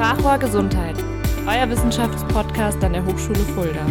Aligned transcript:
Sprachrohr 0.00 0.38
Gesundheit, 0.38 0.96
euer 1.46 1.68
Wissenschaftspodcast 1.68 2.82
an 2.82 2.94
der 2.94 3.04
Hochschule 3.04 3.38
Fulda. 3.54 3.84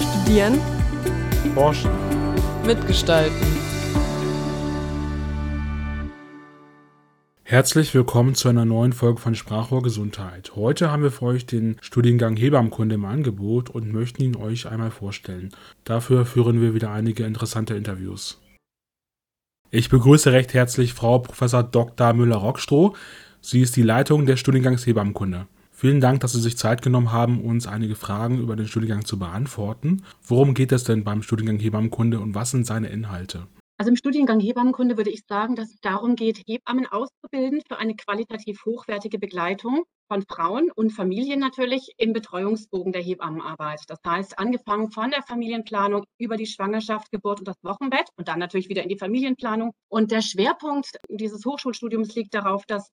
Studieren, 0.00 0.58
Forschen, 1.52 1.90
mitgestalten. 2.64 3.36
Herzlich 7.42 7.94
willkommen 7.94 8.34
zu 8.34 8.48
einer 8.48 8.64
neuen 8.64 8.94
Folge 8.94 9.20
von 9.20 9.34
Sprachrohr 9.34 9.82
Gesundheit. 9.82 10.52
Heute 10.56 10.90
haben 10.90 11.02
wir 11.02 11.10
für 11.12 11.26
euch 11.26 11.44
den 11.44 11.76
Studiengang 11.82 12.34
Hebammenkunde 12.34 12.94
im 12.94 13.04
Angebot 13.04 13.68
und 13.68 13.92
möchten 13.92 14.22
ihn 14.22 14.36
euch 14.36 14.66
einmal 14.66 14.90
vorstellen. 14.90 15.50
Dafür 15.84 16.24
führen 16.24 16.62
wir 16.62 16.72
wieder 16.72 16.92
einige 16.92 17.24
interessante 17.26 17.74
Interviews. 17.74 18.40
Ich 19.70 19.90
begrüße 19.90 20.32
recht 20.32 20.54
herzlich 20.54 20.94
Frau 20.94 21.18
Prof. 21.18 21.50
Dr. 21.70 22.14
Müller-Rockstroh. 22.14 22.94
Sie 23.48 23.60
ist 23.60 23.76
die 23.76 23.82
Leitung 23.82 24.26
des 24.26 24.40
Studiengangs 24.40 24.84
Hebammenkunde. 24.88 25.46
Vielen 25.70 26.00
Dank, 26.00 26.18
dass 26.18 26.32
Sie 26.32 26.40
sich 26.40 26.58
Zeit 26.58 26.82
genommen 26.82 27.12
haben, 27.12 27.40
uns 27.40 27.68
einige 27.68 27.94
Fragen 27.94 28.40
über 28.40 28.56
den 28.56 28.66
Studiengang 28.66 29.04
zu 29.04 29.20
beantworten. 29.20 30.02
Worum 30.20 30.52
geht 30.52 30.72
es 30.72 30.82
denn 30.82 31.04
beim 31.04 31.22
Studiengang 31.22 31.60
Hebammenkunde 31.60 32.18
und 32.18 32.34
was 32.34 32.50
sind 32.50 32.66
seine 32.66 32.88
Inhalte? 32.88 33.46
Also 33.78 33.90
im 33.90 33.96
Studiengang 33.96 34.40
Hebammenkunde 34.40 34.96
würde 34.96 35.10
ich 35.10 35.22
sagen, 35.28 35.54
dass 35.54 35.70
es 35.70 35.78
darum 35.80 36.16
geht, 36.16 36.42
Hebammen 36.44 36.86
auszubilden 36.86 37.62
für 37.68 37.78
eine 37.78 37.94
qualitativ 37.94 38.64
hochwertige 38.64 39.20
Begleitung 39.20 39.84
von 40.08 40.22
Frauen 40.22 40.70
und 40.74 40.90
Familien 40.90 41.40
natürlich 41.40 41.92
im 41.96 42.12
Betreuungsbogen 42.12 42.92
der 42.92 43.02
Hebammenarbeit. 43.02 43.80
Das 43.88 43.98
heißt, 44.06 44.38
angefangen 44.38 44.90
von 44.90 45.10
der 45.10 45.22
Familienplanung 45.22 46.04
über 46.18 46.36
die 46.36 46.46
Schwangerschaft, 46.46 47.10
Geburt 47.10 47.40
und 47.40 47.48
das 47.48 47.62
Wochenbett 47.62 48.08
und 48.16 48.28
dann 48.28 48.38
natürlich 48.38 48.68
wieder 48.68 48.82
in 48.82 48.88
die 48.88 48.98
Familienplanung. 48.98 49.72
Und 49.88 50.10
der 50.10 50.22
Schwerpunkt 50.22 50.98
dieses 51.08 51.44
Hochschulstudiums 51.44 52.14
liegt 52.14 52.34
darauf, 52.34 52.64
dass 52.66 52.90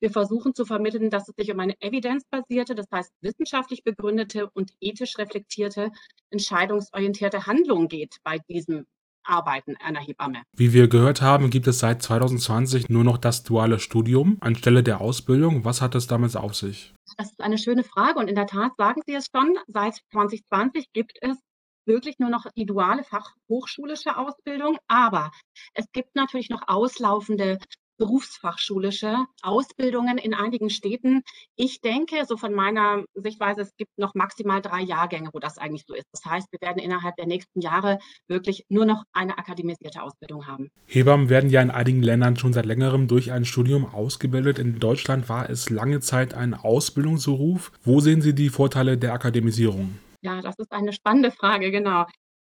wir 0.00 0.10
versuchen 0.10 0.54
zu 0.54 0.64
vermitteln, 0.64 1.10
dass 1.10 1.28
es 1.28 1.34
sich 1.36 1.52
um 1.52 1.60
eine 1.60 1.80
evidenzbasierte, 1.80 2.74
das 2.74 2.86
heißt 2.92 3.12
wissenschaftlich 3.20 3.84
begründete 3.84 4.50
und 4.52 4.72
ethisch 4.80 5.18
reflektierte, 5.18 5.90
entscheidungsorientierte 6.30 7.46
Handlung 7.46 7.88
geht 7.88 8.16
bei 8.22 8.38
diesem 8.48 8.86
Arbeiten 9.24 9.76
einer 9.76 10.00
Hebamme. 10.00 10.42
Wie 10.56 10.72
wir 10.72 10.88
gehört 10.88 11.22
haben, 11.22 11.50
gibt 11.50 11.66
es 11.66 11.78
seit 11.78 12.02
2020 12.02 12.88
nur 12.88 13.04
noch 13.04 13.18
das 13.18 13.42
duale 13.42 13.78
Studium 13.78 14.38
anstelle 14.40 14.82
der 14.82 15.00
Ausbildung. 15.00 15.64
Was 15.64 15.80
hat 15.80 15.94
es 15.94 16.06
damals 16.06 16.36
auf 16.36 16.54
sich? 16.54 16.94
Das 17.16 17.30
ist 17.30 17.40
eine 17.40 17.58
schöne 17.58 17.84
Frage 17.84 18.18
und 18.18 18.28
in 18.28 18.34
der 18.34 18.46
Tat 18.46 18.72
sagen 18.76 19.02
Sie 19.06 19.14
es 19.14 19.26
schon, 19.34 19.56
seit 19.66 19.96
2020 20.12 20.92
gibt 20.92 21.18
es 21.20 21.38
wirklich 21.86 22.18
nur 22.18 22.30
noch 22.30 22.46
die 22.56 22.66
duale 22.66 23.04
fachhochschulische 23.04 24.16
Ausbildung, 24.16 24.78
aber 24.88 25.30
es 25.74 25.86
gibt 25.92 26.14
natürlich 26.16 26.48
noch 26.48 26.62
auslaufende 26.66 27.58
berufsfachschulische 27.98 29.16
Ausbildungen 29.42 30.18
in 30.18 30.34
einigen 30.34 30.70
Städten. 30.70 31.22
Ich 31.56 31.80
denke, 31.80 32.24
so 32.26 32.36
von 32.36 32.52
meiner 32.52 33.04
Sichtweise, 33.14 33.62
es 33.62 33.76
gibt 33.76 33.90
noch 33.96 34.14
maximal 34.14 34.60
drei 34.60 34.80
Jahrgänge, 34.82 35.30
wo 35.32 35.38
das 35.38 35.58
eigentlich 35.58 35.84
so 35.86 35.94
ist. 35.94 36.06
Das 36.12 36.24
heißt, 36.24 36.48
wir 36.50 36.60
werden 36.60 36.82
innerhalb 36.82 37.16
der 37.16 37.26
nächsten 37.26 37.60
Jahre 37.60 37.98
wirklich 38.28 38.64
nur 38.68 38.86
noch 38.86 39.04
eine 39.12 39.38
akademisierte 39.38 40.02
Ausbildung 40.02 40.46
haben. 40.46 40.68
Hebammen 40.86 41.28
werden 41.28 41.50
ja 41.50 41.62
in 41.62 41.70
einigen 41.70 42.02
Ländern 42.02 42.36
schon 42.36 42.52
seit 42.52 42.66
längerem 42.66 43.08
durch 43.08 43.32
ein 43.32 43.44
Studium 43.44 43.86
ausgebildet. 43.86 44.58
In 44.58 44.78
Deutschland 44.80 45.28
war 45.28 45.48
es 45.48 45.70
lange 45.70 46.00
Zeit 46.00 46.34
ein 46.34 46.54
Ausbildungsberuf. 46.54 47.72
Wo 47.82 48.00
sehen 48.00 48.22
Sie 48.22 48.34
die 48.34 48.48
Vorteile 48.48 48.98
der 48.98 49.12
Akademisierung? 49.12 49.98
Ja, 50.22 50.40
das 50.40 50.58
ist 50.58 50.72
eine 50.72 50.92
spannende 50.92 51.30
Frage, 51.30 51.70
genau. 51.70 52.06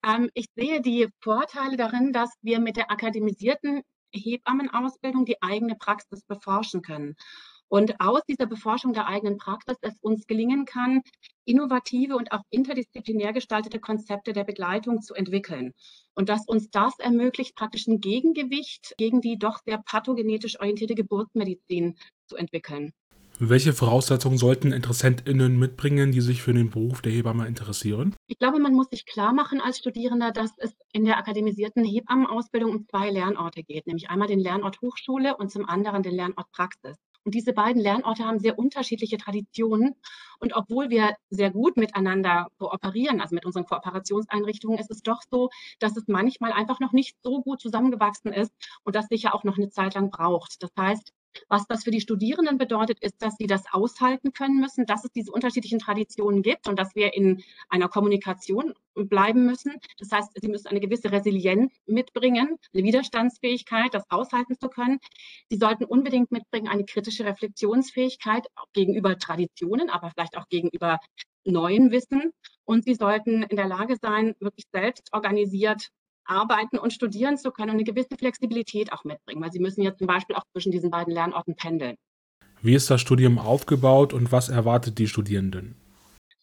Ähm, 0.06 0.30
ich 0.34 0.46
sehe 0.56 0.82
die 0.82 1.08
Vorteile 1.22 1.78
darin, 1.78 2.14
dass 2.14 2.30
wir 2.42 2.60
mit 2.60 2.78
der 2.78 2.92
akademisierten 2.92 3.82
Hebammenausbildung 4.14 5.26
die 5.26 5.42
eigene 5.42 5.76
Praxis 5.76 6.24
beforschen 6.24 6.82
können. 6.82 7.16
Und 7.68 8.00
aus 8.00 8.22
dieser 8.30 8.46
Beforschung 8.46 8.94
der 8.94 9.08
eigenen 9.08 9.38
Praxis 9.38 9.78
es 9.82 10.00
uns 10.02 10.28
gelingen 10.28 10.66
kann, 10.66 11.02
innovative 11.46 12.16
und 12.16 12.32
auch 12.32 12.44
interdisziplinär 12.52 13.34
gestaltete 13.34 13.80
Konzepte 13.80 14.32
der 14.32 14.44
Begleitung 14.44 15.02
zu 15.02 15.16
entwickeln. 15.16 15.74
Und 16.14 16.30
dass 16.30 16.46
uns 16.48 16.70
das 16.70 17.00
ermöglicht, 17.00 17.56
praktisch 17.56 17.88
ein 17.88 18.00
Gegengewicht 18.00 18.94
gegen 18.98 19.22
die 19.22 19.40
doch 19.40 19.60
sehr 19.66 19.80
pathogenetisch 19.80 20.60
orientierte 20.60 20.94
Geburtsmedizin 20.94 21.98
zu 22.28 22.36
entwickeln. 22.36 22.94
Welche 23.40 23.74
Voraussetzungen 23.74 24.38
sollten 24.38 24.72
InteressentInnen 24.72 25.58
mitbringen, 25.58 26.12
die 26.12 26.22
sich 26.22 26.44
für 26.44 26.54
den 26.54 26.70
Beruf 26.70 27.02
der 27.02 27.12
Hebamme 27.12 27.48
interessieren? 27.48 28.16
Ich 28.28 28.38
glaube, 28.38 28.60
man 28.60 28.74
muss 28.74 28.90
sich 28.92 29.06
klar 29.06 29.34
machen 29.34 29.60
als 29.60 29.80
Studierender, 29.80 30.32
dass 30.32 30.52
es 30.58 30.72
in 30.92 31.04
der 31.04 31.18
akademisierten 31.18 31.84
Hebammenausbildung 31.84 32.72
um 32.72 32.88
zwei 32.88 33.10
Lernorte 33.10 33.64
geht, 33.64 33.88
nämlich 33.88 34.10
einmal 34.10 34.28
den 34.28 34.40
Lernort 34.40 34.80
Hochschule 34.82 35.36
und 35.36 35.52
zum 35.52 35.68
anderen 35.68 36.04
den 36.04 36.14
Lernort 36.14 36.52
Praxis. 36.52 36.96
Und 37.26 37.34
diese 37.36 37.54
beiden 37.54 37.82
Lernorte 37.82 38.26
haben 38.26 38.40
sehr 38.40 38.60
unterschiedliche 38.60 39.18
Traditionen. 39.18 39.96
Und 40.40 40.56
obwohl 40.56 40.90
wir 40.90 41.16
sehr 41.30 41.52
gut 41.52 41.78
miteinander 41.78 42.48
kooperieren, 42.58 43.22
also 43.22 43.34
mit 43.34 43.46
unseren 43.46 43.66
Kooperationseinrichtungen, 43.66 44.78
ist 44.78 44.92
es 44.92 45.02
doch 45.02 45.22
so, 45.32 45.50
dass 45.80 45.96
es 45.96 46.04
manchmal 46.08 46.52
einfach 46.52 46.80
noch 46.80 46.92
nicht 46.92 47.16
so 47.24 47.42
gut 47.42 47.62
zusammengewachsen 47.62 48.34
ist 48.34 48.52
und 48.84 48.96
das 48.96 49.08
sicher 49.08 49.34
auch 49.34 49.44
noch 49.44 49.58
eine 49.58 49.70
Zeit 49.70 49.96
lang 49.96 50.12
braucht. 50.12 50.62
Das 50.62 50.72
heißt, 50.78 51.14
was 51.50 51.66
das 51.68 51.84
für 51.84 51.92
die 51.92 52.02
Studierenden 52.02 52.58
bedeutet, 52.58 53.00
ist, 53.02 53.22
dass 53.22 53.36
sie 53.38 53.48
das 53.48 53.64
aushalten 53.72 54.34
können 54.34 54.60
müssen, 54.60 54.86
dass 54.86 55.04
es 55.04 55.12
diese 55.12 55.32
unterschiedlichen 55.32 55.80
Traditionen 55.80 56.42
gibt 56.42 56.68
und 56.68 56.78
dass 56.78 56.96
wir 56.96 57.14
in 57.14 57.44
einer 57.70 57.90
Kommunikation 57.90 58.74
bleiben 58.96 59.46
müssen. 59.46 59.74
Das 59.98 60.12
heißt, 60.12 60.32
sie 60.36 60.48
müssen 60.48 60.68
eine 60.68 60.80
gewisse 60.80 61.12
Resilienz 61.12 61.74
mitbringen, 61.86 62.58
eine 62.74 62.84
Widerstandsfähigkeit, 62.84 63.94
das 63.94 64.10
aushalten 64.10 64.58
zu 64.60 64.70
können. 64.70 65.00
Sie 65.50 65.58
sollten 65.58 65.86
unbedingt 65.86 66.32
mitbringen 66.32 66.68
eine 66.68 66.86
kritische 66.86 67.26
Reflexionsfähigkeit 67.26 68.46
gegenüber 68.74 69.18
Traditionen, 69.18 69.90
aber 69.90 70.12
vielleicht 70.12 70.38
auch 70.38 70.48
gegenüber 70.50 71.00
neuen 71.46 71.92
Wissen. 71.92 72.32
Und 72.66 72.86
sie 72.86 72.96
sollten 72.96 73.44
in 73.44 73.58
der 73.58 73.68
Lage 73.68 73.98
sein, 74.02 74.36
wirklich 74.40 74.66
selbst 74.72 75.10
organisiert 75.12 75.90
arbeiten 76.26 76.78
und 76.78 76.94
studieren 76.94 77.38
zu 77.38 77.52
können 77.52 77.72
und 77.72 77.76
eine 77.76 77.84
gewisse 77.84 78.18
Flexibilität 78.18 78.92
auch 78.94 79.04
mitbringen, 79.04 79.42
weil 79.42 79.52
sie 79.52 79.60
müssen 79.60 79.82
ja 79.82 79.96
zum 79.96 80.08
Beispiel 80.08 80.36
auch 80.36 80.44
zwischen 80.54 80.72
diesen 80.72 80.90
beiden 80.90 81.14
Lernorten 81.14 81.56
pendeln. 81.56 81.96
Wie 82.62 82.76
ist 82.76 82.90
das 82.90 83.02
Studium 83.02 83.40
aufgebaut 83.40 84.14
und 84.14 84.32
was 84.32 84.50
erwartet 84.50 84.98
die 84.98 85.08
Studierenden? 85.08 85.76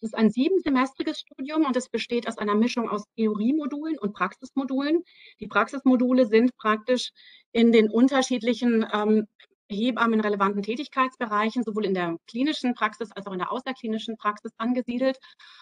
Es 0.02 0.08
ist 0.08 0.14
ein 0.14 0.30
siebensemestriges 0.30 1.20
Studium 1.20 1.64
und 1.66 1.76
es 1.76 1.88
besteht 1.88 2.26
aus 2.26 2.38
einer 2.38 2.54
Mischung 2.54 2.88
aus 2.88 3.04
Theoriemodulen 3.16 3.98
und 3.98 4.14
Praxismodulen. 4.14 5.02
Die 5.40 5.46
Praxismodule 5.46 6.26
sind 6.26 6.56
praktisch 6.56 7.10
in 7.52 7.70
den 7.70 7.90
unterschiedlichen 7.90 8.86
ähm, 8.92 9.26
hebammenrelevanten 9.70 10.62
Tätigkeitsbereichen, 10.62 11.62
sowohl 11.62 11.84
in 11.84 11.94
der 11.94 12.16
klinischen 12.26 12.74
Praxis 12.74 13.12
als 13.12 13.26
auch 13.26 13.32
in 13.32 13.38
der 13.38 13.52
außerklinischen 13.52 14.16
Praxis 14.16 14.52
angesiedelt. 14.58 15.18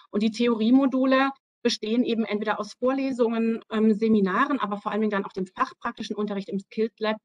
Und 0.09 0.23
die 0.23 0.31
Theoriemodule 0.31 1.31
bestehen 1.61 2.03
eben 2.03 2.25
entweder 2.25 2.59
aus 2.59 2.73
Vorlesungen, 2.73 3.63
ähm, 3.71 3.93
Seminaren, 3.93 4.59
aber 4.59 4.77
vor 4.77 4.91
Dingen 5.01 5.09
dann 5.11 5.25
auch 5.25 5.33
dem 5.33 5.47
fachpraktischen 5.47 6.15
Unterricht 6.15 6.49
im 6.49 6.59
Skills 6.59 6.93
Lab. 6.99 7.17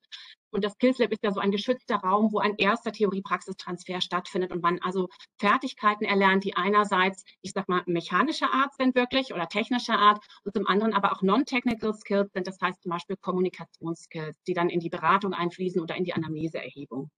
Und 0.51 0.65
das 0.65 0.75
Skills 0.75 0.99
Lab 0.99 1.11
ist 1.13 1.25
ja 1.25 1.33
so 1.33 1.41
ein 1.41 1.51
geschützter 1.51 1.97
Raum, 1.97 2.33
wo 2.33 2.39
ein 2.39 2.55
erster 2.57 2.93
Theorie-Praxistransfer 2.93 4.01
stattfindet 4.01 4.53
und 4.53 4.63
man 4.63 4.79
also 4.81 5.09
Fertigkeiten 5.39 6.05
erlernt, 6.05 6.45
die 6.45 6.57
einerseits, 6.57 7.25
ich 7.43 7.53
sag 7.53 7.69
mal, 7.69 7.83
mechanischer 7.87 8.53
Art 8.53 8.75
sind 8.75 8.95
wirklich 8.95 9.35
oder 9.35 9.49
technischer 9.49 9.99
Art 9.99 10.25
und 10.45 10.55
zum 10.55 10.67
anderen 10.67 10.95
aber 10.95 11.13
auch 11.13 11.23
non-technical 11.23 11.95
Skills 11.95 12.31
sind, 12.33 12.47
das 12.47 12.59
heißt 12.61 12.83
zum 12.83 12.91
Beispiel 12.91 13.17
Kommunikationsskills, 13.17 14.37
die 14.47 14.55
dann 14.55 14.71
in 14.71 14.81
die 14.81 14.91
Beratung 14.91 15.33
einfließen 15.33 15.81
oder 15.81 15.97
in 15.97 16.05
die 16.05 16.15
Anamneseerhebung. 16.15 17.11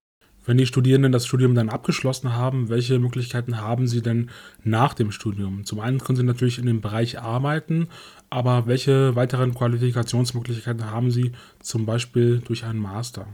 Wenn 0.47 0.59
die 0.59 0.67
Studierenden 0.67 1.11
das 1.11 1.27
Studium 1.27 1.57
dann 1.57 1.69
abgeschlossen 1.69 2.35
haben, 2.35 2.69
welche 2.69 3.01
Möglichkeiten 3.01 3.61
haben 3.61 3.89
sie 3.89 4.01
denn 4.01 4.31
nach 4.63 4.95
dem 4.95 5.11
Studium? 5.11 5.65
Zum 5.65 5.81
einen 5.81 5.99
können 5.99 6.17
sie 6.17 6.23
natürlich 6.23 6.59
in 6.59 6.67
dem 6.67 6.81
Bereich 6.81 7.21
arbeiten, 7.21 7.89
aber 8.31 8.67
welche 8.67 9.17
weiteren 9.17 9.55
Qualifikationsmöglichkeiten 9.55 10.89
haben 10.89 11.11
sie 11.11 11.33
zum 11.59 11.85
Beispiel 11.85 12.39
durch 12.39 12.65
einen 12.65 12.79
Master? 12.79 13.27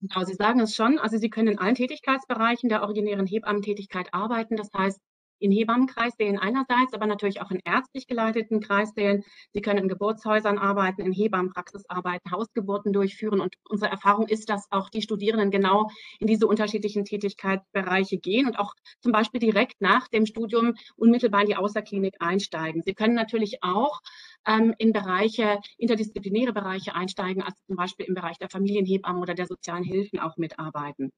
Genau, 0.00 0.24
Sie 0.24 0.34
sagen 0.34 0.60
es 0.60 0.76
schon. 0.76 0.98
Also 0.98 1.18
Sie 1.18 1.30
können 1.30 1.48
in 1.48 1.58
allen 1.58 1.74
Tätigkeitsbereichen 1.74 2.68
der 2.68 2.82
originären 2.82 3.26
Hebammentätigkeit 3.26 4.14
arbeiten. 4.14 4.56
Das 4.56 4.68
heißt, 4.72 5.00
in 5.38 5.52
Hebammenkreissälen 5.52 6.38
einerseits, 6.38 6.92
aber 6.92 7.06
natürlich 7.06 7.40
auch 7.40 7.50
in 7.50 7.60
ärztlich 7.64 8.06
geleiteten 8.06 8.60
Kreissälen. 8.60 9.24
Sie 9.52 9.60
können 9.60 9.80
in 9.80 9.88
Geburtshäusern 9.88 10.58
arbeiten, 10.58 11.02
in 11.02 11.12
Hebammenpraxis 11.12 11.84
arbeiten, 11.88 12.30
Hausgeburten 12.30 12.92
durchführen. 12.92 13.40
Und 13.40 13.54
unsere 13.68 13.90
Erfahrung 13.90 14.28
ist, 14.28 14.48
dass 14.48 14.66
auch 14.70 14.88
die 14.90 15.02
Studierenden 15.02 15.50
genau 15.50 15.90
in 16.18 16.26
diese 16.26 16.46
unterschiedlichen 16.46 17.04
Tätigkeitsbereiche 17.04 18.18
gehen 18.18 18.46
und 18.46 18.58
auch 18.58 18.74
zum 19.00 19.12
Beispiel 19.12 19.40
direkt 19.40 19.80
nach 19.80 20.08
dem 20.08 20.26
Studium 20.26 20.74
unmittelbar 20.96 21.42
in 21.42 21.48
die 21.48 21.56
Außerklinik 21.56 22.16
einsteigen. 22.20 22.82
Sie 22.82 22.94
können 22.94 23.14
natürlich 23.14 23.62
auch 23.62 24.00
ähm, 24.46 24.74
in 24.78 24.92
Bereiche, 24.92 25.60
interdisziplinäre 25.76 26.52
Bereiche 26.52 26.94
einsteigen, 26.94 27.42
als 27.42 27.56
zum 27.66 27.76
Beispiel 27.76 28.06
im 28.06 28.14
Bereich 28.14 28.38
der 28.38 28.48
Familienhebammen 28.48 29.20
oder 29.22 29.34
der 29.34 29.46
sozialen 29.46 29.84
Hilfen 29.84 30.18
auch 30.18 30.36
mitarbeiten. 30.36 31.10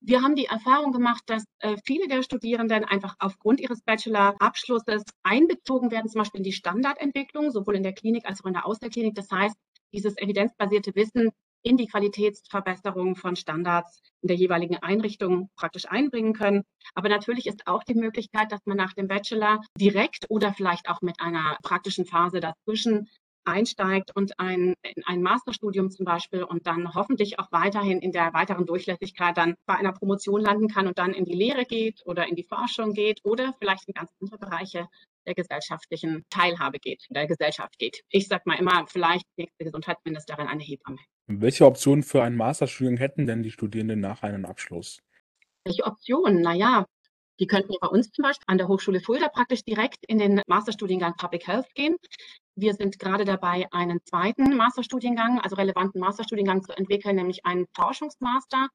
Wir 0.00 0.22
haben 0.22 0.36
die 0.36 0.46
Erfahrung 0.46 0.92
gemacht, 0.92 1.22
dass 1.26 1.44
äh, 1.60 1.76
viele 1.84 2.08
der 2.08 2.22
Studierenden 2.22 2.84
einfach 2.84 3.16
aufgrund 3.18 3.60
ihres 3.60 3.82
Bachelor-Abschlusses 3.82 5.04
einbezogen 5.22 5.90
werden, 5.90 6.08
zum 6.08 6.20
Beispiel 6.20 6.38
in 6.38 6.44
die 6.44 6.52
Standardentwicklung, 6.52 7.50
sowohl 7.50 7.76
in 7.76 7.82
der 7.82 7.94
Klinik 7.94 8.26
als 8.26 8.42
auch 8.42 8.46
in 8.46 8.54
der 8.54 8.66
Außerklinik. 8.66 9.14
Das 9.14 9.30
heißt, 9.30 9.56
dieses 9.92 10.16
evidenzbasierte 10.16 10.94
Wissen 10.94 11.30
in 11.62 11.76
die 11.76 11.86
Qualitätsverbesserung 11.86 13.16
von 13.16 13.36
Standards 13.36 14.00
in 14.20 14.28
der 14.28 14.36
jeweiligen 14.36 14.76
Einrichtung 14.76 15.50
praktisch 15.56 15.86
einbringen 15.88 16.32
können. 16.32 16.62
Aber 16.94 17.08
natürlich 17.08 17.46
ist 17.46 17.66
auch 17.66 17.82
die 17.84 17.94
Möglichkeit, 17.94 18.52
dass 18.52 18.60
man 18.64 18.76
nach 18.76 18.92
dem 18.94 19.08
Bachelor 19.08 19.60
direkt 19.78 20.26
oder 20.28 20.52
vielleicht 20.52 20.88
auch 20.88 21.02
mit 21.02 21.20
einer 21.20 21.56
praktischen 21.62 22.06
Phase 22.06 22.40
dazwischen 22.40 23.08
einsteigt 23.44 24.14
und 24.14 24.38
ein, 24.38 24.74
in 24.82 25.02
ein 25.04 25.22
Masterstudium 25.22 25.90
zum 25.90 26.04
Beispiel 26.04 26.44
und 26.44 26.66
dann 26.66 26.94
hoffentlich 26.94 27.38
auch 27.38 27.50
weiterhin 27.50 27.98
in 27.98 28.12
der 28.12 28.32
weiteren 28.32 28.66
Durchlässigkeit 28.66 29.36
dann 29.36 29.56
bei 29.66 29.74
einer 29.74 29.92
Promotion 29.92 30.40
landen 30.40 30.68
kann 30.68 30.86
und 30.86 30.98
dann 30.98 31.12
in 31.12 31.24
die 31.24 31.34
Lehre 31.34 31.64
geht 31.64 32.02
oder 32.04 32.28
in 32.28 32.36
die 32.36 32.44
Forschung 32.44 32.92
geht 32.92 33.20
oder 33.24 33.54
vielleicht 33.58 33.88
in 33.88 33.94
ganz 33.94 34.10
andere 34.20 34.38
Bereiche 34.38 34.88
der 35.26 35.34
gesellschaftlichen 35.34 36.24
Teilhabe 36.30 36.78
geht, 36.78 37.06
der 37.10 37.26
Gesellschaft 37.26 37.78
geht. 37.78 38.02
Ich 38.10 38.28
sage 38.28 38.42
mal 38.46 38.58
immer, 38.58 38.86
vielleicht 38.86 39.26
nächste 39.36 39.64
Gesundheitsministerin 39.64 40.46
eine 40.46 40.62
Hebamme. 40.62 40.98
Welche 41.26 41.66
Optionen 41.66 42.02
für 42.02 42.22
einen 42.22 42.36
Masterstudium 42.36 42.96
hätten 42.96 43.26
denn 43.26 43.42
die 43.42 43.50
Studierenden 43.50 44.00
nach 44.00 44.22
einem 44.22 44.44
Abschluss? 44.44 45.00
Welche 45.64 45.84
Optionen? 45.84 46.42
Naja, 46.42 46.86
die 47.40 47.46
könnten 47.46 47.74
bei 47.80 47.88
uns 47.88 48.10
zum 48.10 48.22
Beispiel 48.24 48.44
an 48.46 48.58
der 48.58 48.68
Hochschule 48.68 49.00
Fulda 49.00 49.28
praktisch 49.28 49.64
direkt 49.64 50.04
in 50.06 50.18
den 50.18 50.42
Masterstudiengang 50.46 51.14
Public 51.16 51.46
Health 51.46 51.72
gehen. 51.74 51.96
Wir 52.54 52.74
sind 52.74 52.98
gerade 52.98 53.24
dabei, 53.24 53.66
einen 53.72 54.00
zweiten 54.04 54.56
Masterstudiengang, 54.56 55.40
also 55.40 55.56
relevanten 55.56 56.00
Masterstudiengang 56.00 56.62
zu 56.62 56.72
entwickeln, 56.72 57.16
nämlich 57.16 57.46
einen 57.46 57.66
Forschungsmaster 57.74 58.68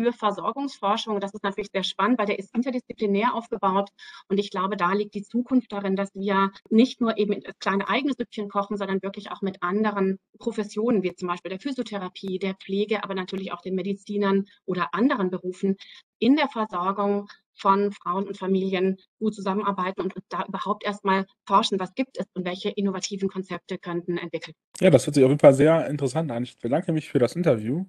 für 0.00 0.12
Versorgungsforschung. 0.12 1.20
Das 1.20 1.34
ist 1.34 1.44
natürlich 1.44 1.70
sehr 1.72 1.82
spannend, 1.82 2.18
weil 2.18 2.26
der 2.26 2.38
ist 2.38 2.54
interdisziplinär 2.54 3.34
aufgebaut. 3.34 3.90
Und 4.28 4.38
ich 4.38 4.50
glaube, 4.50 4.76
da 4.76 4.92
liegt 4.92 5.14
die 5.14 5.22
Zukunft 5.22 5.72
darin, 5.72 5.94
dass 5.94 6.14
wir 6.14 6.52
nicht 6.70 7.00
nur 7.00 7.18
eben 7.18 7.42
kleine 7.58 7.88
eigene 7.88 8.14
Süppchen 8.14 8.48
kochen, 8.48 8.76
sondern 8.76 9.02
wirklich 9.02 9.30
auch 9.30 9.42
mit 9.42 9.62
anderen 9.62 10.18
Professionen, 10.38 11.02
wie 11.02 11.14
zum 11.14 11.28
Beispiel 11.28 11.50
der 11.50 11.60
Physiotherapie, 11.60 12.38
der 12.38 12.54
Pflege, 12.54 13.04
aber 13.04 13.14
natürlich 13.14 13.52
auch 13.52 13.60
den 13.60 13.74
Medizinern 13.74 14.46
oder 14.64 14.94
anderen 14.94 15.30
Berufen 15.30 15.76
in 16.18 16.36
der 16.36 16.48
Versorgung 16.48 17.28
von 17.54 17.92
Frauen 17.92 18.26
und 18.26 18.38
Familien 18.38 18.96
gut 19.18 19.34
zusammenarbeiten 19.34 20.00
und 20.00 20.14
da 20.30 20.44
überhaupt 20.46 20.84
erstmal 20.84 21.26
forschen, 21.46 21.78
was 21.78 21.94
gibt 21.94 22.18
es 22.18 22.26
und 22.32 22.46
welche 22.46 22.70
innovativen 22.70 23.28
Konzepte 23.28 23.76
könnten 23.76 24.16
entwickelt. 24.16 24.56
Ja, 24.80 24.88
das 24.88 25.06
hört 25.06 25.14
sich 25.14 25.24
auf 25.24 25.30
jeden 25.30 25.40
Fall 25.40 25.54
sehr 25.54 25.86
interessant 25.88 26.30
an. 26.30 26.42
Ich 26.42 26.58
bedanke 26.58 26.92
mich 26.92 27.10
für 27.10 27.18
das 27.18 27.36
Interview. 27.36 27.84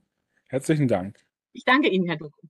Herzlichen 0.49 0.89
Dank. 0.89 1.30
Ich 1.53 1.65
danke 1.65 1.89
Ihnen, 1.89 2.07
Herr 2.07 2.17
Duku. 2.17 2.47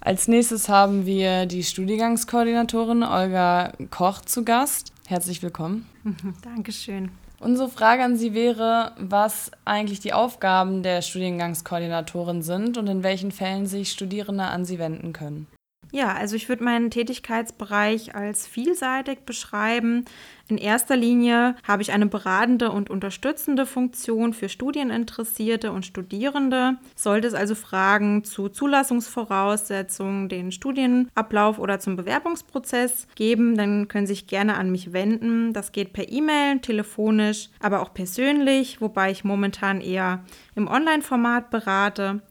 Als 0.00 0.26
nächstes 0.26 0.68
haben 0.68 1.06
wir 1.06 1.46
die 1.46 1.62
Studiengangskoordinatorin 1.62 3.04
Olga 3.04 3.72
Koch 3.90 4.22
zu 4.22 4.44
Gast. 4.44 4.92
Herzlich 5.06 5.42
willkommen. 5.42 5.86
Dankeschön. 6.42 7.12
Unsere 7.38 7.68
Frage 7.68 8.02
an 8.02 8.16
Sie 8.16 8.34
wäre, 8.34 8.92
was 8.98 9.50
eigentlich 9.64 10.00
die 10.00 10.12
Aufgaben 10.12 10.82
der 10.82 11.02
Studiengangskoordinatorin 11.02 12.42
sind 12.42 12.78
und 12.78 12.86
in 12.86 13.02
welchen 13.02 13.32
Fällen 13.32 13.66
sich 13.66 13.90
Studierende 13.92 14.44
an 14.44 14.64
Sie 14.64 14.78
wenden 14.78 15.12
können. 15.12 15.46
Ja, 15.94 16.14
also 16.14 16.36
ich 16.36 16.48
würde 16.48 16.64
meinen 16.64 16.90
Tätigkeitsbereich 16.90 18.14
als 18.14 18.46
vielseitig 18.46 19.20
beschreiben. 19.26 20.06
In 20.48 20.56
erster 20.56 20.96
Linie 20.96 21.54
habe 21.68 21.82
ich 21.82 21.92
eine 21.92 22.06
beratende 22.06 22.70
und 22.72 22.88
unterstützende 22.88 23.66
Funktion 23.66 24.32
für 24.32 24.48
Studieninteressierte 24.48 25.70
und 25.70 25.84
Studierende. 25.84 26.78
Sollte 26.96 27.28
es 27.28 27.34
also 27.34 27.54
Fragen 27.54 28.24
zu 28.24 28.48
Zulassungsvoraussetzungen, 28.48 30.30
den 30.30 30.50
Studienablauf 30.50 31.58
oder 31.58 31.78
zum 31.78 31.96
Bewerbungsprozess 31.96 33.06
geben, 33.14 33.58
dann 33.58 33.86
können 33.86 34.06
Sie 34.06 34.14
sich 34.14 34.26
gerne 34.26 34.54
an 34.54 34.70
mich 34.70 34.94
wenden. 34.94 35.52
Das 35.52 35.72
geht 35.72 35.92
per 35.92 36.10
E-Mail, 36.10 36.60
telefonisch, 36.60 37.50
aber 37.60 37.82
auch 37.82 37.92
persönlich, 37.92 38.80
wobei 38.80 39.10
ich 39.10 39.24
momentan 39.24 39.82
eher 39.82 40.24
im 40.54 40.68
Online-Format 40.68 41.50
berate. 41.50 42.22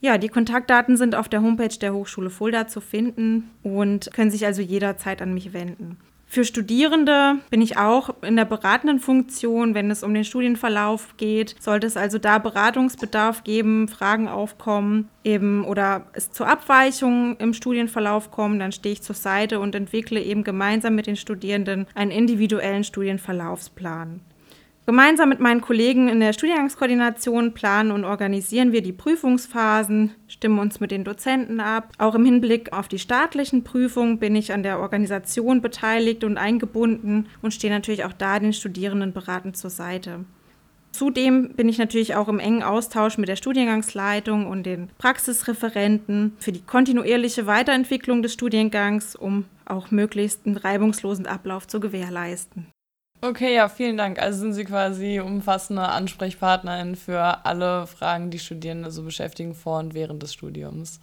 Ja, 0.00 0.16
die 0.16 0.28
Kontaktdaten 0.28 0.96
sind 0.96 1.14
auf 1.14 1.28
der 1.28 1.42
Homepage 1.42 1.76
der 1.76 1.92
Hochschule 1.92 2.30
Fulda 2.30 2.68
zu 2.68 2.80
finden 2.80 3.50
und 3.62 4.12
können 4.12 4.30
sich 4.30 4.46
also 4.46 4.62
jederzeit 4.62 5.20
an 5.20 5.34
mich 5.34 5.52
wenden. 5.52 5.98
Für 6.30 6.44
Studierende 6.44 7.36
bin 7.48 7.62
ich 7.62 7.78
auch 7.78 8.10
in 8.22 8.36
der 8.36 8.44
beratenden 8.44 9.00
Funktion, 9.00 9.72
wenn 9.74 9.90
es 9.90 10.02
um 10.02 10.12
den 10.12 10.24
Studienverlauf 10.24 11.16
geht. 11.16 11.56
Sollte 11.58 11.86
es 11.86 11.96
also 11.96 12.18
da 12.18 12.38
Beratungsbedarf 12.38 13.44
geben, 13.44 13.88
Fragen 13.88 14.28
aufkommen, 14.28 15.08
eben 15.24 15.64
oder 15.64 16.06
es 16.12 16.30
zu 16.30 16.44
Abweichungen 16.44 17.36
im 17.38 17.54
Studienverlauf 17.54 18.30
kommen, 18.30 18.58
dann 18.58 18.72
stehe 18.72 18.92
ich 18.92 19.02
zur 19.02 19.16
Seite 19.16 19.58
und 19.58 19.74
entwickle 19.74 20.20
eben 20.22 20.44
gemeinsam 20.44 20.94
mit 20.94 21.06
den 21.06 21.16
Studierenden 21.16 21.86
einen 21.94 22.10
individuellen 22.10 22.84
Studienverlaufsplan. 22.84 24.20
Gemeinsam 24.88 25.28
mit 25.28 25.38
meinen 25.38 25.60
Kollegen 25.60 26.08
in 26.08 26.18
der 26.18 26.32
Studiengangskoordination 26.32 27.52
planen 27.52 27.90
und 27.90 28.06
organisieren 28.06 28.72
wir 28.72 28.80
die 28.80 28.94
Prüfungsphasen, 28.94 30.14
stimmen 30.28 30.58
uns 30.58 30.80
mit 30.80 30.92
den 30.92 31.04
Dozenten 31.04 31.60
ab. 31.60 31.92
Auch 31.98 32.14
im 32.14 32.24
Hinblick 32.24 32.72
auf 32.72 32.88
die 32.88 32.98
staatlichen 32.98 33.64
Prüfungen 33.64 34.18
bin 34.18 34.34
ich 34.34 34.50
an 34.50 34.62
der 34.62 34.80
Organisation 34.80 35.60
beteiligt 35.60 36.24
und 36.24 36.38
eingebunden 36.38 37.26
und 37.42 37.52
stehe 37.52 37.70
natürlich 37.70 38.06
auch 38.06 38.14
da 38.14 38.38
den 38.38 38.54
Studierenden 38.54 39.12
beratend 39.12 39.58
zur 39.58 39.68
Seite. 39.68 40.24
Zudem 40.92 41.50
bin 41.50 41.68
ich 41.68 41.76
natürlich 41.76 42.14
auch 42.14 42.28
im 42.28 42.38
engen 42.38 42.62
Austausch 42.62 43.18
mit 43.18 43.28
der 43.28 43.36
Studiengangsleitung 43.36 44.46
und 44.46 44.64
den 44.64 44.88
Praxisreferenten 44.96 46.32
für 46.38 46.52
die 46.52 46.62
kontinuierliche 46.62 47.46
Weiterentwicklung 47.46 48.22
des 48.22 48.32
Studiengangs, 48.32 49.16
um 49.16 49.44
auch 49.66 49.90
möglichst 49.90 50.46
einen 50.46 50.56
reibungslosen 50.56 51.26
Ablauf 51.26 51.66
zu 51.68 51.78
gewährleisten. 51.78 52.68
Okay, 53.20 53.54
ja, 53.54 53.68
vielen 53.68 53.96
Dank. 53.96 54.20
Also 54.20 54.40
sind 54.40 54.52
Sie 54.52 54.64
quasi 54.64 55.18
umfassende 55.18 55.82
Ansprechpartnerin 55.82 56.94
für 56.94 57.44
alle 57.44 57.86
Fragen, 57.88 58.30
die 58.30 58.38
Studierende 58.38 58.92
so 58.92 59.02
beschäftigen 59.02 59.54
vor 59.54 59.80
und 59.80 59.94
während 59.94 60.22
des 60.22 60.32
Studiums. 60.32 61.00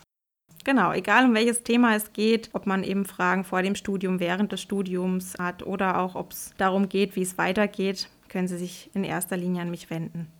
Genau, 0.63 0.93
egal 0.93 1.25
um 1.25 1.35
welches 1.35 1.61
Thema 1.61 1.95
es 1.95 2.13
geht, 2.13 2.49
ob 2.53 2.65
man 2.65 2.83
eben 2.83 3.05
Fragen 3.05 3.43
vor 3.43 3.61
dem 3.61 3.75
Studium, 3.75 4.19
während 4.19 4.51
des 4.51 4.61
Studiums 4.61 5.35
hat 5.37 5.61
oder 5.61 5.99
auch 5.99 6.15
ob 6.15 6.31
es 6.31 6.53
darum 6.57 6.89
geht, 6.89 7.15
wie 7.15 7.21
es 7.21 7.37
weitergeht, 7.37 8.09
können 8.29 8.47
Sie 8.47 8.57
sich 8.57 8.89
in 8.95 9.03
erster 9.03 9.37
Linie 9.37 9.61
an 9.61 9.69
mich 9.69 9.89
wenden. 9.89 10.31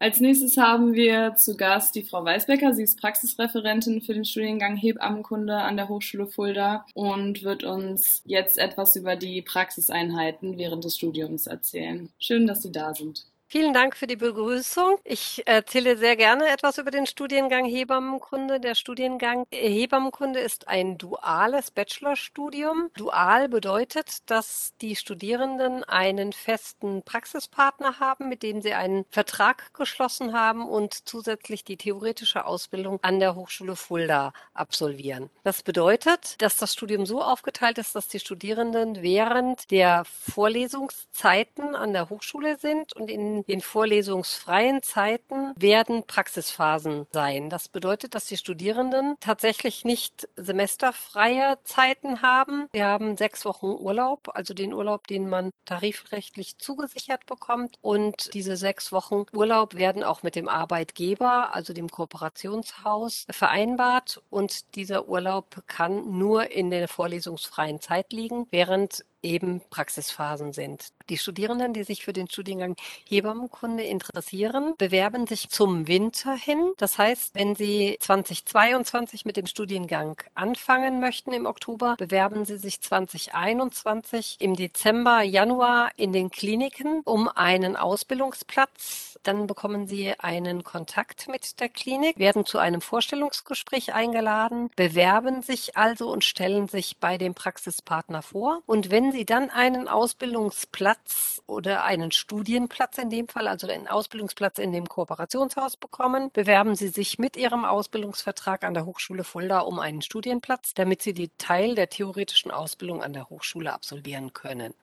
Als 0.00 0.20
nächstes 0.20 0.56
haben 0.56 0.94
wir 0.94 1.34
zu 1.36 1.56
Gast 1.56 1.94
die 1.94 2.02
Frau 2.02 2.24
Weißbecker. 2.24 2.74
Sie 2.74 2.82
ist 2.82 3.00
Praxisreferentin 3.00 4.02
für 4.02 4.12
den 4.12 4.24
Studiengang 4.24 4.76
Hebammenkunde 4.76 5.56
an 5.56 5.76
der 5.76 5.88
Hochschule 5.88 6.26
Fulda 6.26 6.84
und 6.94 7.42
wird 7.42 7.64
uns 7.64 8.22
jetzt 8.24 8.58
etwas 8.58 8.96
über 8.96 9.16
die 9.16 9.40
Praxiseinheiten 9.40 10.58
während 10.58 10.84
des 10.84 10.96
Studiums 10.96 11.46
erzählen. 11.46 12.10
Schön, 12.18 12.46
dass 12.46 12.62
Sie 12.62 12.72
da 12.72 12.94
sind. 12.94 13.24
Vielen 13.56 13.72
Dank 13.72 13.96
für 13.96 14.08
die 14.08 14.16
Begrüßung. 14.16 14.98
Ich 15.04 15.44
erzähle 15.46 15.96
sehr 15.96 16.16
gerne 16.16 16.48
etwas 16.48 16.78
über 16.78 16.90
den 16.90 17.06
Studiengang 17.06 17.66
Hebammenkunde. 17.66 18.58
Der 18.58 18.74
Studiengang 18.74 19.46
Hebammenkunde 19.52 20.40
ist 20.40 20.66
ein 20.66 20.98
duales 20.98 21.70
Bachelorstudium. 21.70 22.90
Dual 22.96 23.48
bedeutet, 23.48 24.28
dass 24.28 24.72
die 24.80 24.96
Studierenden 24.96 25.84
einen 25.84 26.32
festen 26.32 27.04
Praxispartner 27.04 28.00
haben, 28.00 28.28
mit 28.28 28.42
dem 28.42 28.60
sie 28.60 28.74
einen 28.74 29.04
Vertrag 29.10 29.72
geschlossen 29.72 30.32
haben 30.32 30.68
und 30.68 31.08
zusätzlich 31.08 31.62
die 31.62 31.76
theoretische 31.76 32.46
Ausbildung 32.46 32.98
an 33.02 33.20
der 33.20 33.36
Hochschule 33.36 33.76
Fulda 33.76 34.32
absolvieren. 34.52 35.30
Das 35.44 35.62
bedeutet, 35.62 36.42
dass 36.42 36.56
das 36.56 36.72
Studium 36.72 37.06
so 37.06 37.22
aufgeteilt 37.22 37.78
ist, 37.78 37.94
dass 37.94 38.08
die 38.08 38.18
Studierenden 38.18 39.00
während 39.00 39.70
der 39.70 40.04
Vorlesungszeiten 40.06 41.76
an 41.76 41.92
der 41.92 42.10
Hochschule 42.10 42.58
sind 42.58 42.92
und 42.96 43.08
in 43.08 43.43
den 43.48 43.60
vorlesungsfreien 43.60 44.82
Zeiten 44.82 45.52
werden 45.56 46.04
Praxisphasen 46.06 47.06
sein. 47.12 47.50
Das 47.50 47.68
bedeutet, 47.68 48.14
dass 48.14 48.26
die 48.26 48.36
Studierenden 48.36 49.16
tatsächlich 49.20 49.84
nicht 49.84 50.28
semesterfreie 50.36 51.58
Zeiten 51.64 52.22
haben. 52.22 52.68
Wir 52.72 52.86
haben 52.86 53.16
sechs 53.16 53.44
Wochen 53.44 53.66
Urlaub, 53.66 54.30
also 54.34 54.54
den 54.54 54.72
Urlaub, 54.72 55.06
den 55.06 55.28
man 55.28 55.50
tarifrechtlich 55.64 56.58
zugesichert 56.58 57.26
bekommt. 57.26 57.76
Und 57.82 58.32
diese 58.34 58.56
sechs 58.56 58.92
Wochen 58.92 59.26
Urlaub 59.32 59.74
werden 59.74 60.02
auch 60.02 60.22
mit 60.22 60.36
dem 60.36 60.48
Arbeitgeber, 60.48 61.54
also 61.54 61.72
dem 61.72 61.88
Kooperationshaus, 61.88 63.26
vereinbart. 63.30 64.22
Und 64.30 64.74
dieser 64.76 65.08
Urlaub 65.08 65.62
kann 65.66 66.18
nur 66.18 66.50
in 66.50 66.70
der 66.70 66.88
vorlesungsfreien 66.88 67.80
Zeit 67.80 68.12
liegen, 68.12 68.46
während 68.50 69.04
eben 69.24 69.62
Praxisphasen 69.70 70.52
sind. 70.52 70.88
Die 71.08 71.18
Studierenden, 71.18 71.72
die 71.72 71.82
sich 71.82 72.04
für 72.04 72.12
den 72.12 72.28
Studiengang 72.28 72.76
Hebammenkunde 73.08 73.82
interessieren, 73.82 74.74
bewerben 74.78 75.26
sich 75.26 75.48
zum 75.48 75.88
Winter 75.88 76.34
hin. 76.34 76.72
Das 76.76 76.98
heißt, 76.98 77.34
wenn 77.34 77.56
Sie 77.56 77.96
2022 78.00 79.24
mit 79.24 79.36
dem 79.36 79.46
Studiengang 79.46 80.16
anfangen 80.34 81.00
möchten 81.00 81.32
im 81.32 81.46
Oktober, 81.46 81.96
bewerben 81.98 82.44
Sie 82.44 82.58
sich 82.58 82.80
2021 82.80 84.36
im 84.40 84.54
Dezember, 84.54 85.22
Januar 85.22 85.90
in 85.96 86.12
den 86.12 86.30
Kliniken 86.30 87.00
um 87.04 87.28
einen 87.28 87.76
Ausbildungsplatz 87.76 89.13
Dann 89.24 89.46
bekommen 89.46 89.86
Sie 89.86 90.12
einen 90.18 90.64
Kontakt 90.64 91.28
mit 91.28 91.58
der 91.58 91.70
Klinik, 91.70 92.18
werden 92.18 92.44
zu 92.44 92.58
einem 92.58 92.82
Vorstellungsgespräch 92.82 93.94
eingeladen, 93.94 94.70
bewerben 94.76 95.40
sich 95.40 95.78
also 95.78 96.10
und 96.10 96.24
stellen 96.24 96.68
sich 96.68 96.98
bei 96.98 97.16
dem 97.16 97.34
Praxispartner 97.34 98.20
vor. 98.20 98.60
Und 98.66 98.90
wenn 98.90 99.12
Sie 99.12 99.24
dann 99.24 99.48
einen 99.48 99.88
Ausbildungsplatz 99.88 101.42
oder 101.46 101.84
einen 101.84 102.12
Studienplatz 102.12 102.98
in 102.98 103.08
dem 103.08 103.26
Fall, 103.26 103.48
also 103.48 103.66
einen 103.66 103.88
Ausbildungsplatz 103.88 104.58
in 104.58 104.72
dem 104.72 104.86
Kooperationshaus 104.86 105.78
bekommen, 105.78 106.30
bewerben 106.30 106.76
Sie 106.76 106.88
sich 106.88 107.18
mit 107.18 107.38
Ihrem 107.38 107.64
Ausbildungsvertrag 107.64 108.62
an 108.62 108.74
der 108.74 108.84
Hochschule 108.84 109.24
Fulda 109.24 109.60
um 109.60 109.78
einen 109.78 110.02
Studienplatz, 110.02 110.74
damit 110.74 111.00
Sie 111.00 111.14
die 111.14 111.30
Teil 111.38 111.74
der 111.74 111.88
theoretischen 111.88 112.50
Ausbildung 112.50 113.02
an 113.02 113.14
der 113.14 113.30
Hochschule 113.30 113.72
absolvieren 113.72 114.34
können. 114.34 114.74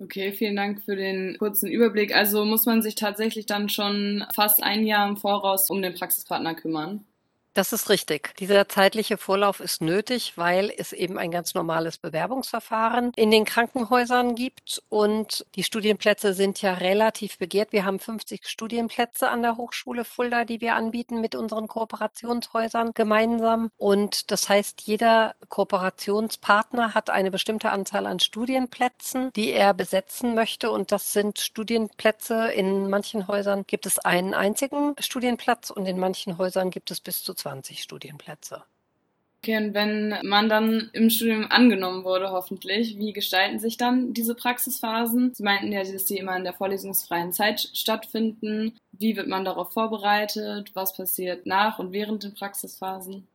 Okay, 0.00 0.32
vielen 0.32 0.54
Dank 0.56 0.82
für 0.82 0.94
den 0.96 1.36
kurzen 1.38 1.68
Überblick. 1.68 2.14
Also 2.14 2.44
muss 2.44 2.66
man 2.66 2.82
sich 2.82 2.94
tatsächlich 2.94 3.46
dann 3.46 3.68
schon 3.68 4.24
fast 4.32 4.62
ein 4.62 4.86
Jahr 4.86 5.08
im 5.08 5.16
Voraus 5.16 5.70
um 5.70 5.82
den 5.82 5.94
Praxispartner 5.94 6.54
kümmern. 6.54 7.04
Das 7.58 7.72
ist 7.72 7.90
richtig. 7.90 8.36
Dieser 8.36 8.68
zeitliche 8.68 9.16
Vorlauf 9.16 9.58
ist 9.58 9.82
nötig, 9.82 10.34
weil 10.36 10.72
es 10.78 10.92
eben 10.92 11.18
ein 11.18 11.32
ganz 11.32 11.54
normales 11.54 11.98
Bewerbungsverfahren 11.98 13.10
in 13.16 13.32
den 13.32 13.44
Krankenhäusern 13.44 14.36
gibt 14.36 14.80
und 14.88 15.44
die 15.56 15.64
Studienplätze 15.64 16.34
sind 16.34 16.62
ja 16.62 16.74
relativ 16.74 17.36
begehrt. 17.36 17.72
Wir 17.72 17.84
haben 17.84 17.98
50 17.98 18.46
Studienplätze 18.46 19.28
an 19.28 19.42
der 19.42 19.56
Hochschule 19.56 20.04
Fulda, 20.04 20.44
die 20.44 20.60
wir 20.60 20.76
anbieten 20.76 21.20
mit 21.20 21.34
unseren 21.34 21.66
Kooperationshäusern 21.66 22.92
gemeinsam. 22.94 23.72
Und 23.76 24.30
das 24.30 24.48
heißt, 24.48 24.82
jeder 24.82 25.34
Kooperationspartner 25.48 26.94
hat 26.94 27.10
eine 27.10 27.32
bestimmte 27.32 27.70
Anzahl 27.70 28.06
an 28.06 28.20
Studienplätzen, 28.20 29.32
die 29.34 29.50
er 29.50 29.74
besetzen 29.74 30.36
möchte. 30.36 30.70
Und 30.70 30.92
das 30.92 31.12
sind 31.12 31.40
Studienplätze. 31.40 32.52
In 32.52 32.88
manchen 32.88 33.26
Häusern 33.26 33.64
gibt 33.66 33.84
es 33.86 33.98
einen 33.98 34.32
einzigen 34.32 34.94
Studienplatz 35.00 35.70
und 35.70 35.86
in 35.86 35.98
manchen 35.98 36.38
Häusern 36.38 36.70
gibt 36.70 36.92
es 36.92 37.00
bis 37.00 37.24
zu 37.24 37.34
20 37.48 37.82
Studienplätze. 37.82 38.62
Okay, 39.40 39.56
und 39.56 39.72
wenn 39.72 40.18
man 40.24 40.48
dann 40.48 40.90
im 40.92 41.10
Studium 41.10 41.46
angenommen 41.50 42.04
wurde, 42.04 42.30
hoffentlich, 42.30 42.98
wie 42.98 43.12
gestalten 43.12 43.60
sich 43.60 43.76
dann 43.76 44.12
diese 44.12 44.34
Praxisphasen? 44.34 45.32
Sie 45.32 45.44
meinten 45.44 45.72
ja, 45.72 45.84
dass 45.84 46.04
die 46.04 46.18
immer 46.18 46.36
in 46.36 46.44
der 46.44 46.52
vorlesungsfreien 46.52 47.32
Zeit 47.32 47.70
stattfinden. 47.72 48.76
Wie 48.92 49.16
wird 49.16 49.28
man 49.28 49.44
darauf 49.44 49.72
vorbereitet? 49.72 50.72
Was 50.74 50.94
passiert 50.94 51.46
nach 51.46 51.78
und 51.78 51.92
während 51.92 52.24
den 52.24 52.34
Praxisphasen? 52.34 53.28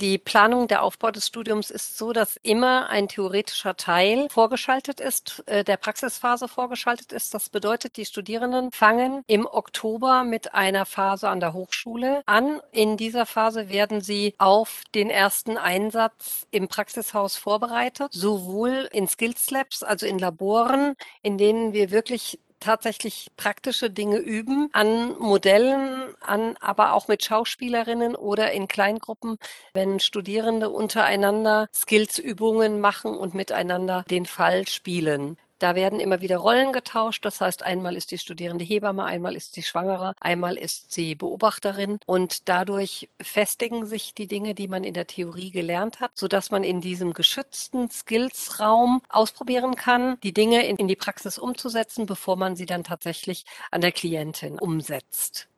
Die 0.00 0.18
Planung 0.18 0.66
der 0.66 0.82
Aufbau 0.82 1.12
des 1.12 1.28
Studiums 1.28 1.70
ist 1.70 1.96
so, 1.96 2.12
dass 2.12 2.36
immer 2.42 2.90
ein 2.90 3.06
theoretischer 3.06 3.76
Teil 3.76 4.28
vorgeschaltet 4.28 4.98
ist, 4.98 5.44
äh, 5.46 5.62
der 5.62 5.76
Praxisphase 5.76 6.48
vorgeschaltet 6.48 7.12
ist. 7.12 7.32
Das 7.32 7.48
bedeutet, 7.48 7.96
die 7.96 8.04
Studierenden 8.04 8.72
fangen 8.72 9.22
im 9.28 9.46
Oktober 9.46 10.24
mit 10.24 10.52
einer 10.52 10.84
Phase 10.84 11.28
an 11.28 11.38
der 11.38 11.52
Hochschule 11.52 12.22
an. 12.26 12.60
In 12.72 12.96
dieser 12.96 13.24
Phase 13.24 13.68
werden 13.68 14.00
sie 14.00 14.34
auf 14.38 14.82
den 14.96 15.10
ersten 15.10 15.58
Einsatz 15.58 16.48
im 16.50 16.66
Praxishaus 16.66 17.36
vorbereitet, 17.36 18.12
sowohl 18.12 18.88
in 18.92 19.06
Skills 19.06 19.50
Labs, 19.50 19.84
also 19.84 20.06
in 20.06 20.18
Laboren, 20.18 20.96
in 21.22 21.38
denen 21.38 21.72
wir 21.72 21.92
wirklich 21.92 22.40
tatsächlich 22.64 23.28
praktische 23.36 23.90
Dinge 23.90 24.16
üben, 24.16 24.70
an 24.72 25.18
Modellen, 25.18 26.14
an, 26.20 26.56
aber 26.60 26.94
auch 26.94 27.08
mit 27.08 27.22
Schauspielerinnen 27.24 28.16
oder 28.16 28.52
in 28.52 28.68
Kleingruppen, 28.68 29.38
wenn 29.74 30.00
Studierende 30.00 30.70
untereinander 30.70 31.68
Skillsübungen 31.74 32.80
machen 32.80 33.16
und 33.16 33.34
miteinander 33.34 34.04
den 34.10 34.26
Fall 34.26 34.66
spielen. 34.66 35.36
Da 35.58 35.74
werden 35.74 36.00
immer 36.00 36.20
wieder 36.20 36.38
Rollen 36.38 36.72
getauscht. 36.72 37.24
Das 37.24 37.40
heißt, 37.40 37.62
einmal 37.62 37.96
ist 37.96 38.10
die 38.10 38.18
Studierende 38.18 38.64
Hebamme, 38.64 39.04
einmal 39.04 39.36
ist 39.36 39.54
sie 39.54 39.62
Schwangere, 39.62 40.14
einmal 40.20 40.56
ist 40.56 40.92
sie 40.92 41.14
Beobachterin. 41.14 41.98
Und 42.06 42.48
dadurch 42.48 43.08
festigen 43.20 43.86
sich 43.86 44.14
die 44.14 44.26
Dinge, 44.26 44.54
die 44.54 44.68
man 44.68 44.84
in 44.84 44.94
der 44.94 45.06
Theorie 45.06 45.50
gelernt 45.50 46.00
hat, 46.00 46.12
sodass 46.14 46.50
man 46.50 46.64
in 46.64 46.80
diesem 46.80 47.12
geschützten 47.12 47.90
Skills-Raum 47.90 49.02
ausprobieren 49.08 49.76
kann, 49.76 50.18
die 50.22 50.34
Dinge 50.34 50.66
in, 50.66 50.76
in 50.76 50.88
die 50.88 50.96
Praxis 50.96 51.38
umzusetzen, 51.38 52.06
bevor 52.06 52.36
man 52.36 52.56
sie 52.56 52.66
dann 52.66 52.84
tatsächlich 52.84 53.44
an 53.70 53.80
der 53.80 53.92
Klientin 53.92 54.58
umsetzt. 54.58 55.48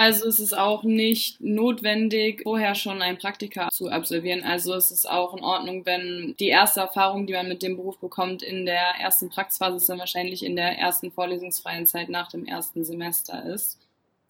Also 0.00 0.28
es 0.28 0.40
ist 0.40 0.56
auch 0.56 0.82
nicht 0.82 1.42
notwendig, 1.42 2.40
vorher 2.44 2.74
schon 2.74 3.02
ein 3.02 3.18
Praktika 3.18 3.68
zu 3.68 3.90
absolvieren. 3.90 4.42
Also 4.42 4.72
es 4.72 4.90
ist 4.90 5.06
auch 5.06 5.36
in 5.36 5.44
Ordnung, 5.44 5.84
wenn 5.84 6.34
die 6.40 6.48
erste 6.48 6.80
Erfahrung, 6.80 7.26
die 7.26 7.34
man 7.34 7.48
mit 7.48 7.62
dem 7.62 7.76
Beruf 7.76 7.98
bekommt, 7.98 8.42
in 8.42 8.64
der 8.64 8.94
ersten 8.98 9.28
Praxisphase 9.28 9.76
ist, 9.76 9.90
dann 9.90 9.98
wahrscheinlich 9.98 10.42
in 10.42 10.56
der 10.56 10.78
ersten 10.78 11.12
vorlesungsfreien 11.12 11.84
Zeit 11.84 12.08
nach 12.08 12.28
dem 12.28 12.46
ersten 12.46 12.82
Semester 12.82 13.44
ist. 13.44 13.78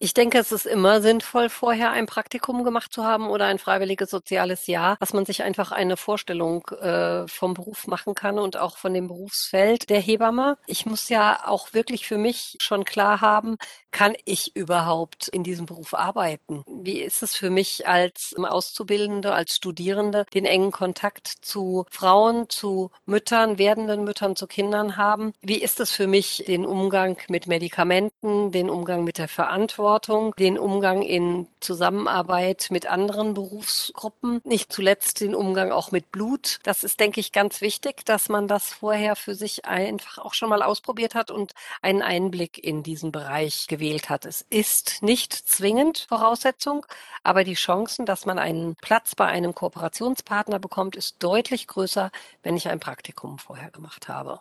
Ich 0.03 0.15
denke, 0.15 0.39
es 0.39 0.51
ist 0.51 0.65
immer 0.65 0.99
sinnvoll, 0.99 1.47
vorher 1.47 1.91
ein 1.91 2.07
Praktikum 2.07 2.63
gemacht 2.63 2.91
zu 2.91 3.05
haben 3.05 3.29
oder 3.29 3.45
ein 3.45 3.59
freiwilliges 3.59 4.09
soziales 4.09 4.65
Jahr, 4.65 4.97
dass 4.99 5.13
man 5.13 5.25
sich 5.25 5.43
einfach 5.43 5.71
eine 5.71 5.95
Vorstellung 5.95 6.67
äh, 6.69 7.27
vom 7.27 7.53
Beruf 7.53 7.85
machen 7.85 8.15
kann 8.15 8.39
und 8.39 8.57
auch 8.57 8.77
von 8.77 8.95
dem 8.95 9.07
Berufsfeld 9.07 9.91
der 9.91 9.99
Hebamme. 9.99 10.57
Ich 10.65 10.87
muss 10.87 11.09
ja 11.09 11.43
auch 11.45 11.75
wirklich 11.75 12.07
für 12.07 12.17
mich 12.17 12.57
schon 12.59 12.83
klar 12.83 13.21
haben, 13.21 13.57
kann 13.91 14.15
ich 14.25 14.55
überhaupt 14.55 15.27
in 15.27 15.43
diesem 15.43 15.67
Beruf 15.67 15.93
arbeiten? 15.93 16.63
Wie 16.65 16.99
ist 17.01 17.21
es 17.21 17.35
für 17.35 17.51
mich 17.51 17.87
als 17.87 18.33
Auszubildende, 18.35 19.33
als 19.33 19.55
Studierende, 19.55 20.25
den 20.33 20.45
engen 20.45 20.71
Kontakt 20.71 21.27
zu 21.27 21.85
Frauen, 21.91 22.49
zu 22.49 22.89
Müttern, 23.05 23.59
werdenden 23.59 24.03
Müttern, 24.03 24.35
zu 24.35 24.47
Kindern 24.47 24.97
haben? 24.97 25.33
Wie 25.41 25.61
ist 25.61 25.79
es 25.79 25.91
für 25.91 26.07
mich, 26.07 26.43
den 26.47 26.65
Umgang 26.65 27.17
mit 27.27 27.45
Medikamenten, 27.45 28.51
den 28.51 28.67
Umgang 28.67 29.03
mit 29.03 29.19
der 29.19 29.27
Verantwortung? 29.27 29.90
Verantwortung, 29.91 30.33
den 30.37 30.57
Umgang 30.57 31.01
in 31.01 31.47
Zusammenarbeit 31.59 32.67
mit 32.69 32.85
anderen 32.85 33.33
Berufsgruppen, 33.33 34.39
nicht 34.45 34.71
zuletzt 34.71 35.19
den 35.19 35.35
Umgang 35.35 35.73
auch 35.73 35.91
mit 35.91 36.13
Blut. 36.13 36.59
Das 36.63 36.85
ist, 36.85 37.01
denke 37.01 37.19
ich, 37.19 37.33
ganz 37.33 37.59
wichtig, 37.59 38.05
dass 38.05 38.29
man 38.29 38.47
das 38.47 38.71
vorher 38.71 39.17
für 39.17 39.35
sich 39.35 39.65
einfach 39.65 40.17
auch 40.19 40.33
schon 40.33 40.47
mal 40.47 40.63
ausprobiert 40.63 41.13
hat 41.13 41.29
und 41.29 41.51
einen 41.81 42.01
Einblick 42.01 42.57
in 42.63 42.83
diesen 42.83 43.11
Bereich 43.11 43.67
gewählt 43.67 44.09
hat. 44.09 44.25
Es 44.25 44.45
ist 44.49 45.03
nicht 45.03 45.33
zwingend 45.33 46.05
Voraussetzung, 46.07 46.85
aber 47.23 47.43
die 47.43 47.55
Chancen, 47.55 48.05
dass 48.05 48.25
man 48.25 48.39
einen 48.39 48.75
Platz 48.77 49.13
bei 49.15 49.25
einem 49.25 49.53
Kooperationspartner 49.53 50.59
bekommt, 50.59 50.95
ist 50.95 51.21
deutlich 51.21 51.67
größer, 51.67 52.11
wenn 52.43 52.55
ich 52.55 52.69
ein 52.69 52.79
Praktikum 52.79 53.39
vorher 53.39 53.71
gemacht 53.71 54.07
habe. 54.07 54.39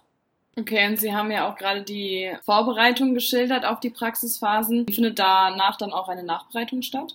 Okay, 0.57 0.87
und 0.89 0.99
Sie 0.99 1.15
haben 1.15 1.31
ja 1.31 1.49
auch 1.49 1.57
gerade 1.57 1.83
die 1.83 2.31
Vorbereitung 2.43 3.15
geschildert 3.15 3.65
auf 3.65 3.81
die 3.81 3.91
Praxisphasen. 3.91 4.87
Findet 4.89 5.19
danach 5.19 5.77
dann 5.77 5.93
auch 5.93 6.09
eine 6.09 6.25
Nachbereitung 6.25 6.83
statt? 6.83 7.15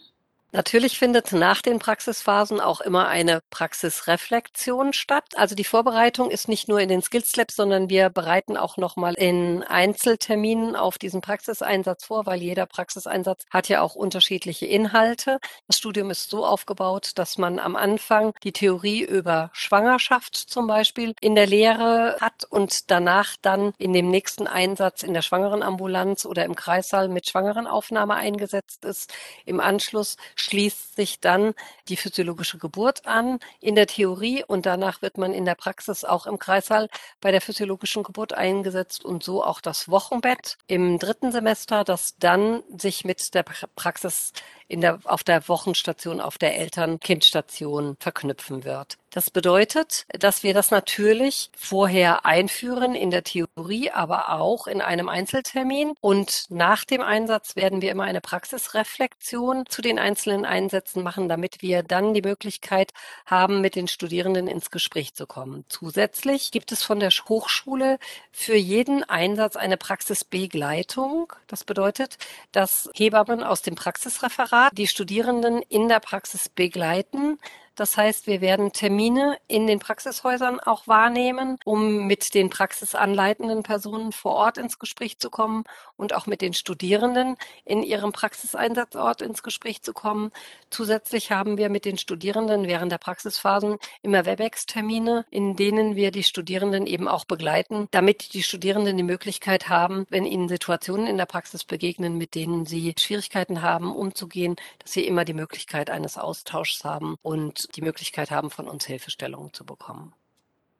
Natürlich 0.55 0.97
findet 0.97 1.33
nach 1.33 1.61
den 1.61 1.79
Praxisphasen 1.79 2.61
auch 2.61 2.79
immer 2.79 3.09
eine 3.09 3.41
Praxisreflexion 3.49 4.93
statt. 4.93 5.25
Also 5.35 5.53
die 5.53 5.65
Vorbereitung 5.65 6.31
ist 6.31 6.47
nicht 6.47 6.69
nur 6.69 6.79
in 6.79 6.87
den 6.87 7.01
Skills 7.01 7.35
Labs, 7.35 7.57
sondern 7.57 7.89
wir 7.89 8.09
bereiten 8.09 8.55
auch 8.55 8.77
nochmal 8.77 9.15
in 9.15 9.63
Einzelterminen 9.63 10.77
auf 10.77 10.97
diesen 10.97 11.19
Praxiseinsatz 11.19 12.05
vor, 12.05 12.25
weil 12.25 12.41
jeder 12.41 12.67
Praxiseinsatz 12.67 13.43
hat 13.49 13.67
ja 13.67 13.81
auch 13.81 13.95
unterschiedliche 13.95 14.65
Inhalte. 14.65 15.39
Das 15.67 15.77
Studium 15.77 16.09
ist 16.09 16.29
so 16.29 16.45
aufgebaut, 16.45 17.11
dass 17.15 17.37
man 17.37 17.59
am 17.59 17.75
Anfang 17.75 18.33
die 18.45 18.53
Theorie 18.53 19.03
über 19.03 19.49
Schwangerschaft 19.51 20.37
zum 20.37 20.67
Beispiel 20.67 21.15
in 21.19 21.35
der 21.35 21.47
Lehre 21.47 22.15
hat 22.21 22.45
und 22.49 22.89
danach 22.91 23.35
dann 23.41 23.73
in 23.77 23.91
dem 23.91 24.09
nächsten 24.09 24.47
Einsatz 24.47 25.03
in 25.03 25.13
der 25.13 25.21
Schwangerenambulanz 25.21 26.25
oder 26.25 26.45
im 26.45 26.55
Kreissaal 26.55 27.09
mit 27.09 27.27
Schwangerenaufnahme 27.27 28.13
eingesetzt 28.13 28.85
ist. 28.85 29.13
Im 29.45 29.59
Anschluss 29.59 30.15
schließt 30.45 30.95
sich 30.95 31.19
dann 31.19 31.53
die 31.89 31.97
physiologische 31.97 32.57
Geburt 32.57 33.05
an 33.05 33.39
in 33.59 33.75
der 33.75 33.87
Theorie 33.87 34.43
und 34.45 34.65
danach 34.65 35.01
wird 35.01 35.17
man 35.17 35.33
in 35.33 35.45
der 35.45 35.55
Praxis 35.55 36.03
auch 36.05 36.27
im 36.27 36.39
Kreissaal 36.39 36.87
bei 37.19 37.31
der 37.31 37.41
physiologischen 37.41 38.03
Geburt 38.03 38.33
eingesetzt 38.33 39.03
und 39.03 39.23
so 39.23 39.43
auch 39.43 39.59
das 39.59 39.89
Wochenbett 39.89 40.57
im 40.67 40.99
dritten 40.99 41.31
Semester, 41.31 41.83
das 41.83 42.15
dann 42.19 42.63
sich 42.77 43.03
mit 43.05 43.33
der 43.33 43.43
Praxis 43.43 44.31
in 44.67 44.81
der, 44.81 44.99
auf 45.03 45.23
der 45.23 45.47
Wochenstation, 45.47 46.19
auf 46.19 46.37
der 46.37 46.57
Eltern-Kind-Station 46.57 47.97
verknüpfen 47.99 48.63
wird. 48.63 48.97
Das 49.11 49.29
bedeutet, 49.29 50.05
dass 50.09 50.43
wir 50.43 50.53
das 50.53 50.71
natürlich 50.71 51.49
vorher 51.55 52.25
einführen 52.25 52.95
in 52.95 53.11
der 53.11 53.23
Theorie, 53.23 53.89
aber 53.91 54.33
auch 54.33 54.67
in 54.67 54.81
einem 54.81 55.07
Einzeltermin. 55.07 55.93
Und 56.01 56.45
nach 56.49 56.83
dem 56.83 57.01
Einsatz 57.01 57.55
werden 57.55 57.81
wir 57.81 57.91
immer 57.91 58.03
eine 58.03 58.19
Praxisreflexion 58.19 59.65
zu 59.69 59.81
den 59.81 59.99
einzelnen 59.99 60.43
Einsätzen 60.43 61.01
machen, 61.01 61.29
damit 61.29 61.61
wir 61.61 61.81
dann 61.81 62.13
die 62.13 62.23
Möglichkeit 62.23 62.91
haben, 63.25 63.61
mit 63.61 63.75
den 63.75 63.87
Studierenden 63.87 64.47
ins 64.47 64.69
Gespräch 64.69 65.13
zu 65.13 65.25
kommen. 65.25 65.63
Zusätzlich 65.69 66.51
gibt 66.51 66.73
es 66.73 66.83
von 66.83 66.99
der 66.99 67.11
Hochschule 67.11 67.99
für 68.33 68.55
jeden 68.55 69.05
Einsatz 69.05 69.55
eine 69.55 69.77
Praxisbegleitung. 69.77 71.31
Das 71.47 71.63
bedeutet, 71.63 72.17
dass 72.51 72.89
Hebammen 72.95 73.43
aus 73.43 73.61
dem 73.61 73.75
Praxisreferat 73.75 74.54
die 74.73 74.87
Studierenden 74.87 75.61
in 75.61 75.87
der 75.87 75.99
Praxis 75.99 76.49
begleiten 76.49 77.39
Das 77.75 77.97
heißt, 77.97 78.25
wir 78.25 78.39
werden 78.39 78.71
Termine 78.71 79.37
in 79.47 79.67
den 79.67 79.79
Praxishäusern 79.79 80.61
auch 80.61 80.87
wahrnehmen, 80.87 81.57
um 81.65 82.07
mit 82.07 82.33
den 82.33 82.49
praxisanleitenden 82.49 83.63
Personen 83.63 84.13
vor 84.13 84.33
Ort 84.33 84.57
ins 84.57 84.79
Gespräch 84.79 85.19
zu 85.19 85.29
kommen 85.29 85.65
und 85.97 86.13
auch 86.13 86.25
mit 86.25 86.39
den 86.41 86.53
Studierenden 86.53 87.35
in 87.65 87.83
ihrem 87.83 88.13
Praxiseinsatzort 88.13 89.21
ins 89.21 89.43
Gespräch 89.43 89.81
zu 89.81 89.91
kommen. 89.91 90.31
Zusätzlich 90.69 91.31
haben 91.31 91.57
wir 91.57 91.69
mit 91.69 91.83
den 91.83 91.97
Studierenden 91.97 92.65
während 92.67 92.93
der 92.93 92.97
Praxisphasen 92.97 93.77
immer 94.01 94.25
WebEx-Termine, 94.25 95.25
in 95.29 95.57
denen 95.57 95.97
wir 95.97 96.11
die 96.11 96.23
Studierenden 96.23 96.87
eben 96.87 97.09
auch 97.09 97.25
begleiten, 97.25 97.89
damit 97.91 98.33
die 98.33 98.43
Studierenden 98.43 98.95
die 98.95 99.03
Möglichkeit 99.03 99.67
haben, 99.67 100.05
wenn 100.09 100.25
ihnen 100.25 100.47
Situationen 100.47 101.07
in 101.07 101.17
der 101.17 101.25
Praxis 101.25 101.65
begegnen, 101.65 102.17
mit 102.17 102.35
denen 102.35 102.65
sie 102.65 102.93
Schwierigkeiten 102.97 103.61
haben, 103.61 103.93
umzugehen, 103.93 104.55
dass 104.79 104.93
sie 104.93 105.05
immer 105.05 105.25
die 105.25 105.33
Möglichkeit 105.33 105.89
eines 105.89 106.17
Austauschs 106.17 106.85
haben 106.85 107.17
und 107.21 107.64
die 107.67 107.81
Möglichkeit 107.81 108.31
haben, 108.31 108.49
von 108.49 108.67
uns 108.67 108.85
Hilfestellungen 108.85 109.53
zu 109.53 109.65
bekommen 109.65 110.13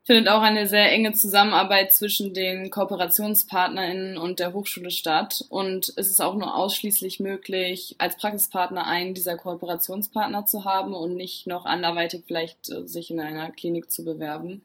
findet 0.06 0.30
auch 0.30 0.42
eine 0.42 0.68
sehr 0.68 0.92
enge 0.92 1.14
Zusammenarbeit 1.14 1.92
zwischen 1.92 2.34
den 2.36 2.70
KooperationspartnerInnen 2.70 4.18
und 4.18 4.40
der 4.40 4.54
Hochschule 4.54 4.92
statt. 4.92 5.44
Und 5.50 5.92
es 5.96 6.10
ist 6.12 6.22
auch 6.22 6.36
nur 6.36 6.56
ausschließlich 6.56 7.20
möglich, 7.20 7.96
als 7.98 8.16
Praxispartner 8.16 8.86
einen 8.86 9.16
dieser 9.16 9.36
Kooperationspartner 9.36 10.46
zu 10.46 10.64
haben 10.64 10.94
und 10.94 11.16
nicht 11.16 11.48
noch 11.48 11.66
anderweitig 11.66 12.24
vielleicht 12.28 12.70
äh, 12.70 12.88
sich 12.88 13.10
in 13.10 13.20
einer 13.20 13.50
Klinik 13.52 13.92
zu 13.92 14.06
bewerben. 14.06 14.62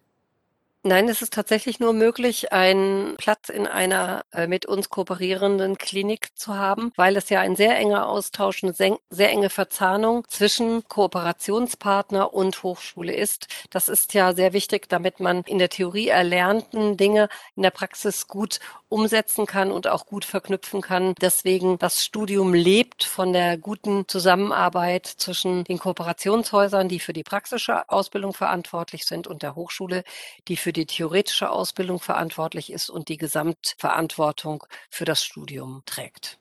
Nein, 0.83 1.11
es 1.11 1.21
ist 1.21 1.35
tatsächlich 1.35 1.79
nur 1.79 1.93
möglich, 1.93 2.53
einen 2.53 3.15
Platz 3.19 3.51
in 3.51 3.67
einer 3.67 4.25
äh, 4.33 4.47
mit 4.47 4.65
uns 4.65 4.89
kooperierenden 4.89 5.77
Klinik 5.77 6.31
zu 6.35 6.55
haben, 6.55 6.91
weil 6.97 7.19
es 7.19 7.29
ja 7.29 7.41
ein 7.41 7.55
sehr 7.55 7.77
enger 7.77 8.09
Austausch, 8.09 8.65
eine 8.65 8.73
sehr, 8.73 8.97
sehr 9.11 9.29
enge 9.31 9.51
Verzahnung 9.51 10.25
zwischen 10.29 10.83
Kooperationspartner 10.89 12.33
und 12.33 12.63
Hochschule 12.63 13.13
ist. 13.15 13.49
Das 13.69 13.91
ist 13.91 14.15
ja 14.15 14.33
sehr 14.33 14.55
wichtig, 14.55 14.89
damit 14.89 15.21
man 15.21 15.43
in 15.43 15.59
der 15.59 15.69
Theorie 15.69 16.09
erlernten 16.09 16.97
Dinge 16.97 17.29
in 17.57 17.63
der 17.63 17.73
Praxis 17.73 18.27
gut 18.27 18.59
umsetzen 18.91 19.47
kann 19.47 19.71
und 19.71 19.87
auch 19.87 20.05
gut 20.05 20.27
verknüpfen 20.27 20.83
kann. 20.83 21.15
Deswegen 21.21 21.79
das 21.79 22.05
Studium 22.05 22.53
lebt 22.53 23.05
von 23.05 23.33
der 23.33 23.57
guten 23.57 24.07
Zusammenarbeit 24.09 25.07
zwischen 25.07 25.65
den 25.65 25.79
Kooperationshäusern, 25.79 26.89
die 26.89 27.01
für 27.01 27.15
die 27.15 27.23
praktische 27.23 27.89
Ausbildung 27.89 28.35
verantwortlich 28.35 29.07
sind, 29.07 29.27
und 29.27 29.43
der 29.43 29.55
Hochschule, 29.55 30.05
die 30.49 30.57
für 30.57 30.73
die 30.73 30.87
theoretische 30.87 31.51
Ausbildung 31.51 32.01
verantwortlich 32.01 32.73
ist 32.73 32.91
und 32.91 33.09
die 33.09 33.17
Gesamtverantwortung 33.17 34.65
für 34.91 35.05
das 35.05 35.25
Studium 35.25 35.83
trägt. 35.87 36.39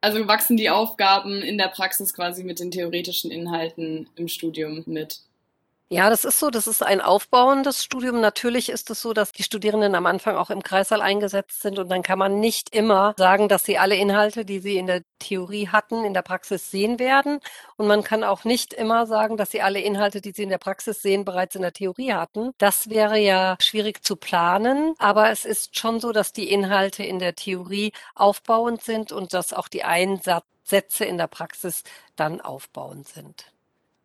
Also 0.00 0.26
wachsen 0.26 0.56
die 0.56 0.70
Aufgaben 0.70 1.42
in 1.42 1.58
der 1.58 1.68
Praxis 1.68 2.14
quasi 2.14 2.44
mit 2.44 2.60
den 2.60 2.70
theoretischen 2.70 3.30
Inhalten 3.30 4.08
im 4.14 4.28
Studium 4.28 4.82
mit. 4.86 5.20
Ja, 5.92 6.08
das 6.08 6.24
ist 6.24 6.38
so. 6.38 6.50
Das 6.50 6.68
ist 6.68 6.84
ein 6.84 7.00
aufbauendes 7.00 7.82
Studium. 7.82 8.20
Natürlich 8.20 8.68
ist 8.68 8.90
es 8.90 9.00
so, 9.02 9.12
dass 9.12 9.32
die 9.32 9.42
Studierenden 9.42 9.96
am 9.96 10.06
Anfang 10.06 10.36
auch 10.36 10.48
im 10.50 10.62
Kreissaal 10.62 11.02
eingesetzt 11.02 11.62
sind 11.62 11.80
und 11.80 11.88
dann 11.88 12.02
kann 12.04 12.16
man 12.18 12.38
nicht 12.38 12.72
immer 12.72 13.12
sagen, 13.18 13.48
dass 13.48 13.64
sie 13.64 13.76
alle 13.76 13.96
Inhalte, 13.96 14.44
die 14.44 14.60
sie 14.60 14.76
in 14.76 14.86
der 14.86 15.02
Theorie 15.18 15.66
hatten, 15.66 16.04
in 16.04 16.14
der 16.14 16.22
Praxis 16.22 16.70
sehen 16.70 17.00
werden. 17.00 17.40
Und 17.76 17.88
man 17.88 18.04
kann 18.04 18.22
auch 18.22 18.44
nicht 18.44 18.72
immer 18.72 19.04
sagen, 19.08 19.36
dass 19.36 19.50
sie 19.50 19.62
alle 19.62 19.80
Inhalte, 19.80 20.20
die 20.20 20.30
sie 20.30 20.44
in 20.44 20.48
der 20.50 20.58
Praxis 20.58 21.02
sehen, 21.02 21.24
bereits 21.24 21.56
in 21.56 21.62
der 21.62 21.72
Theorie 21.72 22.12
hatten. 22.12 22.52
Das 22.58 22.88
wäre 22.88 23.18
ja 23.18 23.56
schwierig 23.60 24.04
zu 24.04 24.14
planen. 24.14 24.94
Aber 24.98 25.30
es 25.30 25.44
ist 25.44 25.76
schon 25.76 25.98
so, 25.98 26.12
dass 26.12 26.32
die 26.32 26.52
Inhalte 26.52 27.02
in 27.02 27.18
der 27.18 27.34
Theorie 27.34 27.92
aufbauend 28.14 28.80
sind 28.82 29.10
und 29.10 29.34
dass 29.34 29.52
auch 29.52 29.66
die 29.66 29.82
Einsätze 29.82 31.04
in 31.04 31.18
der 31.18 31.26
Praxis 31.26 31.82
dann 32.14 32.40
aufbauend 32.40 33.08
sind. 33.08 33.46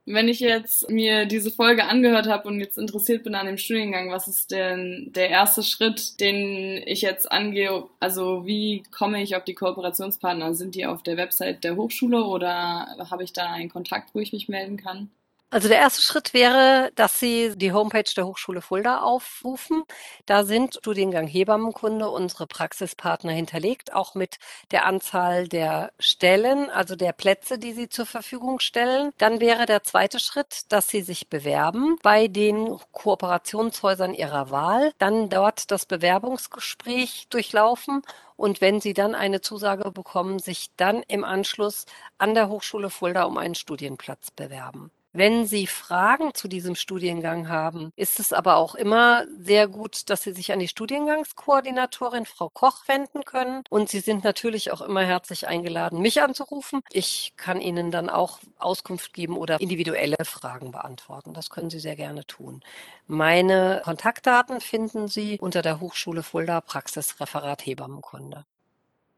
Wenn 0.08 0.28
ich 0.30 0.40
jetzt 0.40 0.90
mir 0.90 1.26
diese 1.26 1.50
Folge 1.50 1.86
angehört 1.86 2.28
habe 2.28 2.48
und 2.48 2.60
jetzt 2.60 2.78
interessiert 2.78 3.24
bin 3.24 3.34
an 3.34 3.48
dem 3.48 3.58
Studiengang, 3.58 4.12
was 4.12 4.28
ist 4.28 4.52
denn 4.52 5.12
der 5.16 5.30
erste 5.30 5.64
Schritt, 5.64 6.20
den 6.20 6.84
ich 6.86 7.02
jetzt 7.02 7.32
angehe? 7.32 7.86
Also 8.00 8.46
wie 8.46 8.84
komme 8.92 9.24
ich 9.24 9.36
auf 9.36 9.44
die 9.46 9.56
Kooperationspartner? 9.56 10.54
Sind 10.54 10.76
die 10.76 10.86
auf 10.86 11.02
der 11.02 11.18
Website 11.18 11.64
der 11.64 11.76
Hochschule 11.76 12.24
oder 12.24 12.96
habe 13.10 13.24
ich 13.24 13.34
da 13.34 13.52
einen 13.52 13.70
Kontakt, 13.70 14.14
wo 14.14 14.20
ich 14.20 14.32
mich 14.32 14.48
melden 14.48 14.78
kann? 14.78 15.10
Also 15.56 15.70
der 15.70 15.78
erste 15.78 16.02
Schritt 16.02 16.34
wäre, 16.34 16.92
dass 16.96 17.18
Sie 17.18 17.54
die 17.56 17.72
Homepage 17.72 18.04
der 18.18 18.28
Hochschule 18.28 18.60
Fulda 18.60 19.00
aufrufen. 19.00 19.86
Da 20.26 20.44
sind 20.44 20.76
Studiengang 20.76 21.28
Hebammenkunde 21.28 22.10
unsere 22.10 22.46
Praxispartner 22.46 23.32
hinterlegt, 23.32 23.94
auch 23.94 24.16
mit 24.16 24.38
der 24.72 24.86
Anzahl 24.86 25.48
der 25.48 25.94
Stellen, 25.98 26.70
also 26.70 26.98
der 26.98 27.14
Plätze, 27.14 27.58
die 27.58 27.72
Sie 27.72 27.88
zur 27.88 28.06
Verfügung 28.06 28.60
stellen. 28.60 29.14
Dann 29.18 29.40
wäre 29.40 29.66
der 29.66 29.82
zweite 29.84 30.20
Schritt, 30.20 30.64
dass 30.74 30.90
Sie 30.90 31.02
sich 31.02 31.30
bewerben 31.30 32.00
bei 32.04 32.28
den 32.28 32.78
Kooperationshäusern 32.92 34.14
Ihrer 34.14 34.52
Wahl, 34.52 34.92
dann 34.98 35.30
dort 35.30 35.72
das 35.72 35.86
Bewerbungsgespräch 35.86 37.28
durchlaufen 37.30 38.02
und 38.36 38.60
wenn 38.60 38.82
Sie 38.82 38.94
dann 38.94 39.16
eine 39.16 39.40
Zusage 39.40 39.90
bekommen, 39.92 40.40
sich 40.40 40.72
dann 40.76 41.02
im 41.08 41.24
Anschluss 41.24 41.86
an 42.18 42.34
der 42.34 42.50
Hochschule 42.50 42.90
Fulda 42.90 43.24
um 43.24 43.38
einen 43.38 43.56
Studienplatz 43.56 44.32
bewerben. 44.32 44.92
Wenn 45.18 45.46
Sie 45.46 45.66
Fragen 45.66 46.34
zu 46.34 46.50
diesem 46.50 46.76
Studiengang 46.76 47.48
haben, 47.48 47.94
ist 47.96 48.20
es 48.20 48.34
aber 48.34 48.58
auch 48.58 48.76
immer 48.76 49.24
sehr 49.40 49.70
gut, 49.70 50.10
dass 50.10 50.24
Sie 50.24 50.34
sich 50.34 50.52
an 50.52 50.60
die 50.60 50.68
Studiengangskoordinatorin 50.68 52.26
Frau 52.26 52.50
Koch 52.50 52.86
wenden 52.90 53.24
können. 53.24 53.64
Und 53.70 53.88
Sie 53.88 54.02
sind 54.02 54.26
natürlich 54.26 54.74
auch 54.74 54.82
immer 54.82 55.04
herzlich 55.06 55.48
eingeladen, 55.48 56.02
mich 56.02 56.22
anzurufen. 56.22 56.82
Ich 56.92 57.32
kann 57.38 57.62
Ihnen 57.62 57.92
dann 57.92 58.10
auch 58.10 58.40
Auskunft 58.60 59.14
geben 59.14 59.38
oder 59.38 59.62
individuelle 59.62 60.26
Fragen 60.26 60.72
beantworten. 60.74 61.34
Das 61.34 61.50
können 61.50 61.70
Sie 61.70 61.80
sehr 61.80 61.96
gerne 61.96 62.28
tun. 62.28 62.62
Meine 63.08 63.84
Kontaktdaten 63.86 64.60
finden 64.60 65.08
Sie 65.08 65.40
unter 65.40 65.62
der 65.62 65.80
Hochschule 65.80 66.24
Fulda 66.24 66.60
Praxisreferat 66.60 67.66
Hebammenkunde. 67.66 68.44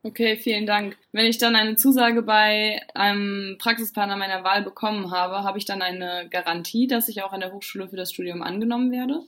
Okay, 0.08 0.38
vielen 0.38 0.65
Dank. 0.65 0.96
Wenn 1.12 1.26
ich 1.26 1.38
dann 1.38 1.58
eine 1.58 1.76
Zusage 1.76 2.22
bei 2.22 2.82
einem 2.93 3.58
Praxispartner 3.60 4.15
meiner 4.15 4.41
Wahl 4.46 4.63
bekommen 4.63 5.12
habe, 5.12 5.43
habe 5.43 5.58
ich 5.58 5.65
dann 5.65 5.82
eine 5.82 6.30
Garantie, 6.30 6.88
dass 6.88 7.10
ich 7.10 7.24
auch 7.24 7.34
an 7.34 7.41
der 7.41 7.52
Hochschule 7.52 7.89
für 7.89 7.98
das 7.98 8.13
Studium 8.13 8.41
angenommen 8.41 8.89
werde? 8.89 9.26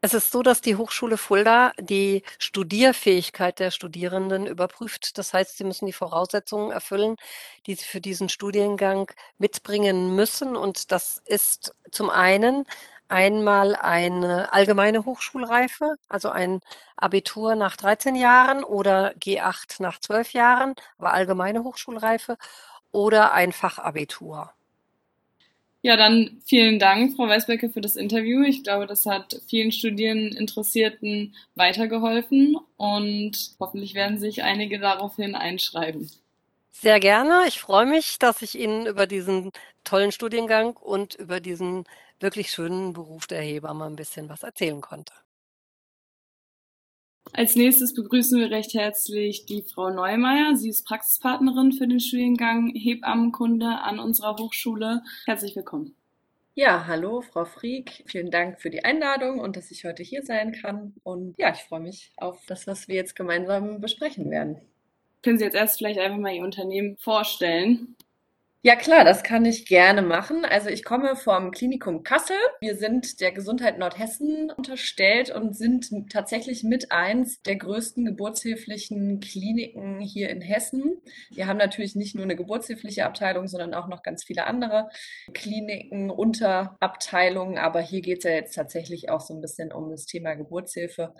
Es 0.00 0.14
ist 0.14 0.32
so, 0.32 0.42
dass 0.42 0.62
die 0.62 0.76
Hochschule 0.76 1.18
Fulda 1.18 1.72
die 1.78 2.22
Studierfähigkeit 2.38 3.58
der 3.58 3.70
Studierenden 3.70 4.46
überprüft. 4.46 5.18
Das 5.18 5.34
heißt, 5.34 5.58
sie 5.58 5.64
müssen 5.64 5.84
die 5.84 5.92
Voraussetzungen 5.92 6.70
erfüllen, 6.70 7.16
die 7.66 7.74
sie 7.74 7.84
für 7.84 8.00
diesen 8.00 8.30
Studiengang 8.30 9.10
mitbringen 9.36 10.16
müssen. 10.16 10.56
Und 10.56 10.90
das 10.90 11.20
ist 11.26 11.74
zum 11.90 12.08
einen 12.08 12.64
einmal 13.08 13.76
eine 13.76 14.52
allgemeine 14.52 15.04
Hochschulreife, 15.04 15.96
also 16.08 16.30
ein 16.30 16.60
Abitur 16.96 17.54
nach 17.54 17.76
13 17.76 18.16
Jahren 18.16 18.64
oder 18.64 19.12
G8 19.14 19.80
nach 19.82 20.00
12 20.00 20.32
Jahren, 20.32 20.74
aber 20.98 21.12
allgemeine 21.12 21.64
Hochschulreife 21.64 22.36
oder 22.92 23.32
ein 23.32 23.52
Fachabitur. 23.52 24.52
Ja, 25.82 25.98
dann 25.98 26.40
vielen 26.46 26.78
Dank, 26.78 27.14
Frau 27.14 27.28
Weißbecker, 27.28 27.68
für 27.68 27.82
das 27.82 27.96
Interview. 27.96 28.42
Ich 28.42 28.62
glaube, 28.62 28.86
das 28.86 29.04
hat 29.04 29.42
vielen 29.46 29.70
Studieninteressierten 29.70 31.34
weitergeholfen 31.56 32.56
und 32.78 33.36
hoffentlich 33.60 33.92
werden 33.92 34.18
sich 34.18 34.42
einige 34.42 34.78
daraufhin 34.78 35.34
einschreiben. 35.34 36.10
Sehr 36.70 37.00
gerne. 37.00 37.42
Ich 37.48 37.60
freue 37.60 37.84
mich, 37.84 38.18
dass 38.18 38.40
ich 38.40 38.58
Ihnen 38.58 38.86
über 38.86 39.06
diesen 39.06 39.50
tollen 39.84 40.10
Studiengang 40.10 40.74
und 40.74 41.16
über 41.16 41.40
diesen 41.40 41.84
wirklich 42.24 42.50
schönen 42.50 42.94
Beruf 42.94 43.28
der 43.28 43.42
Hebamme 43.42 43.84
ein 43.84 43.96
bisschen 43.96 44.28
was 44.28 44.42
erzählen 44.42 44.80
konnte. 44.80 45.12
Als 47.32 47.54
nächstes 47.54 47.94
begrüßen 47.94 48.40
wir 48.40 48.50
recht 48.50 48.74
herzlich 48.74 49.46
die 49.46 49.62
Frau 49.62 49.90
Neumeier. 49.90 50.56
Sie 50.56 50.68
ist 50.68 50.86
Praxispartnerin 50.86 51.72
für 51.72 51.86
den 51.86 52.00
Studiengang 52.00 52.72
Hebammenkunde 52.74 53.66
an 53.66 53.98
unserer 53.98 54.36
Hochschule. 54.36 55.02
Herzlich 55.26 55.54
willkommen. 55.54 55.94
Ja, 56.54 56.86
hallo, 56.86 57.20
Frau 57.20 57.44
Frieck. 57.44 58.04
Vielen 58.06 58.30
Dank 58.30 58.60
für 58.60 58.70
die 58.70 58.84
Einladung 58.84 59.40
und 59.40 59.56
dass 59.56 59.70
ich 59.70 59.84
heute 59.84 60.02
hier 60.02 60.24
sein 60.24 60.52
kann. 60.52 60.94
Und 61.02 61.34
ja, 61.36 61.52
ich 61.52 61.64
freue 61.64 61.80
mich 61.80 62.12
auf 62.16 62.40
das, 62.46 62.66
was 62.66 62.88
wir 62.88 62.94
jetzt 62.94 63.16
gemeinsam 63.16 63.80
besprechen 63.80 64.30
werden. 64.30 64.60
Können 65.22 65.38
Sie 65.38 65.44
jetzt 65.44 65.56
erst 65.56 65.78
vielleicht 65.78 65.98
einfach 65.98 66.18
mal 66.18 66.32
Ihr 66.32 66.44
Unternehmen 66.44 66.96
vorstellen? 66.98 67.96
Ja 68.66 68.76
klar, 68.76 69.04
das 69.04 69.22
kann 69.22 69.44
ich 69.44 69.66
gerne 69.66 70.00
machen. 70.00 70.46
Also 70.46 70.70
ich 70.70 70.84
komme 70.84 71.16
vom 71.16 71.50
Klinikum 71.50 72.02
Kassel. 72.02 72.38
Wir 72.62 72.76
sind 72.76 73.20
der 73.20 73.30
Gesundheit 73.30 73.78
Nordhessen 73.78 74.50
unterstellt 74.50 75.28
und 75.28 75.54
sind 75.54 75.90
tatsächlich 76.10 76.62
mit 76.62 76.90
eins 76.90 77.42
der 77.42 77.56
größten 77.56 78.06
geburtshilflichen 78.06 79.20
Kliniken 79.20 80.00
hier 80.00 80.30
in 80.30 80.40
Hessen. 80.40 80.96
Wir 81.30 81.46
haben 81.46 81.58
natürlich 81.58 81.94
nicht 81.94 82.14
nur 82.14 82.24
eine 82.24 82.36
geburtshilfliche 82.36 83.04
Abteilung, 83.04 83.48
sondern 83.48 83.74
auch 83.74 83.86
noch 83.86 84.02
ganz 84.02 84.24
viele 84.24 84.46
andere 84.46 84.88
Kliniken, 85.34 86.08
Unterabteilungen. 86.08 87.58
Aber 87.58 87.82
hier 87.82 88.00
geht 88.00 88.20
es 88.20 88.24
ja 88.24 88.30
jetzt 88.30 88.54
tatsächlich 88.54 89.10
auch 89.10 89.20
so 89.20 89.34
ein 89.34 89.42
bisschen 89.42 89.74
um 89.74 89.90
das 89.90 90.06
Thema 90.06 90.36
Geburtshilfe. 90.36 91.12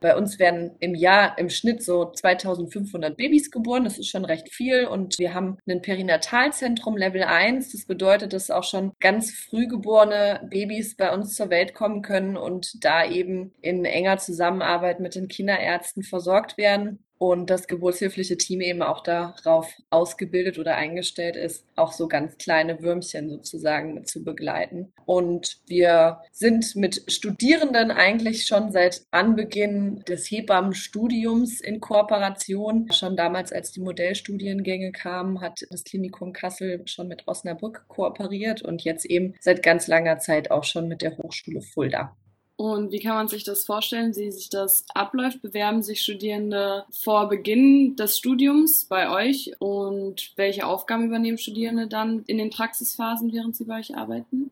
Bei 0.00 0.18
uns 0.18 0.38
werden 0.38 0.76
im 0.80 0.94
Jahr 0.94 1.38
im 1.38 1.48
Schnitt 1.48 1.82
so 1.82 2.12
2500 2.12 3.16
Babys 3.16 3.50
geboren. 3.50 3.84
Das 3.84 3.98
ist 3.98 4.08
schon 4.08 4.26
recht 4.26 4.52
viel. 4.52 4.84
Und 4.84 5.18
wir 5.18 5.32
haben 5.32 5.56
ein 5.66 5.80
Perinatalzentrum 5.80 6.89
vom 6.90 6.96
Level 6.96 7.22
1. 7.22 7.70
Das 7.70 7.86
bedeutet, 7.86 8.32
dass 8.32 8.50
auch 8.50 8.64
schon 8.64 8.90
ganz 8.98 9.30
früh 9.30 9.68
geborene 9.68 10.44
Babys 10.50 10.96
bei 10.96 11.14
uns 11.14 11.36
zur 11.36 11.48
Welt 11.48 11.72
kommen 11.72 12.02
können 12.02 12.36
und 12.36 12.84
da 12.84 13.04
eben 13.04 13.54
in 13.62 13.84
enger 13.84 14.18
Zusammenarbeit 14.18 14.98
mit 14.98 15.14
den 15.14 15.28
Kinderärzten 15.28 16.02
versorgt 16.02 16.58
werden 16.58 17.04
und 17.20 17.50
das 17.50 17.66
geburtshilfliche 17.66 18.38
Team 18.38 18.62
eben 18.62 18.80
auch 18.80 19.02
darauf 19.02 19.70
ausgebildet 19.90 20.58
oder 20.58 20.76
eingestellt 20.76 21.36
ist, 21.36 21.66
auch 21.76 21.92
so 21.92 22.08
ganz 22.08 22.38
kleine 22.38 22.80
Würmchen 22.80 23.28
sozusagen 23.28 23.92
mit 23.92 24.08
zu 24.08 24.24
begleiten. 24.24 24.94
Und 25.04 25.58
wir 25.66 26.22
sind 26.32 26.74
mit 26.76 27.12
Studierenden 27.12 27.90
eigentlich 27.90 28.46
schon 28.46 28.72
seit 28.72 29.02
Anbeginn 29.10 30.02
des 30.08 30.30
Hebammenstudiums 30.30 31.60
in 31.60 31.80
Kooperation. 31.80 32.90
Schon 32.90 33.16
damals, 33.16 33.52
als 33.52 33.70
die 33.70 33.80
Modellstudiengänge 33.80 34.90
kamen, 34.90 35.42
hat 35.42 35.66
das 35.70 35.84
Klinikum 35.84 36.32
Kassel 36.32 36.80
schon 36.86 37.06
mit 37.06 37.28
Osnabrück 37.28 37.84
kooperiert 37.88 38.62
und 38.62 38.82
jetzt 38.82 39.04
eben 39.04 39.34
seit 39.40 39.62
ganz 39.62 39.88
langer 39.88 40.20
Zeit 40.20 40.50
auch 40.50 40.64
schon 40.64 40.88
mit 40.88 41.02
der 41.02 41.18
Hochschule 41.18 41.60
Fulda. 41.60 42.16
Und 42.60 42.92
wie 42.92 42.98
kann 42.98 43.14
man 43.14 43.26
sich 43.26 43.42
das 43.42 43.64
vorstellen, 43.64 44.14
wie 44.16 44.30
sich 44.30 44.50
das 44.50 44.84
abläuft? 44.92 45.40
Bewerben 45.40 45.82
sich 45.82 46.02
Studierende 46.02 46.84
vor 46.90 47.26
Beginn 47.30 47.96
des 47.96 48.18
Studiums 48.18 48.84
bei 48.84 49.10
euch 49.10 49.58
und 49.60 50.32
welche 50.36 50.66
Aufgaben 50.66 51.06
übernehmen 51.06 51.38
Studierende 51.38 51.86
dann 51.86 52.22
in 52.26 52.36
den 52.36 52.50
Praxisphasen, 52.50 53.32
während 53.32 53.56
sie 53.56 53.64
bei 53.64 53.78
euch 53.78 53.96
arbeiten? 53.96 54.50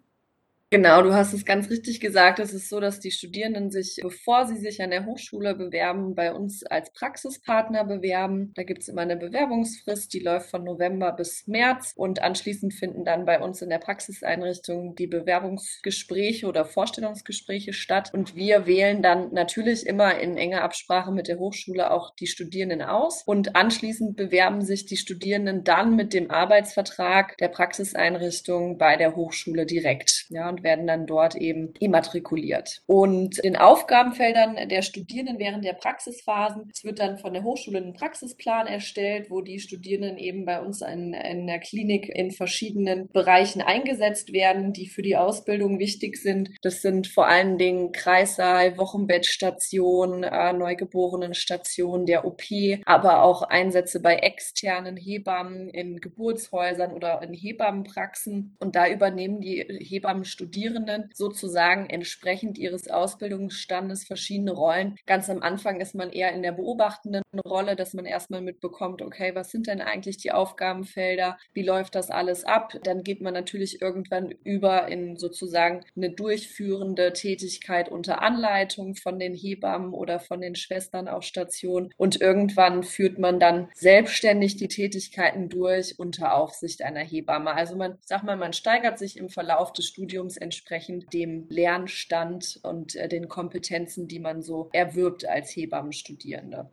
Genau, 0.71 1.01
du 1.01 1.15
hast 1.15 1.33
es 1.33 1.47
ganz 1.47 1.71
richtig 1.71 1.99
gesagt. 1.99 2.39
Es 2.41 2.53
ist 2.53 2.69
so, 2.69 2.79
dass 2.79 3.01
die 3.01 3.11
Studierenden 3.11 3.71
sich, 3.71 4.01
bevor 4.03 4.47
sie 4.47 4.59
sich 4.59 4.83
an 4.83 4.91
der 4.91 5.07
Hochschule 5.07 5.55
bewerben, 5.55 6.15
bei 6.15 6.31
uns 6.31 6.63
als 6.63 6.93
Praxispartner 6.93 7.85
bewerben. 7.85 8.53
Da 8.55 8.65
gibt 8.65 8.83
es 8.83 8.89
immer 8.89 9.01
eine 9.01 9.17
Bewerbungsfrist, 9.17 10.13
die 10.13 10.19
läuft 10.19 10.51
von 10.51 10.65
November 10.65 11.13
bis 11.13 11.47
März 11.47 11.95
und 11.97 12.21
anschließend 12.21 12.75
finden 12.75 13.07
dann 13.07 13.25
bei 13.25 13.41
uns 13.41 13.63
in 13.63 13.71
der 13.71 13.79
Praxiseinrichtung 13.79 14.95
die 14.95 15.07
Bewerbungsgespräche 15.07 16.47
oder 16.47 16.67
Vorstellungsgespräche 16.67 17.73
statt. 17.73 18.11
Und 18.13 18.37
wir 18.37 18.67
wählen 18.67 19.01
dann 19.01 19.33
natürlich 19.33 19.87
immer 19.87 20.21
in 20.21 20.37
enger 20.37 20.61
Absprache 20.65 21.13
mit 21.13 21.29
der 21.29 21.39
Hochschule 21.39 21.91
auch 21.91 22.15
die 22.17 22.27
Studierenden 22.27 22.83
aus. 22.83 23.23
Und 23.25 23.57
anschließend 23.57 24.17
bewerben 24.19 24.61
sich 24.61 24.85
die 24.85 24.99
Studierenden 24.99 25.65
dann 25.65 25.97
mit 25.97 26.13
dem 26.13 26.31
Arbeitsvertrag 26.31 27.39
der 27.39 27.49
Praxiseinrichtung 27.49 28.77
bei 28.77 28.97
der 28.99 29.17
Hochschule 29.17 29.65
direkt. 29.65 30.27
Ja, 30.29 30.58
und 30.59 30.65
werden 30.65 30.87
dann 30.87 31.07
dort 31.07 31.35
eben 31.37 31.73
immatrikuliert. 31.79 32.83
Und 32.87 33.43
den 33.43 33.57
Aufgabenfeldern 33.57 34.69
der 34.69 34.83
Studierenden 34.83 35.39
während 35.39 35.65
der 35.65 35.73
Praxisphasen, 35.75 36.71
es 36.73 36.85
wird 36.85 36.99
dann 36.99 37.19
von 37.19 37.33
der 37.33 37.45
Hochschule 37.45 37.79
ein 37.79 37.95
Praxisplan 37.95 38.67
erstellt, 38.67 39.31
wo 39.31 39.41
die 39.41 39.61
Studierenden 39.61 40.19
eben 40.19 40.45
bei 40.45 40.61
uns 40.61 40.83
in, 40.83 41.15
in 41.15 41.47
der 41.47 41.61
Klinik 41.61 42.09
in 42.09 42.31
verschiedenen 42.31 43.09
Bereichen 43.09 43.63
eingesetzt 43.63 44.33
werden, 44.33 44.73
die 44.73 44.89
für 44.89 45.03
die 45.03 45.17
Ausbildung 45.17 45.79
wichtig 45.79 46.17
sind. 46.17 46.51
Das 46.63 46.83
sind 46.83 47.07
vor 47.07 47.29
allen 47.29 47.59
Dingen 47.59 47.93
Kreissaal, 47.93 48.77
Wochenbettstation, 48.79 50.25
äh, 50.25 50.53
Neugeborenenstation, 50.53 52.07
der 52.07 52.25
OP, 52.25 52.43
aber 52.85 53.23
auch 53.23 53.43
Einsätze 53.43 54.01
bei 54.01 54.17
externen 54.17 54.97
Hebammen 54.97 55.69
in 55.69 56.01
Geburtshäusern 56.01 56.93
oder 56.93 57.23
in 57.23 57.35
Hebammenpraxen. 57.35 58.57
Und 58.59 58.77
da 58.77 58.89
übernehmen 58.89 59.41
die 59.41 59.65
Hebammen 59.81 60.25
Studierenden 60.49 61.11
sozusagen 61.13 61.91
entsprechend 61.91 62.57
ihres 62.57 62.89
Ausbildungsstandes 62.89 64.07
verschiedene 64.07 64.53
Rollen. 64.53 64.97
Ganz 65.05 65.29
am 65.29 65.43
Anfang 65.43 65.81
ist 65.83 65.95
man 65.95 66.11
eher 66.11 66.33
in 66.33 66.43
der 66.43 66.53
beobachtenden 66.53 67.23
Rolle, 67.47 67.77
dass 67.77 67.93
man 67.93 68.07
erstmal 68.07 68.41
mitbekommt, 68.41 69.03
okay, 69.03 69.35
was 69.35 69.51
sind 69.51 69.67
denn 69.67 69.83
eigentlich 69.83 70.17
die 70.17 70.33
Aufgabenfelder? 70.33 71.37
Wie 71.53 71.63
läuft 71.63 71.95
das 71.95 72.11
alles 72.11 72.45
ab? 72.45 72.73
Dann 72.83 73.03
geht 73.03 73.21
man 73.21 73.35
natürlich 73.35 73.83
irgendwann 73.83 74.31
über 74.43 74.89
in 74.89 75.17
sozusagen 75.17 75.85
eine 75.95 76.11
durchführende 76.11 77.13
Tätigkeit 77.13 77.91
unter 77.91 78.23
Anleitung 78.23 78.95
von 78.95 79.19
den 79.19 79.35
Hebammen 79.35 79.93
oder 79.93 80.19
von 80.19 80.41
den 80.41 80.55
Schwestern 80.55 81.09
auf 81.09 81.25
Station. 81.25 81.93
Und 81.99 82.23
irgendwann 82.23 82.85
führt 82.85 83.19
man 83.19 83.39
dann 83.39 83.69
selbstständig 83.75 84.57
die 84.57 84.69
Tätigkeiten 84.69 85.51
durch 85.51 85.99
unter 85.99 86.35
Aufsicht 86.35 86.83
einer 86.83 87.05
Hebamme. 87.05 87.53
Also 87.53 87.77
man, 87.77 87.99
sag 88.01 88.23
mal, 88.23 88.39
man 88.39 88.55
steigert 88.55 88.99
sich 88.99 89.19
im 89.19 89.29
Verlauf 89.29 89.75
des 89.75 89.85
Studiums 89.85 89.99
Studiums 89.99 90.38
entsprechend 90.41 91.13
dem 91.13 91.47
Lernstand 91.49 92.61
und 92.63 92.97
äh, 92.97 93.09
den 93.09 93.29
Kompetenzen, 93.29 94.09
die 94.09 94.21
man 94.21 94.43
so 94.43 94.71
erwirbt 94.73 95.27
als 95.27 95.55
Hebammenstudierende. 95.55 96.71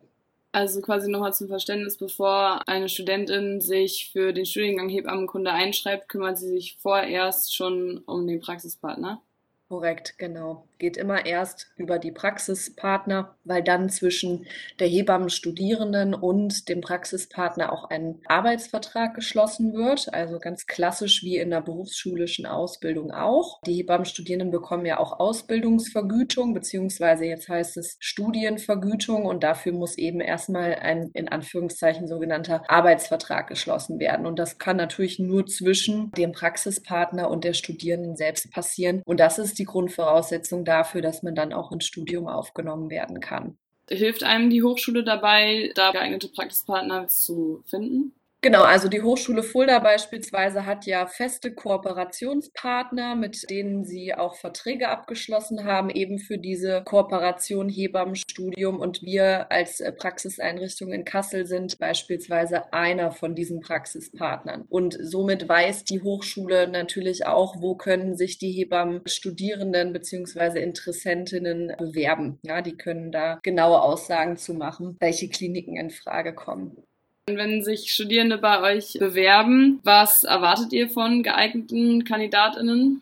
Also 0.51 0.79
quasi 0.79 1.11
nochmal 1.11 1.33
zum 1.33 1.49
Verständnis, 1.49 1.97
bevor 1.97 2.65
eine 2.67 2.87
Studentin 2.87 3.59
sich 3.59 4.09
für 4.13 4.31
den 4.31 4.45
Studiengang 4.45 4.87
Hebammenkunde 4.87 5.51
einschreibt, 5.51 6.07
kümmert 6.07 6.37
sie 6.37 6.47
sich 6.47 6.77
vorerst 6.79 7.53
schon 7.53 7.97
um 8.05 8.25
den 8.25 8.39
Praxispartner. 8.39 9.21
Korrekt, 9.67 10.17
genau 10.17 10.67
geht 10.77 10.97
immer 10.97 11.25
erst 11.25 11.71
über 11.77 11.99
die 11.99 12.11
Praxispartner, 12.11 13.35
weil 13.43 13.63
dann 13.63 13.89
zwischen 13.89 14.45
der 14.79 14.87
Hebammenstudierenden 14.87 16.13
und 16.13 16.67
dem 16.69 16.81
Praxispartner 16.81 17.71
auch 17.71 17.89
ein 17.89 18.19
Arbeitsvertrag 18.25 19.15
geschlossen 19.15 19.73
wird. 19.73 20.13
Also 20.13 20.39
ganz 20.39 20.67
klassisch 20.67 21.23
wie 21.23 21.37
in 21.37 21.49
der 21.49 21.61
berufsschulischen 21.61 22.45
Ausbildung 22.45 23.11
auch. 23.11 23.61
Die 23.65 23.75
Hebammenstudierenden 23.75 24.51
bekommen 24.51 24.85
ja 24.85 24.99
auch 24.99 25.19
Ausbildungsvergütung, 25.19 26.53
beziehungsweise 26.53 27.25
jetzt 27.25 27.47
heißt 27.47 27.77
es 27.77 27.97
Studienvergütung 27.99 29.25
und 29.25 29.43
dafür 29.43 29.71
muss 29.71 29.97
eben 29.97 30.19
erstmal 30.19 30.75
ein 30.75 31.09
in 31.13 31.29
Anführungszeichen 31.29 32.07
sogenannter 32.07 32.63
Arbeitsvertrag 32.67 33.47
geschlossen 33.47 33.99
werden. 33.99 34.25
Und 34.25 34.39
das 34.39 34.57
kann 34.57 34.77
natürlich 34.77 35.19
nur 35.19 35.45
zwischen 35.45 36.11
dem 36.11 36.31
Praxispartner 36.31 37.29
und 37.29 37.43
der 37.43 37.53
Studierenden 37.53 38.15
selbst 38.15 38.51
passieren. 38.51 39.01
Und 39.05 39.19
das 39.19 39.39
ist 39.39 39.59
die 39.59 39.65
Grundvoraussetzung 39.65 40.64
dafür, 40.65 41.01
dass 41.01 41.23
man 41.23 41.35
dann 41.35 41.53
auch 41.53 41.71
ins 41.71 41.85
Studium 41.85 42.27
aufgenommen 42.27 42.89
werden 42.89 43.19
kann. 43.19 43.57
Hilft 43.89 44.23
einem 44.23 44.49
die 44.49 44.63
Hochschule 44.63 45.03
dabei, 45.03 45.71
da 45.75 45.91
geeignete 45.91 46.27
Praxispartner 46.27 47.07
zu 47.07 47.61
finden? 47.65 48.13
Genau, 48.45 48.61
also 48.61 48.89
die 48.89 49.01
Hochschule 49.01 49.41
Fulda 49.41 49.79
beispielsweise 49.79 50.67
hat 50.67 50.85
ja 50.85 51.07
feste 51.07 51.51
Kooperationspartner, 51.51 53.15
mit 53.15 53.49
denen 53.49 53.83
sie 53.83 54.13
auch 54.13 54.35
Verträge 54.35 54.89
abgeschlossen 54.89 55.63
haben, 55.63 55.89
eben 55.89 56.19
für 56.19 56.37
diese 56.37 56.83
Kooperation 56.83 57.69
Hebammenstudium. 57.69 58.79
Und 58.79 59.01
wir 59.01 59.51
als 59.51 59.79
äh, 59.79 59.91
Praxiseinrichtung 59.91 60.91
in 60.91 61.05
Kassel 61.05 61.47
sind 61.47 61.79
beispielsweise 61.79 62.71
einer 62.71 63.11
von 63.11 63.33
diesen 63.33 63.61
Praxispartnern. 63.61 64.65
Und 64.69 64.95
somit 65.01 65.49
weiß 65.49 65.83
die 65.85 66.03
Hochschule 66.03 66.67
natürlich 66.67 67.25
auch, 67.25 67.55
wo 67.63 67.73
können 67.73 68.15
sich 68.15 68.37
die 68.37 68.51
Hebammenstudierenden 68.51 69.91
beziehungsweise 69.91 70.59
Interessentinnen 70.59 71.73
bewerben. 71.79 72.37
Ja, 72.43 72.61
die 72.61 72.77
können 72.77 73.11
da 73.11 73.39
genaue 73.41 73.81
Aussagen 73.81 74.37
zu 74.37 74.53
machen, 74.53 74.97
welche 74.99 75.29
Kliniken 75.29 75.77
in 75.77 75.89
Frage 75.89 76.35
kommen. 76.35 76.85
Wenn 77.27 77.63
sich 77.63 77.91
Studierende 77.91 78.37
bei 78.37 78.61
euch 78.61 78.97
bewerben, 78.99 79.79
was 79.83 80.23
erwartet 80.23 80.71
ihr 80.73 80.89
von 80.89 81.23
geeigneten 81.23 82.03
Kandidatinnen? 82.03 83.01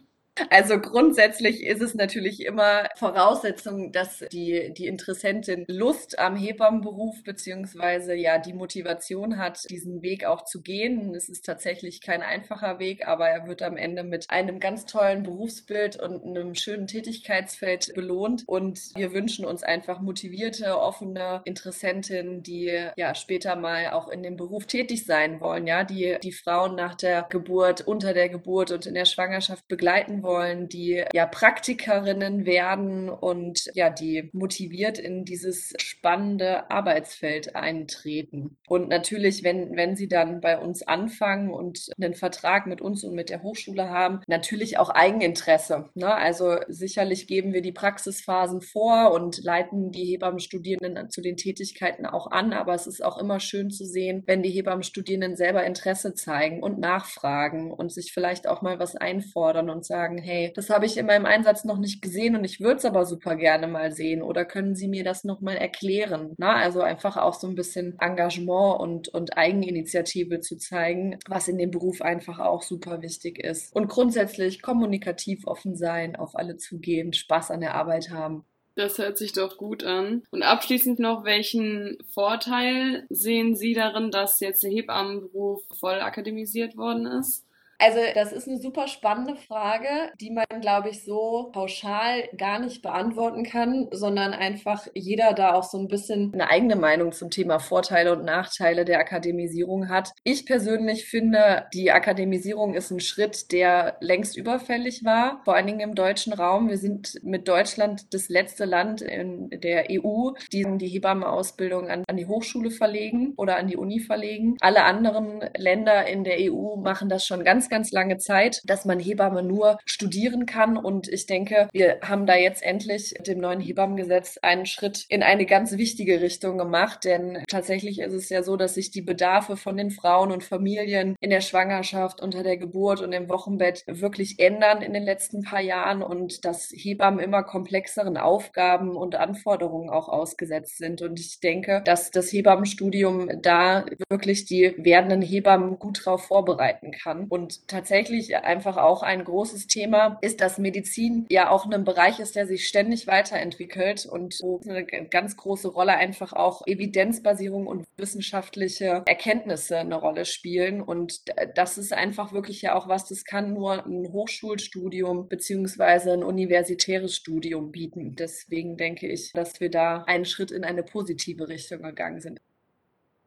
Also 0.50 0.80
grundsätzlich 0.80 1.64
ist 1.64 1.82
es 1.82 1.94
natürlich 1.94 2.44
immer 2.44 2.90
Voraussetzung, 2.96 3.92
dass 3.92 4.26
die, 4.32 4.74
die 4.74 4.88
Interessentin 4.88 5.66
Lust 5.68 6.18
am 6.18 6.36
Hebammenberuf 6.36 7.24
beziehungsweise 7.24 8.16
ja 8.16 8.40
die 8.40 8.54
Motivation 8.54 9.38
hat, 9.38 9.70
diesen 9.70 10.02
Weg 10.02 10.26
auch 10.26 10.44
zu 10.44 10.62
gehen. 10.62 11.14
Es 11.14 11.30
ist 11.30 11.46
tatsächlich 11.46 12.02
kein 12.02 12.24
einfacher 12.24 12.80
Weg, 12.80 13.08
aber 13.08 13.30
er 13.30 13.48
wird 13.48 13.62
am 13.62 13.78
Ende 13.78 14.04
mit 14.04 14.30
einem 14.30 14.60
ganz 14.60 14.86
tollen 14.86 15.22
Berufsbild 15.22 16.02
und 16.02 16.24
einem 16.24 16.56
schönen 16.56 16.88
Tätigkeitsfeld 16.88 17.94
belohnt. 17.94 18.44
Und 18.48 18.80
wir 18.96 19.14
wünschen 19.14 19.46
uns 19.46 19.62
einfach 19.62 20.02
motivierte, 20.02 20.80
offene 20.80 21.42
Interessentinnen, 21.46 22.42
die 22.42 22.90
ja 22.96 23.14
später 23.14 23.56
mal 23.56 23.92
auch 23.92 24.08
in 24.08 24.24
dem 24.24 24.38
Beruf 24.38 24.66
tätig 24.66 25.06
sein 25.06 25.40
wollen, 25.42 25.68
ja, 25.68 25.84
die 25.84 26.18
die 26.24 26.32
Frauen 26.32 26.76
nach 26.76 26.96
der 26.96 27.28
Geburt, 27.30 27.82
unter 27.82 28.14
der 28.14 28.30
Geburt 28.30 28.72
und 28.72 28.88
in 28.88 28.96
der 28.96 29.06
Schwangerschaft 29.06 29.68
begleiten 29.68 30.23
wollen, 30.24 30.70
die 30.70 31.04
ja 31.14 31.26
Praktikerinnen 31.26 32.46
werden 32.46 33.10
und 33.10 33.70
ja, 33.74 33.90
die 33.90 34.30
motiviert 34.34 34.98
in 34.98 35.26
dieses 35.26 35.74
spannende 35.78 36.70
Arbeitsfeld 36.72 37.56
eintreten. 37.56 38.58
Und 38.68 38.90
natürlich, 38.90 39.44
wenn, 39.44 39.76
wenn 39.76 39.96
sie 39.96 40.08
dann 40.08 40.42
bei 40.42 40.58
uns 40.58 40.84
anfangen 40.88 41.52
und 41.52 41.90
einen 42.00 42.14
Vertrag 42.14 42.66
mit 42.68 42.82
uns 42.82 43.04
und 43.04 43.14
mit 43.14 43.30
der 43.30 43.44
Hochschule 43.44 43.90
haben, 43.90 44.22
natürlich 44.28 44.78
auch 44.78 44.90
Eigeninteresse. 44.90 45.90
Ne? 45.96 46.14
Also 46.14 46.58
sicherlich 46.68 47.28
geben 47.28 47.54
wir 47.54 47.62
die 47.62 47.72
Praxisphasen 47.72 48.62
vor 48.62 49.12
und 49.12 49.44
leiten 49.44 49.92
die 49.92 50.06
Hebammenstudierenden 50.06 51.10
zu 51.10 51.22
den 51.22 51.38
Tätigkeiten 51.38 52.06
auch 52.06 52.32
an, 52.32 52.54
aber 52.54 52.74
es 52.74 52.88
ist 52.88 53.04
auch 53.04 53.18
immer 53.18 53.40
schön 53.40 53.70
zu 53.70 53.86
sehen, 53.86 54.24
wenn 54.26 54.44
die 54.44 54.52
Hebammenstudierenden 54.52 55.36
selber 55.36 55.64
Interesse 55.64 56.14
zeigen 56.14 56.62
und 56.62 56.80
nachfragen 56.80 57.72
und 57.72 57.92
sich 57.92 58.14
vielleicht 58.14 58.48
auch 58.48 58.62
mal 58.62 58.80
was 58.80 58.96
einfordern 58.96 59.70
und 59.70 59.86
sagen, 59.86 60.13
sagen, 60.14 60.24
hey, 60.24 60.52
das 60.56 60.70
habe 60.70 60.86
ich 60.86 60.98
in 60.98 61.06
meinem 61.06 61.26
Einsatz 61.26 61.64
noch 61.64 61.78
nicht 61.78 62.02
gesehen 62.02 62.36
und 62.36 62.44
ich 62.44 62.60
würde 62.60 62.78
es 62.78 62.86
aber 62.86 63.06
super 63.06 63.36
gerne 63.36 63.68
mal 63.68 63.92
sehen 63.92 64.22
oder 64.22 64.46
können 64.46 64.76
Sie 64.76 64.88
mir 64.88 65.04
das 65.04 65.24
nochmal 65.24 65.56
erklären? 65.56 66.34
Na, 66.38 66.56
also 66.56 66.82
einfach 66.82 67.18
auch 67.18 67.34
so 67.34 67.48
ein 67.48 67.56
bisschen 67.56 67.98
Engagement 68.00 68.80
und, 68.80 69.10
und 69.10 69.38
Eigeninitiative 69.38 70.40
zu 70.40 70.58
zeigen, 70.58 71.18
was 71.28 71.48
in 71.48 71.58
dem 71.58 71.72
Beruf 71.72 72.02
einfach 72.02 72.40
auch 72.40 72.62
super 72.62 73.02
wichtig 73.02 73.40
ist. 73.40 73.76
Und 73.76 73.88
grundsätzlich 73.88 74.62
kommunikativ 74.62 75.46
offen 75.48 75.76
sein, 75.76 76.16
auf 76.16 76.36
alle 76.36 76.58
zugehen, 76.58 77.14
Spaß 77.14 77.52
an 77.52 77.62
der 77.62 77.76
Arbeit 77.76 78.10
haben. 78.10 78.46
Das 78.76 78.98
hört 78.98 79.20
sich 79.20 79.34
doch 79.34 79.58
gut 79.58 79.84
an. 79.84 80.24
Und 80.32 80.42
abschließend 80.42 80.98
noch, 80.98 81.26
welchen 81.26 81.98
Vorteil 82.12 83.06
sehen 83.10 83.56
Sie 83.56 83.74
darin, 83.74 84.10
dass 84.10 84.40
jetzt 84.40 84.64
der 84.64 84.72
Hebammenberuf 84.72 85.62
voll 85.80 86.02
akademisiert 86.02 86.76
worden 86.76 87.06
ist? 87.06 87.46
Also 87.80 88.00
das 88.14 88.32
ist 88.32 88.48
eine 88.48 88.60
super 88.60 88.88
spannende 88.88 89.36
Frage, 89.36 89.88
die 90.20 90.32
man, 90.32 90.46
glaube 90.62 90.90
ich, 90.90 91.04
so 91.04 91.50
pauschal 91.52 92.30
gar 92.38 92.60
nicht 92.60 92.82
beantworten 92.82 93.44
kann, 93.44 93.88
sondern 93.92 94.34
einfach 94.34 94.88
jeder 94.94 95.34
da 95.34 95.54
auch 95.54 95.64
so 95.64 95.78
ein 95.78 95.88
bisschen 95.88 96.34
eine 96.34 96.50
eigene 96.50 96.76
Meinung 96.76 97.12
zum 97.12 97.30
Thema 97.30 97.60
Vorteile 97.60 98.14
und 98.14 98.26
Nachteile 98.26 98.86
der 98.86 99.00
Akademisierung 99.00 99.90
hat. 99.90 100.12
Ich 100.24 100.46
persönlich 100.46 101.06
finde, 101.06 101.66
die 101.74 101.92
Akademisierung 101.92 102.74
ist 102.74 102.92
ein 102.92 103.00
Schritt, 103.00 103.52
der 103.52 103.98
längst 104.00 104.38
überfällig 104.38 105.04
war, 105.04 105.42
vor 105.44 105.56
allen 105.56 105.68
Dingen 105.68 105.82
im 105.82 105.96
deutschen 105.96 106.34
Raum. 106.34 106.70
Wir 106.70 106.78
sind 106.78 107.20
mit 107.24 107.48
Deutschland 107.48 108.14
das 108.14 108.30
letzte 108.30 108.66
Land 108.66 109.02
in 109.02 109.50
der 109.50 109.88
EU, 109.92 110.32
die 110.52 110.64
die 110.78 110.88
Hebammenausbildung 110.88 111.90
an, 111.90 112.04
an 112.08 112.18
die 112.18 112.28
Hochschule 112.28 112.72
verlegen 112.72 113.34
oder 113.36 113.58
an 113.58 113.68
die 113.68 113.78
Uni 113.78 114.00
verlegen. 114.00 114.56
Alle 114.62 114.86
anderen 114.86 115.42
Länder 115.58 116.08
in 116.08 116.24
der 116.24 116.38
EU 116.40 116.78
machen 116.78 117.10
das 117.10 117.26
schon 117.26 117.44
ganz, 117.44 117.63
ganz 117.70 117.92
lange 117.92 118.18
Zeit, 118.18 118.62
dass 118.66 118.86
man 118.86 119.00
Hebamme 119.00 119.44
nur 119.44 119.80
studieren 119.86 120.46
kann. 120.46 120.78
Und 120.78 121.08
ich 121.08 121.26
denke, 121.26 121.70
wir 121.72 122.00
haben 122.02 122.26
da 122.26 122.36
jetzt 122.36 122.64
endlich 122.64 123.14
dem 123.26 123.40
neuen 123.40 123.62
Hebammengesetz 123.62 124.38
einen 124.42 124.66
Schritt 124.66 125.06
in 125.10 125.24
eine 125.24 125.46
ganz 125.46 125.78
wichtige 125.78 126.22
Richtung 126.22 126.58
gemacht. 126.58 127.06
Denn 127.06 127.44
tatsächlich 127.48 128.00
ist 128.00 128.14
es 128.14 128.30
ja 128.30 128.44
so, 128.44 128.58
dass 128.58 128.76
sich 128.76 128.92
die 128.92 129.02
Bedarfe 129.02 129.58
von 129.58 129.78
den 129.78 129.92
Frauen 129.92 130.32
und 130.32 130.44
Familien 130.44 131.16
in 131.20 131.30
der 131.30 131.42
Schwangerschaft, 131.42 132.22
unter 132.22 132.44
der 132.44 132.58
Geburt 132.58 133.02
und 133.02 133.14
im 133.14 133.30
Wochenbett 133.30 133.84
wirklich 133.88 134.40
ändern 134.40 134.82
in 134.82 134.94
den 134.94 135.04
letzten 135.04 135.44
paar 135.44 135.62
Jahren 135.62 136.02
und 136.02 136.46
dass 136.46 136.72
Hebammen 136.76 137.20
immer 137.20 137.44
komplexeren 137.44 138.18
Aufgaben 138.18 138.96
und 138.96 139.16
Anforderungen 139.16 139.90
auch 139.90 140.10
ausgesetzt 140.10 140.78
sind. 140.78 141.02
Und 141.02 141.20
ich 141.20 141.40
denke, 141.40 141.82
dass 141.86 142.12
das 142.12 142.32
Hebammenstudium 142.32 143.30
da 143.42 143.86
wirklich 144.10 144.46
die 144.46 144.74
werdenden 144.78 145.22
Hebammen 145.22 145.80
gut 145.80 146.06
darauf 146.06 146.26
vorbereiten 146.26 146.92
kann. 146.92 147.26
Und 147.28 147.53
tatsächlich 147.68 148.36
einfach 148.36 148.78
auch 148.78 149.04
ein 149.04 149.24
großes 149.24 149.68
Thema 149.68 150.18
ist, 150.22 150.42
dass 150.42 150.58
Medizin 150.58 151.26
ja 151.30 151.50
auch 151.50 151.70
ein 151.70 151.84
Bereich 151.84 152.20
ist, 152.20 152.36
der 152.36 152.48
sich 152.48 152.68
ständig 152.68 153.08
weiterentwickelt 153.08 154.06
und 154.06 154.40
wo 154.42 154.60
eine 154.68 154.86
ganz 154.86 155.38
große 155.38 155.68
Rolle 155.68 155.94
einfach 155.94 156.34
auch 156.34 156.66
Evidenzbasierung 156.66 157.68
und 157.68 157.86
wissenschaftliche 157.98 159.04
Erkenntnisse 159.06 159.78
eine 159.78 159.96
Rolle 159.96 160.26
spielen. 160.26 160.82
Und 160.82 161.22
das 161.56 161.78
ist 161.78 161.94
einfach 161.94 162.34
wirklich 162.34 162.62
ja 162.62 162.76
auch 162.76 162.88
was, 162.88 163.08
das 163.08 163.26
kann 163.26 163.54
nur 163.54 163.86
ein 163.86 164.12
Hochschulstudium 164.12 165.28
beziehungsweise 165.28 166.14
ein 166.14 166.24
universitäres 166.24 167.16
Studium 167.16 167.72
bieten. 167.72 168.16
Deswegen 168.16 168.78
denke 168.78 169.08
ich, 169.08 169.32
dass 169.34 169.60
wir 169.60 169.70
da 169.70 170.04
einen 170.04 170.26
Schritt 170.26 170.52
in 170.52 170.64
eine 170.64 170.84
positive 170.84 171.48
Richtung 171.48 171.82
gegangen 171.82 172.20
sind. 172.20 172.40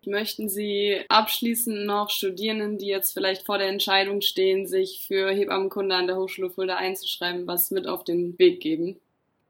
Möchten 0.06 0.48
Sie 0.48 1.00
abschließend 1.08 1.84
noch 1.84 2.10
Studierenden, 2.10 2.78
die 2.78 2.86
jetzt 2.86 3.12
vielleicht 3.12 3.44
vor 3.44 3.58
der 3.58 3.68
Entscheidung 3.68 4.20
stehen, 4.20 4.66
sich 4.66 5.04
für 5.06 5.30
Hebammenkunde 5.30 5.94
an 5.94 6.06
der 6.06 6.16
Hochschule 6.16 6.50
Fulda 6.50 6.76
einzuschreiben, 6.76 7.46
was 7.46 7.70
mit 7.70 7.86
auf 7.88 8.04
den 8.04 8.38
Weg 8.38 8.60
geben? 8.60 9.00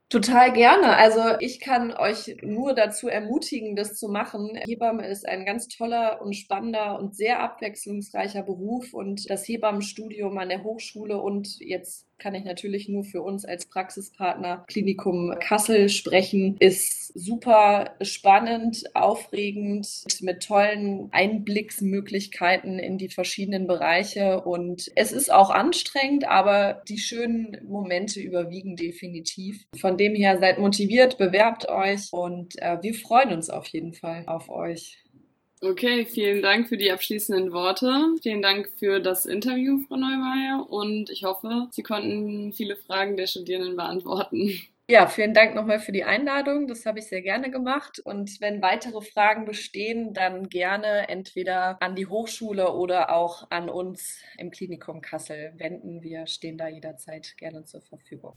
Total 0.09 0.53
gerne. 0.53 0.95
Also 0.95 1.37
ich 1.41 1.59
kann 1.59 1.91
euch 1.91 2.37
nur 2.41 2.73
dazu 2.73 3.09
ermutigen, 3.09 3.75
das 3.75 3.95
zu 3.95 4.07
machen. 4.07 4.57
Hebamme 4.65 5.05
ist 5.05 5.27
ein 5.27 5.45
ganz 5.45 5.67
toller 5.67 6.21
und 6.21 6.33
spannender 6.33 6.97
und 6.97 7.13
sehr 7.13 7.41
abwechslungsreicher 7.41 8.43
Beruf 8.43 8.93
und 8.93 9.29
das 9.29 9.45
Hebammenstudium 9.45 10.37
an 10.37 10.47
der 10.47 10.63
Hochschule 10.63 11.17
und 11.17 11.59
jetzt 11.59 12.06
kann 12.19 12.35
ich 12.35 12.43
natürlich 12.43 12.89
nur 12.89 13.03
für 13.03 13.21
uns 13.21 13.45
als 13.45 13.65
Praxispartner 13.65 14.65
Klinikum 14.67 15.35
Kassel 15.39 15.89
sprechen, 15.89 16.57
ist 16.59 17.17
super 17.17 17.95
spannend, 18.01 18.83
aufregend, 18.95 19.87
mit 20.21 20.43
tollen 20.43 21.09
Einblicksmöglichkeiten 21.11 22.79
in 22.79 22.97
die 22.97 23.09
verschiedenen 23.09 23.67
Bereiche 23.67 24.41
und 24.41 24.91
es 24.95 25.11
ist 25.11 25.31
auch 25.31 25.49
anstrengend, 25.49 26.27
aber 26.27 26.81
die 26.87 26.99
schönen 26.99 27.57
Momente 27.67 28.19
überwiegen 28.19 28.75
definitiv. 28.75 29.65
Von 29.79 29.97
dem 29.97 30.15
her 30.15 30.39
seid 30.39 30.59
motiviert, 30.59 31.17
bewerbt 31.17 31.69
euch 31.69 32.07
und 32.11 32.61
äh, 32.61 32.77
wir 32.81 32.93
freuen 32.93 33.31
uns 33.31 33.49
auf 33.49 33.67
jeden 33.67 33.93
Fall 33.93 34.23
auf 34.27 34.49
euch. 34.49 35.03
Okay, 35.59 36.05
vielen 36.05 36.43
Dank 36.43 36.69
für 36.69 36.77
die 36.77 36.91
abschließenden 36.91 37.51
Worte. 37.51 38.13
Vielen 38.21 38.43
Dank 38.43 38.69
für 38.77 38.99
das 38.99 39.25
Interview, 39.25 39.79
Frau 39.87 39.95
Neumeier. 39.95 40.67
Und 40.69 41.09
ich 41.09 41.23
hoffe, 41.23 41.67
Sie 41.71 41.81
konnten 41.81 42.53
viele 42.53 42.75
Fragen 42.75 43.17
der 43.17 43.25
Studierenden 43.25 43.75
beantworten. 43.75 44.51
Ja, 44.89 45.07
vielen 45.07 45.33
Dank 45.33 45.55
nochmal 45.55 45.79
für 45.79 45.91
die 45.91 46.03
Einladung. 46.03 46.67
Das 46.67 46.85
habe 46.85 46.99
ich 46.99 47.07
sehr 47.07 47.21
gerne 47.23 47.49
gemacht. 47.49 47.99
Und 47.99 48.39
wenn 48.39 48.61
weitere 48.61 49.01
Fragen 49.01 49.45
bestehen, 49.45 50.13
dann 50.13 50.47
gerne 50.47 51.09
entweder 51.09 51.81
an 51.81 51.95
die 51.95 52.05
Hochschule 52.05 52.71
oder 52.73 53.13
auch 53.13 53.49
an 53.49 53.67
uns 53.67 54.19
im 54.37 54.51
Klinikum 54.51 55.01
Kassel 55.01 55.53
wenden. 55.57 56.03
Wir 56.03 56.27
stehen 56.27 56.57
da 56.57 56.67
jederzeit 56.67 57.35
gerne 57.35 57.65
zur 57.65 57.81
Verfügung. 57.81 58.33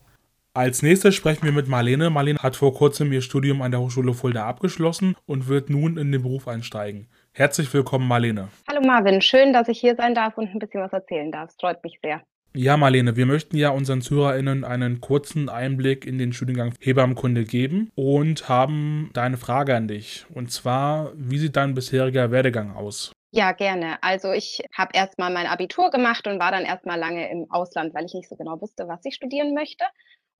Als 0.53 0.83
nächstes 0.83 1.15
sprechen 1.15 1.45
wir 1.45 1.53
mit 1.53 1.69
Marlene. 1.69 2.11
Marlene 2.11 2.41
hat 2.41 2.57
vor 2.57 2.75
kurzem 2.75 3.13
ihr 3.13 3.23
Studium 3.23 3.63
an 3.63 3.71
der 3.71 3.81
Hochschule 3.81 4.15
Fulda 4.15 4.49
abgeschlossen 4.49 5.15
und 5.25 5.47
wird 5.47 5.71
nun 5.71 5.97
in 5.97 6.11
den 6.11 6.23
Beruf 6.23 6.49
einsteigen. 6.49 7.07
Herzlich 7.33 7.73
willkommen, 7.73 8.09
Marlene. 8.09 8.49
Hallo 8.69 8.81
Marvin, 8.85 9.23
schön, 9.23 9.53
dass 9.53 9.69
ich 9.69 9.79
hier 9.79 9.95
sein 9.95 10.13
darf 10.13 10.37
und 10.37 10.49
ein 10.49 10.59
bisschen 10.59 10.83
was 10.83 10.93
erzählen 10.93 11.31
darf. 11.31 11.51
Es 11.51 11.57
freut 11.57 11.85
mich 11.85 12.01
sehr. 12.03 12.23
Ja, 12.53 12.77
Marlene, 12.77 13.15
wir 13.15 13.27
möchten 13.27 13.57
ja 13.57 13.71
unseren 13.71 14.01
ZuhörerInnen 14.03 14.65
einen 14.65 15.01
kurzen 15.01 15.49
Einblick 15.49 16.05
in 16.05 16.19
den 16.19 16.33
Studiengang 16.33 16.75
Hebammenkunde 16.81 17.45
geben 17.45 17.93
und 17.95 18.49
haben 18.49 19.11
da 19.13 19.23
eine 19.23 19.37
Frage 19.37 19.77
an 19.77 19.87
dich. 19.87 20.27
Und 20.35 20.51
zwar, 20.51 21.13
wie 21.15 21.39
sieht 21.39 21.55
dein 21.55 21.75
bisheriger 21.75 22.33
Werdegang 22.33 22.75
aus? 22.75 23.13
Ja, 23.31 23.53
gerne. 23.53 24.03
Also 24.03 24.33
ich 24.33 24.61
habe 24.77 24.91
erstmal 24.95 25.33
mein 25.33 25.47
Abitur 25.47 25.93
gemacht 25.93 26.27
und 26.27 26.41
war 26.41 26.51
dann 26.51 26.65
erstmal 26.65 26.99
lange 26.99 27.31
im 27.31 27.49
Ausland, 27.53 27.95
weil 27.95 28.07
ich 28.07 28.15
nicht 28.15 28.29
so 28.29 28.35
genau 28.35 28.61
wusste, 28.61 28.89
was 28.89 29.05
ich 29.05 29.15
studieren 29.15 29.55
möchte 29.55 29.85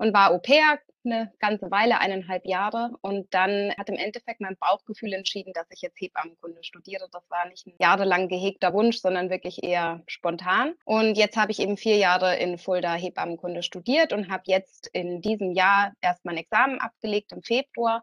und 0.00 0.14
war 0.14 0.30
Au 0.32 0.38
pair 0.38 0.78
eine 1.04 1.32
ganze 1.40 1.70
Weile, 1.70 1.98
eineinhalb 1.98 2.46
Jahre. 2.46 2.90
Und 3.02 3.32
dann 3.34 3.74
hat 3.76 3.88
im 3.90 3.96
Endeffekt 3.96 4.40
mein 4.40 4.56
Bauchgefühl 4.58 5.12
entschieden, 5.12 5.52
dass 5.52 5.66
ich 5.70 5.82
jetzt 5.82 6.00
Hebammenkunde 6.00 6.64
studiere. 6.64 7.08
Das 7.12 7.22
war 7.30 7.46
nicht 7.48 7.66
ein 7.66 7.74
jahrelang 7.78 8.28
gehegter 8.28 8.72
Wunsch, 8.72 8.98
sondern 8.98 9.28
wirklich 9.28 9.62
eher 9.62 10.02
spontan. 10.06 10.74
Und 10.84 11.16
jetzt 11.16 11.36
habe 11.36 11.52
ich 11.52 11.60
eben 11.60 11.76
vier 11.76 11.96
Jahre 11.96 12.36
in 12.36 12.56
Fulda 12.56 12.94
Hebammenkunde 12.94 13.62
studiert 13.62 14.14
und 14.14 14.30
habe 14.30 14.44
jetzt 14.46 14.88
in 14.92 15.20
diesem 15.20 15.52
Jahr 15.52 15.92
erst 16.00 16.24
mein 16.24 16.38
Examen 16.38 16.80
abgelegt 16.80 17.32
im 17.32 17.42
Februar 17.42 18.02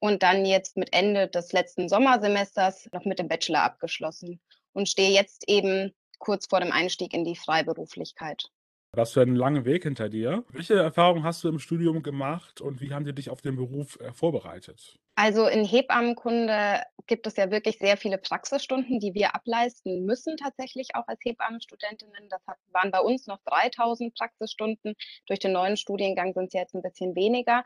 und 0.00 0.22
dann 0.22 0.44
jetzt 0.44 0.76
mit 0.76 0.92
Ende 0.92 1.28
des 1.28 1.52
letzten 1.52 1.88
Sommersemesters 1.88 2.90
noch 2.92 3.06
mit 3.06 3.18
dem 3.18 3.28
Bachelor 3.28 3.62
abgeschlossen 3.62 4.38
und 4.74 4.88
stehe 4.88 5.10
jetzt 5.10 5.48
eben 5.48 5.94
kurz 6.18 6.46
vor 6.46 6.60
dem 6.60 6.72
Einstieg 6.72 7.14
in 7.14 7.24
die 7.24 7.36
Freiberuflichkeit. 7.36 8.50
Hast 8.96 9.16
du 9.16 9.20
einen 9.20 9.36
langen 9.36 9.64
Weg 9.64 9.82
hinter 9.82 10.08
dir. 10.08 10.44
Welche 10.50 10.74
Erfahrungen 10.74 11.22
hast 11.22 11.44
du 11.44 11.48
im 11.48 11.58
Studium 11.58 12.02
gemacht 12.02 12.60
und 12.60 12.80
wie 12.80 12.92
haben 12.92 13.04
die 13.04 13.14
dich 13.14 13.30
auf 13.30 13.42
den 13.42 13.56
Beruf 13.56 14.00
äh, 14.00 14.12
vorbereitet? 14.12 14.98
Also 15.14 15.46
in 15.46 15.64
Hebammenkunde 15.64 16.82
gibt 17.06 17.26
es 17.26 17.36
ja 17.36 17.50
wirklich 17.50 17.78
sehr 17.78 17.96
viele 17.96 18.18
Praxisstunden, 18.18 18.98
die 19.00 19.14
wir 19.14 19.34
ableisten 19.34 20.04
müssen 20.04 20.36
tatsächlich 20.36 20.94
auch 20.94 21.06
als 21.06 21.20
Hebammenstudentinnen. 21.22 22.28
Das 22.30 22.40
waren 22.72 22.90
bei 22.90 23.00
uns 23.00 23.26
noch 23.26 23.40
3000 23.44 24.14
Praxisstunden. 24.14 24.94
Durch 25.26 25.40
den 25.40 25.52
neuen 25.52 25.76
Studiengang 25.76 26.32
sind 26.34 26.46
es 26.46 26.52
jetzt 26.54 26.74
ein 26.74 26.82
bisschen 26.82 27.14
weniger 27.14 27.64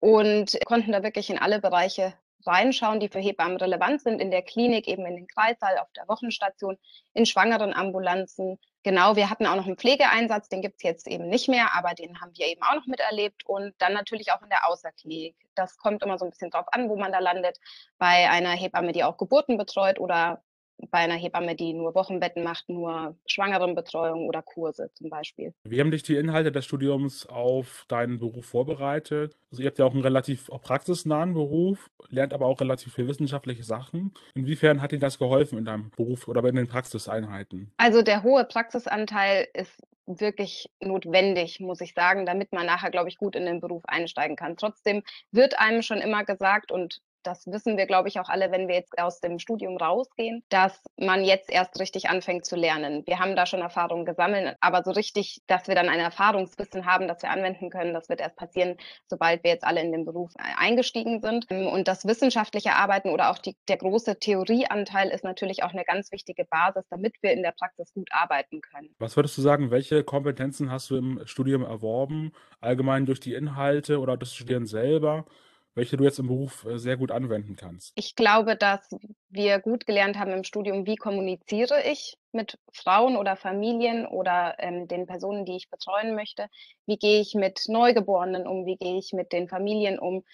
und 0.00 0.58
konnten 0.66 0.92
da 0.92 1.02
wirklich 1.02 1.30
in 1.30 1.38
alle 1.38 1.60
Bereiche 1.60 2.14
reinschauen, 2.46 3.00
die 3.00 3.08
für 3.08 3.18
Hebammen 3.18 3.56
relevant 3.56 4.02
sind, 4.02 4.20
in 4.20 4.30
der 4.30 4.42
Klinik, 4.42 4.88
eben 4.88 5.06
in 5.06 5.16
den 5.16 5.26
Kreissaal, 5.26 5.78
auf 5.78 5.92
der 5.96 6.08
Wochenstation, 6.08 6.78
in 7.14 7.26
Schwangerenambulanzen. 7.26 8.58
Genau, 8.82 9.16
wir 9.16 9.30
hatten 9.30 9.46
auch 9.46 9.56
noch 9.56 9.66
einen 9.66 9.76
Pflegeeinsatz, 9.76 10.48
den 10.48 10.62
gibt's 10.62 10.82
jetzt 10.82 11.06
eben 11.06 11.28
nicht 11.28 11.48
mehr, 11.48 11.74
aber 11.76 11.94
den 11.94 12.20
haben 12.20 12.32
wir 12.34 12.46
eben 12.46 12.62
auch 12.62 12.74
noch 12.74 12.86
miterlebt 12.86 13.46
und 13.46 13.74
dann 13.78 13.92
natürlich 13.92 14.32
auch 14.32 14.42
in 14.42 14.48
der 14.48 14.68
Außerklinik. 14.68 15.36
Das 15.54 15.76
kommt 15.76 16.02
immer 16.02 16.18
so 16.18 16.24
ein 16.24 16.30
bisschen 16.30 16.50
drauf 16.50 16.66
an, 16.72 16.88
wo 16.88 16.96
man 16.96 17.12
da 17.12 17.20
landet. 17.20 17.58
Bei 17.98 18.28
einer 18.28 18.50
Hebamme, 18.50 18.92
die 18.92 19.04
auch 19.04 19.16
Geburten 19.16 19.56
betreut 19.56 20.00
oder 20.00 20.42
bei 20.90 20.98
einer 20.98 21.14
Hebamme, 21.14 21.54
die 21.54 21.72
nur 21.72 21.94
Wochenbetten 21.94 22.42
macht, 22.42 22.68
nur 22.68 23.16
Schwangerenbetreuung 23.26 24.28
oder 24.28 24.42
Kurse 24.42 24.90
zum 24.94 25.10
Beispiel. 25.10 25.54
Wie 25.64 25.80
haben 25.80 25.90
dich 25.90 26.02
die 26.02 26.16
Inhalte 26.16 26.52
des 26.52 26.64
Studiums 26.64 27.26
auf 27.26 27.84
deinen 27.88 28.18
Beruf 28.18 28.46
vorbereitet? 28.46 29.36
Also 29.50 29.62
ihr 29.62 29.68
habt 29.68 29.78
ja 29.78 29.84
auch 29.84 29.92
einen 29.92 30.02
relativ 30.02 30.48
praxisnahen 30.62 31.34
Beruf, 31.34 31.90
lernt 32.08 32.34
aber 32.34 32.46
auch 32.46 32.60
relativ 32.60 32.94
viel 32.94 33.08
wissenschaftliche 33.08 33.62
Sachen. 33.62 34.12
Inwiefern 34.34 34.82
hat 34.82 34.92
dir 34.92 34.98
das 34.98 35.18
geholfen 35.18 35.58
in 35.58 35.64
deinem 35.64 35.90
Beruf 35.90 36.28
oder 36.28 36.42
in 36.44 36.56
den 36.56 36.68
Praxiseinheiten? 36.68 37.72
Also 37.76 38.02
der 38.02 38.22
hohe 38.22 38.44
Praxisanteil 38.44 39.46
ist 39.54 39.80
wirklich 40.06 40.68
notwendig, 40.80 41.60
muss 41.60 41.80
ich 41.80 41.94
sagen, 41.94 42.26
damit 42.26 42.52
man 42.52 42.66
nachher, 42.66 42.90
glaube 42.90 43.08
ich, 43.08 43.18
gut 43.18 43.36
in 43.36 43.46
den 43.46 43.60
Beruf 43.60 43.84
einsteigen 43.86 44.34
kann. 44.34 44.56
Trotzdem 44.56 45.04
wird 45.30 45.60
einem 45.60 45.82
schon 45.82 45.98
immer 45.98 46.24
gesagt 46.24 46.72
und 46.72 47.00
das 47.22 47.46
wissen 47.46 47.76
wir, 47.76 47.86
glaube 47.86 48.08
ich, 48.08 48.18
auch 48.20 48.28
alle, 48.28 48.50
wenn 48.50 48.68
wir 48.68 48.74
jetzt 48.74 48.98
aus 48.98 49.20
dem 49.20 49.38
Studium 49.38 49.76
rausgehen, 49.76 50.42
dass 50.48 50.82
man 50.98 51.24
jetzt 51.24 51.50
erst 51.50 51.78
richtig 51.80 52.08
anfängt 52.08 52.44
zu 52.44 52.56
lernen. 52.56 53.02
Wir 53.06 53.18
haben 53.18 53.36
da 53.36 53.46
schon 53.46 53.60
Erfahrungen 53.60 54.04
gesammelt, 54.04 54.56
aber 54.60 54.82
so 54.82 54.90
richtig, 54.90 55.42
dass 55.46 55.68
wir 55.68 55.74
dann 55.74 55.88
ein 55.88 56.00
Erfahrungswissen 56.00 56.86
haben, 56.86 57.08
das 57.08 57.22
wir 57.22 57.30
anwenden 57.30 57.70
können, 57.70 57.94
das 57.94 58.08
wird 58.08 58.20
erst 58.20 58.36
passieren, 58.36 58.76
sobald 59.08 59.44
wir 59.44 59.50
jetzt 59.50 59.64
alle 59.64 59.80
in 59.80 59.92
den 59.92 60.04
Beruf 60.04 60.32
eingestiegen 60.36 61.20
sind. 61.20 61.50
Und 61.50 61.88
das 61.88 62.06
wissenschaftliche 62.06 62.74
Arbeiten 62.74 63.10
oder 63.10 63.30
auch 63.30 63.38
die, 63.38 63.56
der 63.68 63.76
große 63.76 64.18
Theorieanteil 64.18 65.08
ist 65.08 65.24
natürlich 65.24 65.62
auch 65.62 65.72
eine 65.72 65.84
ganz 65.84 66.12
wichtige 66.12 66.44
Basis, 66.44 66.84
damit 66.90 67.14
wir 67.22 67.32
in 67.32 67.42
der 67.42 67.52
Praxis 67.52 67.92
gut 67.94 68.08
arbeiten 68.12 68.60
können. 68.60 68.94
Was 68.98 69.16
würdest 69.16 69.36
du 69.38 69.42
sagen, 69.42 69.70
welche 69.70 70.04
Kompetenzen 70.04 70.70
hast 70.70 70.90
du 70.90 70.96
im 70.96 71.20
Studium 71.26 71.62
erworben, 71.62 72.32
allgemein 72.60 73.06
durch 73.06 73.20
die 73.20 73.34
Inhalte 73.34 74.00
oder 74.00 74.16
das 74.16 74.34
Studieren 74.34 74.66
selber? 74.66 75.24
Welche 75.74 75.96
du 75.96 76.04
jetzt 76.04 76.18
im 76.18 76.26
Beruf 76.26 76.64
äh, 76.64 76.78
sehr 76.78 76.96
gut 76.96 77.10
anwenden 77.10 77.56
kannst? 77.56 77.92
Ich 77.96 78.14
glaube, 78.14 78.56
dass 78.56 78.88
wir 79.28 79.58
gut 79.58 79.86
gelernt 79.86 80.18
haben 80.18 80.32
im 80.32 80.44
Studium, 80.44 80.86
wie 80.86 80.96
kommuniziere 80.96 81.82
ich 81.84 82.18
mit 82.32 82.58
Frauen 82.72 83.16
oder 83.16 83.36
Familien 83.36 84.06
oder 84.06 84.56
ähm, 84.58 84.88
den 84.88 85.06
Personen, 85.06 85.44
die 85.44 85.56
ich 85.56 85.70
betreuen 85.70 86.14
möchte. 86.14 86.48
Wie 86.86 86.96
gehe 86.96 87.20
ich 87.20 87.34
mit 87.34 87.64
Neugeborenen 87.68 88.46
um? 88.46 88.66
Wie 88.66 88.76
gehe 88.76 88.98
ich 88.98 89.12
mit 89.12 89.32
den 89.32 89.48
Familien 89.48 89.98
um? 89.98 90.24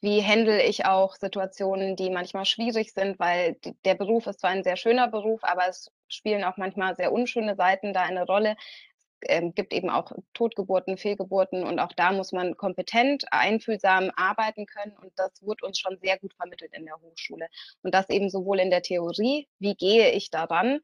Wie 0.00 0.24
handle 0.24 0.64
ich 0.64 0.84
auch 0.84 1.14
Situationen, 1.14 1.94
die 1.94 2.10
manchmal 2.10 2.44
schwierig 2.44 2.92
sind, 2.92 3.20
weil 3.20 3.56
der 3.84 3.94
Beruf 3.94 4.26
ist 4.26 4.40
zwar 4.40 4.50
ein 4.50 4.64
sehr 4.64 4.76
schöner 4.76 5.06
Beruf, 5.06 5.44
aber 5.44 5.68
es 5.68 5.92
spielen 6.08 6.42
auch 6.42 6.56
manchmal 6.56 6.96
sehr 6.96 7.12
unschöne 7.12 7.54
Seiten 7.54 7.92
da 7.92 8.02
eine 8.02 8.26
Rolle 8.26 8.56
ähm, 9.28 9.54
gibt 9.54 9.72
eben 9.72 9.90
auch 9.90 10.12
Totgeburten, 10.34 10.96
Fehlgeburten 10.96 11.64
und 11.64 11.78
auch 11.78 11.92
da 11.92 12.12
muss 12.12 12.32
man 12.32 12.56
kompetent, 12.56 13.24
einfühlsam 13.30 14.10
arbeiten 14.16 14.66
können 14.66 14.96
und 14.98 15.12
das 15.16 15.42
wird 15.42 15.62
uns 15.62 15.78
schon 15.78 15.98
sehr 16.00 16.18
gut 16.18 16.34
vermittelt 16.34 16.72
in 16.74 16.84
der 16.86 16.96
Hochschule. 17.00 17.48
Und 17.82 17.94
das 17.94 18.08
eben 18.10 18.30
sowohl 18.30 18.60
in 18.60 18.70
der 18.70 18.82
Theorie, 18.82 19.48
wie 19.58 19.74
gehe 19.74 20.10
ich 20.12 20.30
daran, 20.30 20.80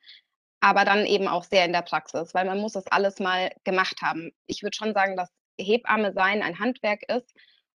aber 0.61 0.85
dann 0.85 1.07
eben 1.07 1.29
auch 1.29 1.44
sehr 1.44 1.64
in 1.64 1.72
der 1.72 1.83
Praxis, 1.83 2.35
weil 2.35 2.44
man 2.46 2.59
muss 2.59 2.72
das 2.72 2.87
alles 2.88 3.20
mal 3.20 3.51
gemacht 3.64 4.03
haben. 4.03 4.33
Ich 4.46 4.62
würde 4.62 4.77
schon 4.77 4.94
sagen, 4.94 5.16
dass 5.16 5.31
Hebamme 5.59 6.12
sein 6.12 6.42
ein 6.42 6.59
Handwerk 6.59 7.03
ist 7.09 7.33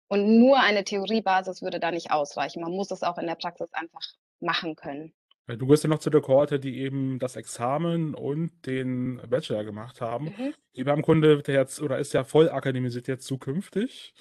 und 0.08 0.38
nur 0.38 0.58
eine 0.60 0.84
Theoriebasis 0.84 1.62
würde 1.62 1.80
da 1.80 1.90
nicht 1.90 2.10
ausreichen. 2.10 2.62
Man 2.62 2.72
muss 2.72 2.90
es 2.90 3.02
auch 3.02 3.18
in 3.18 3.26
der 3.26 3.36
Praxis 3.36 3.72
einfach 3.72 4.02
machen 4.40 4.76
können. 4.76 5.14
Äh, 5.50 5.56
du 5.56 5.66
gehörst 5.66 5.84
ja 5.84 5.90
noch 5.90 5.98
zu 5.98 6.10
der 6.10 6.20
Kohorte, 6.20 6.58
die 6.58 6.80
eben 6.80 7.18
das 7.18 7.36
Examen 7.36 8.14
und 8.14 8.66
den 8.66 9.20
Bachelor 9.28 9.64
gemacht 9.64 10.00
haben. 10.00 10.26
Mhm. 10.26 10.54
Hebammenkunde 10.74 11.36
wird 11.36 11.48
ja 11.48 11.54
jetzt 11.54 11.80
oder 11.80 11.98
ist 11.98 12.14
ja 12.14 12.24
voll 12.24 12.48
akademisiert 12.48 13.08
jetzt 13.08 13.26
zukünftig. 13.26 14.14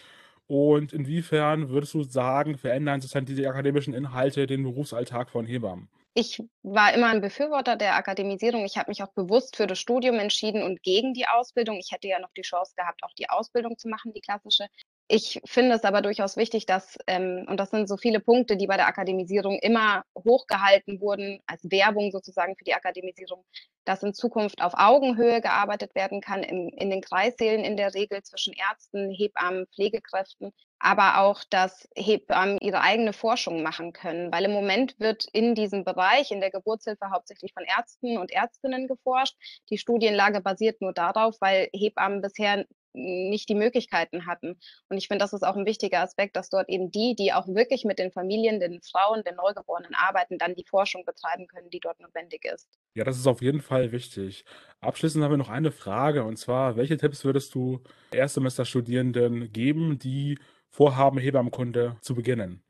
Und 0.47 0.93
inwiefern 0.93 1.69
würdest 1.69 1.93
du 1.93 2.03
sagen, 2.03 2.57
verändern 2.57 3.01
sich 3.01 3.11
dann 3.11 3.25
diese 3.25 3.47
akademischen 3.47 3.93
Inhalte 3.93 4.47
den 4.47 4.63
Berufsalltag 4.63 5.29
von 5.29 5.45
Hebammen? 5.45 5.89
Ich 6.15 6.41
war 6.63 6.91
immer 6.93 7.07
ein 7.07 7.21
Befürworter 7.21 7.75
der 7.75 7.95
Akademisierung. 7.95 8.65
Ich 8.65 8.77
habe 8.77 8.89
mich 8.89 9.03
auch 9.03 9.13
bewusst 9.13 9.55
für 9.55 9.67
das 9.67 9.77
Studium 9.77 10.15
entschieden 10.15 10.63
und 10.63 10.81
gegen 10.81 11.13
die 11.13 11.27
Ausbildung. 11.27 11.77
Ich 11.77 11.91
hätte 11.91 12.07
ja 12.07 12.19
noch 12.19 12.33
die 12.35 12.41
Chance 12.41 12.73
gehabt, 12.75 13.03
auch 13.03 13.13
die 13.13 13.29
Ausbildung 13.29 13.77
zu 13.77 13.87
machen, 13.89 14.11
die 14.11 14.21
klassische. 14.21 14.65
Ich 15.11 15.41
finde 15.43 15.73
es 15.75 15.83
aber 15.85 16.03
durchaus 16.03 16.37
wichtig, 16.37 16.67
dass, 16.67 16.95
ähm, 17.07 17.47
und 17.49 17.59
das 17.59 17.71
sind 17.71 17.89
so 17.89 17.97
viele 17.97 18.19
Punkte, 18.19 18.57
die 18.57 18.67
bei 18.67 18.77
der 18.77 18.85
Akademisierung 18.85 19.57
immer 19.57 20.03
hochgehalten 20.15 21.01
wurden, 21.01 21.41
als 21.47 21.63
Werbung 21.63 22.11
sozusagen 22.11 22.55
für 22.55 22.63
die 22.63 22.75
Akademisierung, 22.75 23.43
dass 23.85 24.03
in 24.03 24.13
Zukunft 24.13 24.61
auf 24.61 24.73
Augenhöhe 24.75 25.41
gearbeitet 25.41 25.95
werden 25.95 26.21
kann, 26.21 26.43
in, 26.43 26.69
in 26.69 26.91
den 26.91 27.01
Kreissälen 27.01 27.63
in 27.63 27.75
der 27.75 27.95
Regel 27.95 28.21
zwischen 28.21 28.53
Ärzten, 28.53 29.09
Hebammen, 29.09 29.65
Pflegekräften, 29.73 30.51
aber 30.77 31.17
auch, 31.17 31.43
dass 31.49 31.89
Hebammen 31.95 32.59
ihre 32.61 32.81
eigene 32.81 33.11
Forschung 33.11 33.63
machen 33.63 33.93
können, 33.93 34.31
weil 34.31 34.45
im 34.45 34.51
Moment 34.51 34.99
wird 34.99 35.25
in 35.33 35.55
diesem 35.55 35.85
Bereich, 35.85 36.29
in 36.29 36.39
der 36.39 36.51
Geburtshilfe 36.51 37.09
hauptsächlich 37.09 37.51
von 37.53 37.63
Ärzten 37.63 38.19
und 38.19 38.31
Ärztinnen 38.31 38.87
geforscht. 38.87 39.35
Die 39.71 39.79
Studienlage 39.79 40.39
basiert 40.39 40.81
nur 40.81 40.93
darauf, 40.93 41.35
weil 41.41 41.67
Hebammen 41.73 42.21
bisher 42.21 42.67
nicht 42.93 43.49
die 43.49 43.55
Möglichkeiten 43.55 44.25
hatten. 44.25 44.59
Und 44.89 44.97
ich 44.97 45.07
finde, 45.07 45.23
das 45.23 45.33
ist 45.33 45.43
auch 45.43 45.55
ein 45.55 45.65
wichtiger 45.65 46.01
Aspekt, 46.01 46.35
dass 46.35 46.49
dort 46.49 46.69
eben 46.69 46.91
die, 46.91 47.15
die 47.15 47.33
auch 47.33 47.47
wirklich 47.47 47.85
mit 47.85 47.99
den 47.99 48.11
Familien, 48.11 48.59
den 48.59 48.81
Frauen, 48.81 49.23
den 49.23 49.35
Neugeborenen 49.35 49.93
arbeiten, 49.95 50.37
dann 50.37 50.55
die 50.55 50.65
Forschung 50.65 51.05
betreiben 51.05 51.47
können, 51.47 51.69
die 51.69 51.79
dort 51.79 51.99
notwendig 51.99 52.45
ist. 52.45 52.67
Ja, 52.95 53.03
das 53.03 53.17
ist 53.17 53.27
auf 53.27 53.41
jeden 53.41 53.61
Fall 53.61 53.91
wichtig. 53.91 54.45
Abschließend 54.81 55.23
haben 55.23 55.31
wir 55.31 55.37
noch 55.37 55.49
eine 55.49 55.71
Frage, 55.71 56.23
und 56.23 56.37
zwar, 56.37 56.75
welche 56.75 56.97
Tipps 56.97 57.23
würdest 57.23 57.53
du 57.55 57.81
Erstsemesterstudierenden 58.11 59.51
geben, 59.51 59.99
die 59.99 60.37
vorhaben, 60.69 61.17
Hebammenkunde 61.17 61.97
zu 62.01 62.15
beginnen? 62.15 62.63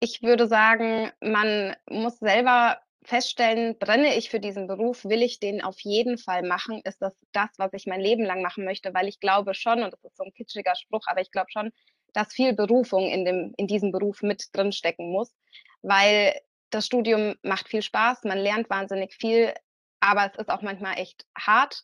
Ich 0.00 0.22
würde 0.22 0.46
sagen, 0.46 1.10
man 1.20 1.74
muss 1.88 2.18
selber 2.18 2.78
feststellen, 3.04 3.78
brenne 3.78 4.16
ich 4.16 4.30
für 4.30 4.40
diesen 4.40 4.66
Beruf, 4.66 5.04
will 5.04 5.22
ich 5.22 5.38
den 5.38 5.62
auf 5.62 5.78
jeden 5.80 6.18
Fall 6.18 6.42
machen? 6.42 6.80
Ist 6.84 7.00
das 7.02 7.14
das, 7.32 7.50
was 7.58 7.72
ich 7.72 7.86
mein 7.86 8.00
Leben 8.00 8.24
lang 8.24 8.42
machen 8.42 8.64
möchte? 8.64 8.92
Weil 8.94 9.08
ich 9.08 9.20
glaube 9.20 9.54
schon, 9.54 9.82
und 9.82 9.92
das 9.92 10.02
ist 10.04 10.16
so 10.16 10.24
ein 10.24 10.32
kitschiger 10.32 10.74
Spruch, 10.74 11.04
aber 11.06 11.20
ich 11.20 11.30
glaube 11.30 11.50
schon, 11.50 11.70
dass 12.12 12.32
viel 12.32 12.54
Berufung 12.54 13.08
in, 13.08 13.24
dem, 13.24 13.54
in 13.56 13.66
diesem 13.66 13.92
Beruf 13.92 14.22
mit 14.22 14.48
drinstecken 14.52 15.10
muss, 15.10 15.34
weil 15.82 16.34
das 16.70 16.86
Studium 16.86 17.34
macht 17.42 17.68
viel 17.68 17.82
Spaß, 17.82 18.24
man 18.24 18.38
lernt 18.38 18.70
wahnsinnig 18.70 19.14
viel, 19.14 19.52
aber 20.00 20.30
es 20.30 20.38
ist 20.38 20.50
auch 20.50 20.62
manchmal 20.62 20.98
echt 20.98 21.26
hart 21.36 21.82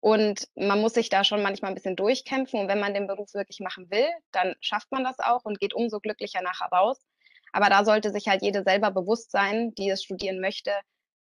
und 0.00 0.48
man 0.54 0.80
muss 0.80 0.94
sich 0.94 1.08
da 1.08 1.24
schon 1.24 1.42
manchmal 1.42 1.72
ein 1.72 1.74
bisschen 1.74 1.96
durchkämpfen. 1.96 2.60
Und 2.60 2.68
wenn 2.68 2.78
man 2.78 2.94
den 2.94 3.06
Beruf 3.06 3.34
wirklich 3.34 3.60
machen 3.60 3.90
will, 3.90 4.06
dann 4.30 4.54
schafft 4.60 4.92
man 4.92 5.04
das 5.04 5.18
auch 5.18 5.44
und 5.44 5.58
geht 5.58 5.74
umso 5.74 6.00
glücklicher 6.00 6.42
nachher 6.42 6.68
raus. 6.68 7.04
Aber 7.56 7.70
da 7.70 7.86
sollte 7.86 8.10
sich 8.12 8.28
halt 8.28 8.42
jede 8.42 8.62
selber 8.64 8.90
bewusst 8.90 9.30
sein, 9.30 9.74
die 9.76 9.88
es 9.88 10.02
studieren 10.04 10.42
möchte, 10.42 10.72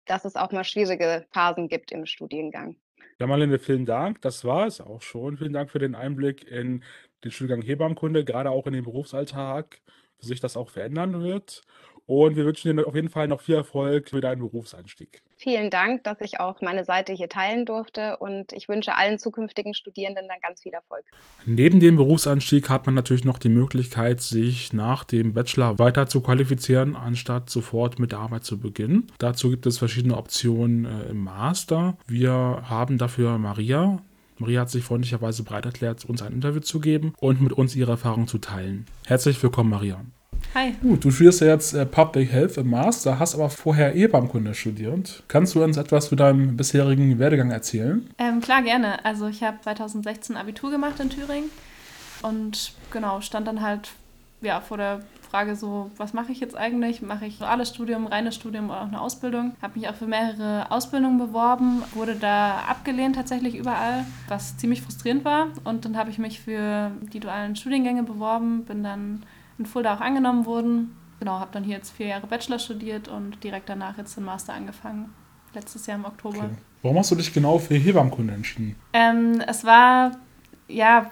dass 0.04 0.24
es 0.24 0.34
auch 0.34 0.50
mal 0.50 0.64
schwierige 0.64 1.24
Phasen 1.30 1.68
gibt 1.68 1.92
im 1.92 2.06
Studiengang. 2.06 2.74
Ja, 3.20 3.28
Marlene, 3.28 3.60
vielen 3.60 3.86
Dank. 3.86 4.20
Das 4.20 4.44
war 4.44 4.66
es 4.66 4.80
auch 4.80 5.00
schon. 5.00 5.36
Vielen 5.36 5.52
Dank 5.52 5.70
für 5.70 5.78
den 5.78 5.94
Einblick 5.94 6.42
in 6.42 6.82
den 7.22 7.30
Studiengang 7.30 7.62
Hebammenkunde, 7.62 8.24
gerade 8.24 8.50
auch 8.50 8.66
in 8.66 8.72
den 8.72 8.82
Berufsalltag, 8.82 9.80
wie 10.18 10.26
sich 10.26 10.40
das 10.40 10.56
auch 10.56 10.70
verändern 10.70 11.22
wird. 11.22 11.62
Und 12.06 12.36
wir 12.36 12.44
wünschen 12.44 12.76
dir 12.76 12.86
auf 12.86 12.94
jeden 12.94 13.08
Fall 13.08 13.28
noch 13.28 13.40
viel 13.40 13.54
Erfolg 13.54 14.10
für 14.10 14.20
deinen 14.20 14.40
Berufseinstieg. 14.40 15.22
Vielen 15.36 15.70
Dank, 15.70 16.04
dass 16.04 16.20
ich 16.20 16.38
auch 16.38 16.60
meine 16.60 16.84
Seite 16.84 17.12
hier 17.12 17.28
teilen 17.28 17.66
durfte 17.66 18.18
und 18.18 18.52
ich 18.52 18.68
wünsche 18.68 18.94
allen 18.94 19.18
zukünftigen 19.18 19.74
Studierenden 19.74 20.28
dann 20.28 20.38
ganz 20.42 20.62
viel 20.62 20.72
Erfolg. 20.72 21.04
Neben 21.46 21.80
dem 21.80 21.96
Berufsanstieg 21.96 22.68
hat 22.68 22.86
man 22.86 22.94
natürlich 22.94 23.24
noch 23.24 23.38
die 23.38 23.48
Möglichkeit, 23.48 24.20
sich 24.20 24.72
nach 24.72 25.04
dem 25.04 25.32
Bachelor 25.32 25.78
weiter 25.78 26.06
zu 26.06 26.20
qualifizieren, 26.20 26.94
anstatt 26.94 27.50
sofort 27.50 27.98
mit 27.98 28.12
der 28.12 28.20
Arbeit 28.20 28.44
zu 28.44 28.58
beginnen. 28.58 29.06
Dazu 29.18 29.50
gibt 29.50 29.66
es 29.66 29.78
verschiedene 29.78 30.16
Optionen 30.16 30.84
äh, 30.84 31.10
im 31.10 31.24
Master. 31.24 31.96
Wir 32.06 32.62
haben 32.64 32.98
dafür 32.98 33.38
Maria. 33.38 33.98
Maria 34.38 34.62
hat 34.62 34.70
sich 34.70 34.84
freundlicherweise 34.84 35.42
bereit 35.42 35.64
erklärt, 35.64 36.04
uns 36.04 36.22
ein 36.22 36.32
Interview 36.32 36.60
zu 36.60 36.80
geben 36.80 37.14
und 37.18 37.40
mit 37.40 37.52
uns 37.52 37.76
ihre 37.76 37.92
Erfahrungen 37.92 38.28
zu 38.28 38.38
teilen. 38.38 38.86
Herzlich 39.06 39.42
willkommen, 39.42 39.70
Maria. 39.70 40.04
Hi. 40.54 40.72
Gut, 40.80 41.04
du 41.04 41.10
studierst 41.10 41.40
ja 41.40 41.48
jetzt 41.48 41.74
äh, 41.74 41.84
Public 41.84 42.30
Health 42.30 42.56
im 42.58 42.70
Master, 42.70 43.18
hast 43.18 43.34
aber 43.34 43.50
vorher 43.50 43.90
Hebammenkunde 43.90 44.54
studiert. 44.54 45.24
Kannst 45.26 45.56
du 45.56 45.64
uns 45.64 45.76
etwas 45.76 46.08
zu 46.08 46.14
deinem 46.14 46.56
bisherigen 46.56 47.18
Werdegang 47.18 47.50
erzählen? 47.50 48.08
Ähm, 48.18 48.40
klar, 48.40 48.62
gerne. 48.62 49.04
Also 49.04 49.26
ich 49.26 49.42
habe 49.42 49.58
2016 49.62 50.36
Abitur 50.36 50.70
gemacht 50.70 51.00
in 51.00 51.10
Thüringen 51.10 51.50
und 52.22 52.72
genau, 52.92 53.20
stand 53.20 53.48
dann 53.48 53.62
halt 53.62 53.90
ja, 54.42 54.60
vor 54.60 54.76
der 54.76 55.00
Frage 55.28 55.56
so, 55.56 55.90
was 55.96 56.12
mache 56.12 56.30
ich 56.30 56.38
jetzt 56.38 56.56
eigentlich? 56.56 57.02
Mache 57.02 57.26
ich 57.26 57.38
duales 57.38 57.70
Studium, 57.70 58.06
reines 58.06 58.36
Studium 58.36 58.66
oder 58.66 58.82
auch 58.82 58.86
eine 58.86 59.00
Ausbildung? 59.00 59.56
Habe 59.60 59.80
mich 59.80 59.88
auch 59.88 59.96
für 59.96 60.06
mehrere 60.06 60.70
Ausbildungen 60.70 61.18
beworben, 61.18 61.82
wurde 61.94 62.14
da 62.14 62.58
abgelehnt 62.68 63.16
tatsächlich 63.16 63.56
überall, 63.56 64.04
was 64.28 64.56
ziemlich 64.56 64.82
frustrierend 64.82 65.24
war. 65.24 65.48
Und 65.64 65.84
dann 65.84 65.96
habe 65.96 66.10
ich 66.10 66.18
mich 66.18 66.38
für 66.38 66.92
die 67.12 67.18
dualen 67.18 67.56
Studiengänge 67.56 68.04
beworben, 68.04 68.64
bin 68.64 68.84
dann 68.84 69.24
in 69.58 69.66
Fulda 69.66 69.94
auch 69.94 70.00
angenommen 70.00 70.46
wurden. 70.46 70.96
Genau, 71.20 71.38
habe 71.38 71.50
dann 71.52 71.64
hier 71.64 71.76
jetzt 71.76 71.92
vier 71.92 72.08
Jahre 72.08 72.26
Bachelor 72.26 72.58
studiert 72.58 73.08
und 73.08 73.42
direkt 73.44 73.68
danach 73.68 73.96
jetzt 73.98 74.16
den 74.16 74.24
Master 74.24 74.52
angefangen. 74.52 75.12
Letztes 75.54 75.86
Jahr 75.86 75.98
im 75.98 76.04
Oktober. 76.04 76.38
Okay. 76.38 76.56
Warum 76.82 76.98
hast 76.98 77.10
du 77.10 77.14
dich 77.14 77.32
genau 77.32 77.58
für 77.58 77.74
Hebammenkunde 77.74 78.34
entschieden? 78.34 78.76
Ähm, 78.92 79.40
es 79.46 79.64
war, 79.64 80.12
ja, 80.68 81.10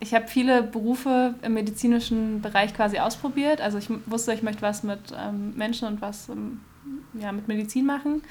ich 0.00 0.14
habe 0.14 0.26
viele 0.26 0.62
Berufe 0.62 1.34
im 1.42 1.54
medizinischen 1.54 2.40
Bereich 2.40 2.74
quasi 2.74 2.98
ausprobiert. 2.98 3.60
Also 3.60 3.78
ich 3.78 3.88
wusste, 4.06 4.32
ich 4.32 4.42
möchte 4.42 4.62
was 4.62 4.82
mit 4.82 5.14
ähm, 5.16 5.54
Menschen 5.56 5.86
und 5.86 6.00
was 6.00 6.28
ähm, 6.28 6.60
ja, 7.14 7.32
mit 7.32 7.48
Medizin 7.48 7.84
machen. 7.86 8.22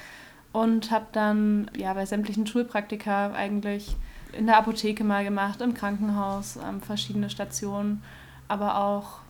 Und 0.52 0.90
habe 0.90 1.06
dann 1.12 1.70
ja, 1.76 1.92
bei 1.94 2.06
sämtlichen 2.06 2.46
Schulpraktika 2.46 3.32
eigentlich 3.32 3.96
in 4.32 4.46
der 4.46 4.58
Apotheke 4.58 5.04
mal 5.04 5.24
gemacht, 5.24 5.60
im 5.60 5.74
Krankenhaus, 5.74 6.58
ähm, 6.66 6.80
verschiedene 6.80 7.30
Stationen, 7.30 8.02
aber 8.48 8.78
auch 8.78 9.20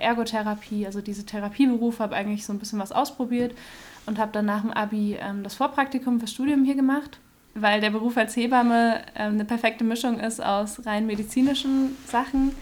Ergotherapie, 0.00 0.86
also 0.86 1.00
diese 1.00 1.26
Therapieberufe, 1.26 2.02
habe 2.02 2.16
eigentlich 2.16 2.44
so 2.44 2.52
ein 2.52 2.58
bisschen 2.58 2.78
was 2.78 2.92
ausprobiert 2.92 3.54
und 4.06 4.18
habe 4.18 4.32
dann 4.32 4.46
nach 4.46 4.62
dem 4.62 4.70
Abi 4.70 5.16
ähm, 5.20 5.42
das 5.42 5.54
Vorpraktikum 5.54 6.18
fürs 6.18 6.32
Studium 6.32 6.64
hier 6.64 6.74
gemacht 6.74 7.18
weil 7.54 7.80
der 7.80 7.90
Beruf 7.90 8.16
als 8.16 8.36
Hebamme 8.36 9.00
äh, 9.14 9.24
eine 9.24 9.44
perfekte 9.44 9.84
Mischung 9.84 10.18
ist 10.18 10.42
aus 10.42 10.86
rein 10.86 11.06
medizinischen 11.06 11.96
Sachen 12.06 12.52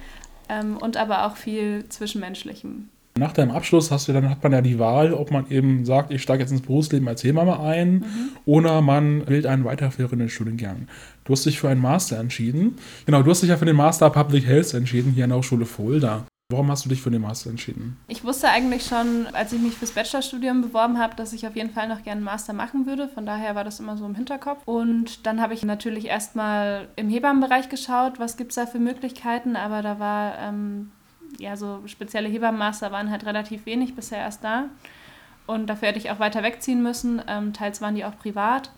ähm, 0.49 0.77
und 0.79 0.97
aber 0.97 1.27
auch 1.27 1.37
viel 1.37 1.85
Zwischenmenschlichem. 1.89 2.89
Nach 3.19 3.33
deinem 3.33 3.51
Abschluss 3.51 3.91
hast 3.91 4.09
du 4.09 4.13
dann 4.13 4.31
hat 4.31 4.43
man 4.43 4.53
ja 4.53 4.63
die 4.63 4.79
Wahl, 4.79 5.13
ob 5.13 5.31
man 5.31 5.51
eben 5.51 5.85
sagt, 5.85 6.13
ich 6.13 6.23
steige 6.23 6.43
jetzt 6.43 6.53
ins 6.53 6.63
Berufsleben 6.63 7.07
als 7.09 7.23
Hebamme 7.25 7.61
ein 7.61 7.93
mhm. 7.93 8.05
oder 8.47 8.81
man 8.81 9.29
wählt 9.29 9.47
einen 9.47 9.65
weiterführenden 9.65 10.29
Studiengang. 10.29 10.87
Du 11.25 11.33
hast 11.33 11.45
dich 11.45 11.59
für 11.59 11.69
einen 11.69 11.81
Master 11.81 12.19
entschieden. 12.19 12.77
Genau, 13.07 13.23
du 13.23 13.31
hast 13.31 13.43
dich 13.43 13.51
ja 13.51 13.57
für 13.57 13.65
den 13.65 13.77
Master 13.77 14.11
Public 14.11 14.47
Health 14.47 14.75
entschieden 14.75 15.13
hier 15.13 15.25
an 15.25 15.31
der 15.31 15.39
Hochschule 15.39 15.67
Fulda. 15.67 16.25
Warum 16.51 16.69
hast 16.69 16.85
du 16.85 16.89
dich 16.89 17.01
für 17.01 17.13
den 17.13 17.23
Master 17.23 17.49
entschieden? 17.49 17.97
Ich 18.09 18.25
wusste 18.25 18.49
eigentlich 18.49 18.85
schon, 18.85 19.29
als 19.29 19.53
ich 19.53 19.61
mich 19.61 19.75
fürs 19.75 19.93
Bachelorstudium 19.93 20.63
beworben 20.63 20.99
habe, 20.99 21.15
dass 21.15 21.33
ich 21.33 21.47
auf 21.47 21.55
jeden 21.55 21.71
Fall 21.71 21.87
noch 21.87 22.03
gerne 22.03 22.19
einen 22.19 22.25
Master 22.25 22.53
machen 22.53 22.87
würde. 22.87 23.07
Von 23.07 23.25
daher 23.25 23.55
war 23.55 23.63
das 23.63 23.79
immer 23.79 23.97
so 23.97 24.05
im 24.05 24.17
Hinterkopf. 24.17 24.61
Und 24.65 25.27
dann 25.27 25.41
habe 25.41 25.55
ich 25.55 25.63
natürlich 25.63 26.07
erstmal 26.07 26.89
im 26.97 27.09
Hebammenbereich 27.09 27.69
geschaut, 27.69 28.19
was 28.19 28.37
gibt 28.37 28.51
es 28.51 28.57
da 28.57 28.67
für 28.67 28.81
Möglichkeiten. 28.81 29.55
Aber 29.55 29.81
da 29.81 30.01
war, 30.01 30.39
ähm, 30.41 30.91
ja, 31.39 31.57
so 31.57 31.83
spezielle 31.87 32.29
Hebammenmaster 32.29 32.91
waren 32.91 33.13
halt 33.13 33.27
relativ 33.27 33.65
wenig 33.65 33.95
bisher 33.95 34.19
erst 34.19 34.43
da. 34.43 34.65
Und 35.47 35.69
dafür 35.69 35.89
hätte 35.89 36.01
ich 36.01 36.11
auch 36.11 36.19
weiter 36.19 36.43
wegziehen 36.43 36.83
müssen. 36.83 37.23
Ähm, 37.29 37.53
teils 37.53 37.81
waren 37.81 37.95
die 37.95 38.05
auch 38.05 38.19
privat. 38.19 38.73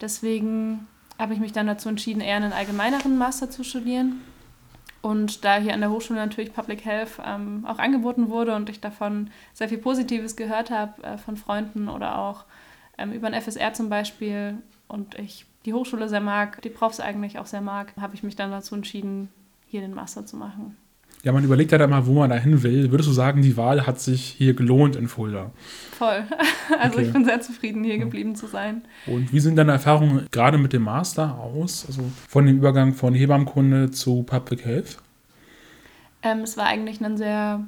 Deswegen 0.00 0.86
habe 1.18 1.34
ich 1.34 1.40
mich 1.40 1.50
dann 1.50 1.66
dazu 1.66 1.88
entschieden, 1.88 2.20
eher 2.20 2.36
einen 2.36 2.52
allgemeineren 2.52 3.18
Master 3.18 3.50
zu 3.50 3.64
studieren. 3.64 4.20
Und 5.00 5.44
da 5.44 5.56
hier 5.56 5.74
an 5.74 5.80
der 5.80 5.90
Hochschule 5.90 6.18
natürlich 6.18 6.52
Public 6.52 6.84
Health 6.84 7.20
ähm, 7.24 7.64
auch 7.66 7.78
angeboten 7.78 8.30
wurde 8.30 8.56
und 8.56 8.68
ich 8.68 8.80
davon 8.80 9.30
sehr 9.52 9.68
viel 9.68 9.78
Positives 9.78 10.34
gehört 10.34 10.70
habe 10.70 11.02
äh, 11.04 11.18
von 11.18 11.36
Freunden 11.36 11.88
oder 11.88 12.18
auch 12.18 12.44
ähm, 12.98 13.12
über 13.12 13.28
ein 13.28 13.40
FSR 13.40 13.72
zum 13.74 13.88
Beispiel 13.88 14.58
und 14.88 15.16
ich 15.16 15.46
die 15.64 15.74
Hochschule 15.74 16.08
sehr 16.08 16.20
mag, 16.20 16.62
die 16.62 16.70
Profs 16.70 16.98
eigentlich 16.98 17.38
auch 17.38 17.46
sehr 17.46 17.60
mag, 17.60 17.92
habe 18.00 18.14
ich 18.14 18.22
mich 18.22 18.36
dann 18.36 18.50
dazu 18.50 18.74
entschieden, 18.74 19.28
hier 19.68 19.82
den 19.82 19.94
Master 19.94 20.26
zu 20.26 20.36
machen. 20.36 20.76
Ja, 21.24 21.32
man 21.32 21.42
überlegt 21.42 21.72
ja 21.72 21.78
dann 21.78 21.90
mal, 21.90 22.06
wo 22.06 22.12
man 22.14 22.30
dahin 22.30 22.62
will. 22.62 22.90
Würdest 22.90 23.08
du 23.08 23.12
sagen, 23.12 23.42
die 23.42 23.56
Wahl 23.56 23.86
hat 23.86 24.00
sich 24.00 24.22
hier 24.22 24.54
gelohnt 24.54 24.94
in 24.96 25.08
Fulda? 25.08 25.50
Voll. 25.92 26.24
Also 26.80 26.98
okay. 26.98 27.06
ich 27.06 27.12
bin 27.14 27.24
sehr 27.24 27.40
zufrieden, 27.40 27.82
hier 27.82 27.96
geblieben 27.96 28.36
zu 28.36 28.46
sein. 28.46 28.82
Und 29.06 29.32
wie 29.32 29.40
sind 29.40 29.56
deine 29.56 29.72
Erfahrungen 29.72 30.26
gerade 30.30 30.58
mit 30.58 30.74
dem 30.74 30.82
Master 30.82 31.38
aus? 31.38 31.86
Also 31.86 32.02
von 32.28 32.44
dem 32.44 32.58
Übergang 32.58 32.92
von 32.92 33.14
Hebammenkunde 33.14 33.90
zu 33.90 34.22
Public 34.22 34.66
Health? 34.66 34.98
Ähm, 36.22 36.40
es 36.40 36.58
war 36.58 36.66
eigentlich 36.66 37.00
ein 37.00 37.16
sehr 37.16 37.64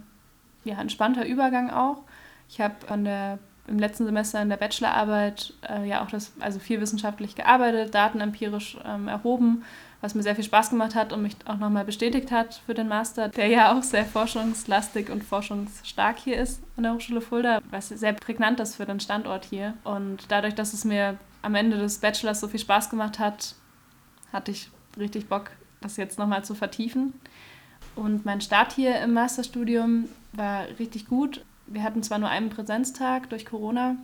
ja, 0.65 0.81
entspannter 0.81 1.27
Übergang 1.27 1.71
auch. 1.71 2.03
Ich 2.51 2.61
habe 2.61 2.75
an 2.89 3.05
der 3.05 3.39
im 3.67 3.79
letzten 3.79 4.05
Semester 4.05 4.43
in 4.43 4.51
der 4.51 4.59
Bachelorarbeit 4.59 5.55
äh, 5.69 5.89
ja 5.89 6.05
auch 6.05 6.11
das, 6.11 6.33
also 6.41 6.59
viel 6.59 6.81
wissenschaftlich 6.81 7.37
gearbeitet, 7.37 7.95
Daten 7.95 8.21
empirisch 8.21 8.77
ähm, 8.85 9.09
erhoben 9.09 9.63
was 10.01 10.15
mir 10.15 10.23
sehr 10.23 10.35
viel 10.35 10.45
Spaß 10.45 10.71
gemacht 10.71 10.95
hat 10.95 11.13
und 11.13 11.23
mich 11.23 11.37
auch 11.45 11.59
nochmal 11.59 11.85
bestätigt 11.85 12.31
hat 12.31 12.63
für 12.67 12.75
den 12.75 12.89
Master, 12.89 13.29
der 13.29 13.49
ja 13.49 13.77
auch 13.77 13.83
sehr 13.83 14.05
forschungslastig 14.05 15.11
und 15.11 15.23
forschungsstark 15.23 16.19
hier 16.19 16.39
ist 16.39 16.63
an 16.77 16.85
der 16.85 16.95
Hochschule 16.95 17.21
Fulda, 17.21 17.61
was 17.71 17.89
sehr 17.89 18.15
prägnant 18.15 18.61
ist 18.61 18.77
für 18.77 18.87
den 18.87 19.01
Standort 19.01 19.45
hier. 19.45 19.75
Und 19.85 20.25
dadurch, 20.29 20.55
dass 20.55 20.73
es 20.73 20.85
mir 20.85 21.19
am 21.43 21.55
Ende 21.55 21.77
des 21.79 21.99
Bachelors 21.99 22.41
so 22.41 22.49
viel 22.49 22.61
Spaß 22.61 22.91
gemacht 22.91 23.19
hat, 23.19 23.55
hatte 24.33 24.51
ich 24.51 24.71
richtig 24.99 25.29
Bock, 25.29 25.51
das 25.81 25.97
jetzt 25.97 26.19
nochmal 26.19 26.45
zu 26.45 26.55
vertiefen. 26.55 27.15
Und 27.97 28.25
mein 28.25 28.41
Start 28.41 28.73
hier 28.73 29.01
im 29.01 29.13
Masterstudium 29.13 30.09
war 30.33 30.67
richtig 30.79 31.07
gut. 31.07 31.45
Wir 31.67 31.83
hatten 31.83 32.03
zwar 32.03 32.19
nur 32.19 32.29
einen 32.29 32.51
Präsenztag 32.51 33.29
durch 33.31 33.45
Corona, 33.45 33.97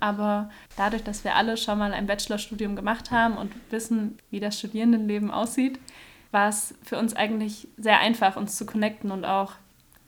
aber 0.00 0.50
dadurch, 0.76 1.02
dass 1.02 1.24
wir 1.24 1.34
alle 1.34 1.56
schon 1.56 1.78
mal 1.78 1.92
ein 1.92 2.06
Bachelorstudium 2.06 2.76
gemacht 2.76 3.10
haben 3.10 3.36
und 3.36 3.52
wissen, 3.70 4.18
wie 4.30 4.40
das 4.40 4.58
Studierendenleben 4.58 5.30
aussieht, 5.30 5.78
war 6.30 6.48
es 6.48 6.74
für 6.82 6.98
uns 6.98 7.14
eigentlich 7.14 7.68
sehr 7.76 8.00
einfach, 8.00 8.36
uns 8.36 8.56
zu 8.56 8.66
connecten 8.66 9.10
und 9.10 9.24
auch 9.24 9.52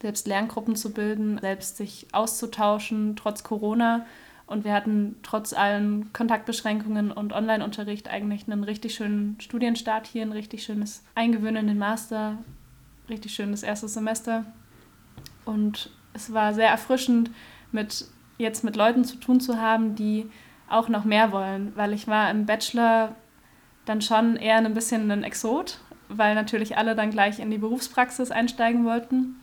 selbst 0.01 0.27
Lerngruppen 0.27 0.77
zu 0.77 0.93
bilden, 0.93 1.39
selbst 1.39 1.77
sich 1.77 2.07
auszutauschen, 2.13 3.17
trotz 3.17 3.43
Corona. 3.43 4.07
Und 4.47 4.65
wir 4.65 4.73
hatten 4.73 5.17
trotz 5.23 5.53
allen 5.53 6.13
Kontaktbeschränkungen 6.13 7.13
und 7.13 7.33
Online-Unterricht 7.33 8.09
eigentlich 8.09 8.47
einen 8.47 8.65
richtig 8.65 8.95
schönen 8.95 9.39
Studienstart 9.41 10.07
hier, 10.07 10.23
ein 10.23 10.33
richtig 10.33 10.63
schönes 10.63 11.05
Eingewöhnen 11.15 11.57
in 11.57 11.67
den 11.67 11.79
Master, 11.79 12.39
richtig 13.09 13.35
schönes 13.35 13.63
erstes 13.63 13.95
Semester. 13.95 14.47
Und 15.45 15.91
es 16.15 16.33
war 16.33 16.55
sehr 16.55 16.69
erfrischend, 16.69 17.31
mit 17.73 18.07
jetzt 18.39 18.65
mit 18.65 18.77
Leuten 18.77 19.05
zu 19.05 19.17
tun 19.17 19.41
zu 19.41 19.61
haben, 19.61 19.95
die 19.95 20.31
auch 20.69 20.89
noch 20.89 21.05
mehr 21.05 21.33
wollen, 21.33 21.73
weil 21.77 21.93
ich 21.93 22.09
war 22.09 22.31
im 22.31 22.47
Bachelor 22.47 23.15
dann 23.85 24.01
schon 24.03 24.37
eher 24.37 24.57
ein 24.57 24.75
bisschen 24.75 25.11
ein 25.11 25.25
Exot, 25.25 25.79
weil 26.09 26.35
natürlich 26.35 26.77
alle 26.77 26.95
dann 26.95 27.11
gleich 27.11 27.39
in 27.39 27.51
die 27.51 27.59
Berufspraxis 27.59 28.31
einsteigen 28.31 28.85
wollten 28.85 29.37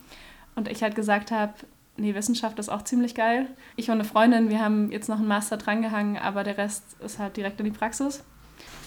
und 0.54 0.68
ich 0.68 0.82
halt 0.82 0.94
gesagt 0.94 1.30
habe, 1.30 1.52
nee, 1.96 2.14
Wissenschaft 2.14 2.58
ist 2.58 2.68
auch 2.68 2.82
ziemlich 2.82 3.14
geil. 3.14 3.46
Ich 3.76 3.88
und 3.88 3.94
eine 3.94 4.04
Freundin, 4.04 4.50
wir 4.50 4.60
haben 4.60 4.90
jetzt 4.92 5.08
noch 5.08 5.18
einen 5.18 5.28
Master 5.28 5.56
drangehangen, 5.56 6.16
aber 6.16 6.44
der 6.44 6.58
Rest 6.58 6.96
ist 7.04 7.18
halt 7.18 7.36
direkt 7.36 7.60
in 7.60 7.66
die 7.66 7.72
Praxis. 7.72 8.24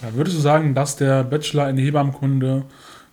Ja, 0.02 0.14
würdest 0.14 0.36
du 0.36 0.40
sagen, 0.40 0.74
dass 0.74 0.96
der 0.96 1.24
Bachelor 1.24 1.68
in 1.68 1.76
Hebammenkunde 1.76 2.64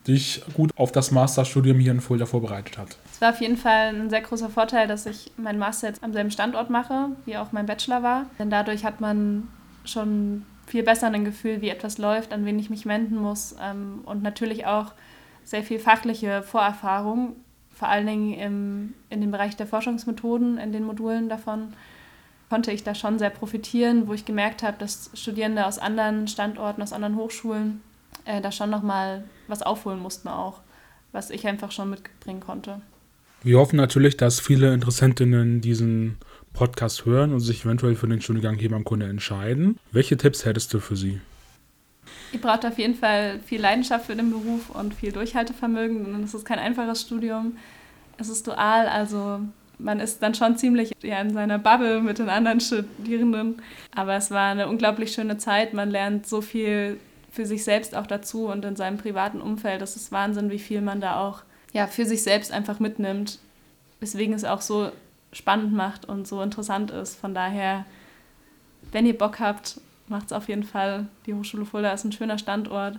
dich 0.07 0.41
gut 0.53 0.71
auf 0.75 0.91
das 0.91 1.11
Masterstudium 1.11 1.79
hier 1.79 1.91
in 1.91 2.01
Fulda 2.01 2.25
vorbereitet 2.25 2.77
hat? 2.77 2.97
Es 3.11 3.21
war 3.21 3.31
auf 3.31 3.41
jeden 3.41 3.57
Fall 3.57 3.95
ein 3.95 4.09
sehr 4.09 4.21
großer 4.21 4.49
Vorteil, 4.49 4.87
dass 4.87 5.05
ich 5.05 5.31
meinen 5.37 5.59
Master 5.59 5.87
jetzt 5.87 6.03
am 6.03 6.13
selben 6.13 6.31
Standort 6.31 6.69
mache, 6.69 7.09
wie 7.25 7.37
auch 7.37 7.51
mein 7.51 7.65
Bachelor 7.65 8.03
war. 8.03 8.25
Denn 8.39 8.49
dadurch 8.49 8.85
hat 8.85 9.01
man 9.01 9.47
schon 9.85 10.45
viel 10.65 10.83
besser 10.83 11.07
ein 11.07 11.25
Gefühl, 11.25 11.61
wie 11.61 11.69
etwas 11.69 11.97
läuft, 11.97 12.33
an 12.33 12.45
wen 12.45 12.59
ich 12.59 12.69
mich 12.69 12.85
wenden 12.85 13.17
muss 13.17 13.55
ähm, 13.61 14.01
und 14.05 14.21
natürlich 14.21 14.65
auch 14.65 14.93
sehr 15.43 15.63
viel 15.63 15.79
fachliche 15.79 16.43
Vorerfahrung, 16.43 17.37
vor 17.73 17.87
allen 17.87 18.07
Dingen 18.07 18.33
im, 18.33 18.93
in 19.09 19.21
dem 19.21 19.31
Bereich 19.31 19.55
der 19.55 19.67
Forschungsmethoden, 19.67 20.57
in 20.57 20.73
den 20.73 20.83
Modulen 20.83 21.29
davon 21.29 21.73
konnte 22.49 22.71
ich 22.71 22.83
da 22.83 22.95
schon 22.95 23.19
sehr 23.19 23.29
profitieren, 23.29 24.07
wo 24.07 24.13
ich 24.13 24.25
gemerkt 24.25 24.63
habe, 24.63 24.77
dass 24.77 25.09
Studierende 25.13 25.65
aus 25.65 25.79
anderen 25.79 26.27
Standorten, 26.27 26.81
aus 26.81 26.93
anderen 26.93 27.15
Hochschulen 27.15 27.81
äh, 28.25 28.41
da 28.41 28.51
schon 28.51 28.69
nochmal 28.69 29.23
was 29.47 29.61
aufholen 29.61 29.99
mussten 29.99 30.27
auch, 30.27 30.61
was 31.11 31.29
ich 31.29 31.47
einfach 31.47 31.71
schon 31.71 31.89
mitbringen 31.89 32.39
konnte. 32.39 32.81
Wir 33.43 33.59
hoffen 33.59 33.77
natürlich, 33.77 34.17
dass 34.17 34.39
viele 34.39 34.73
Interessentinnen 34.73 35.61
diesen 35.61 36.17
Podcast 36.53 37.05
hören 37.05 37.33
und 37.33 37.39
sich 37.39 37.65
eventuell 37.65 37.95
für 37.95 38.07
den 38.07 38.19
Studiengang 38.19 38.57
Hebammenkunde 38.57 39.07
entscheiden. 39.07 39.77
Welche 39.91 40.17
Tipps 40.17 40.43
hättest 40.43 40.73
du 40.73 40.79
für 40.79 40.95
sie? 40.95 41.21
Ihr 42.33 42.41
braucht 42.41 42.65
auf 42.65 42.77
jeden 42.77 42.95
Fall 42.95 43.39
viel 43.45 43.61
Leidenschaft 43.61 44.07
für 44.07 44.15
den 44.15 44.31
Beruf 44.31 44.69
und 44.71 44.93
viel 44.93 45.11
Durchhaltevermögen. 45.11 46.13
Und 46.13 46.23
es 46.23 46.33
ist 46.33 46.45
kein 46.45 46.59
einfaches 46.59 47.01
Studium. 47.01 47.57
Es 48.17 48.29
ist 48.29 48.47
dual, 48.47 48.87
also 48.87 49.41
man 49.79 49.99
ist 49.99 50.21
dann 50.23 50.33
schon 50.33 50.57
ziemlich 50.57 50.91
ja, 51.03 51.21
in 51.21 51.31
seiner 51.31 51.59
Bubble 51.59 52.01
mit 52.01 52.19
den 52.19 52.29
anderen 52.29 52.59
Studierenden. 52.59 53.61
Aber 53.95 54.15
es 54.15 54.31
war 54.31 54.51
eine 54.51 54.67
unglaublich 54.67 55.11
schöne 55.11 55.37
Zeit. 55.37 55.73
Man 55.73 55.91
lernt 55.91 56.27
so 56.27 56.41
viel 56.41 56.99
für 57.29 57.45
sich 57.45 57.63
selbst 57.63 57.95
auch 57.95 58.07
dazu 58.07 58.47
und 58.47 58.65
in 58.65 58.75
seinem 58.75 58.97
privaten 58.97 59.41
Umfeld. 59.41 59.81
Das 59.81 59.95
ist 59.95 60.11
Wahnsinn, 60.11 60.49
wie 60.49 60.59
viel 60.59 60.81
man 60.81 61.01
da 61.01 61.19
auch 61.19 61.43
ja, 61.73 61.87
für 61.87 62.05
sich 62.05 62.23
selbst 62.23 62.51
einfach 62.51 62.79
mitnimmt, 62.79 63.39
weswegen 63.99 64.33
es 64.33 64.43
auch 64.43 64.61
so 64.61 64.91
spannend 65.31 65.73
macht 65.73 66.05
und 66.05 66.27
so 66.27 66.41
interessant 66.41 66.91
ist. 66.91 67.19
Von 67.19 67.33
daher, 67.33 67.85
wenn 68.91 69.05
ihr 69.05 69.17
Bock 69.17 69.39
habt, 69.39 69.79
macht 70.07 70.27
es 70.27 70.31
auf 70.31 70.47
jeden 70.47 70.63
Fall. 70.63 71.07
Die 71.25 71.33
Hochschule 71.33 71.65
Fulda 71.65 71.91
ist 71.91 72.05
ein 72.05 72.11
schöner 72.11 72.37
Standort. 72.37 72.97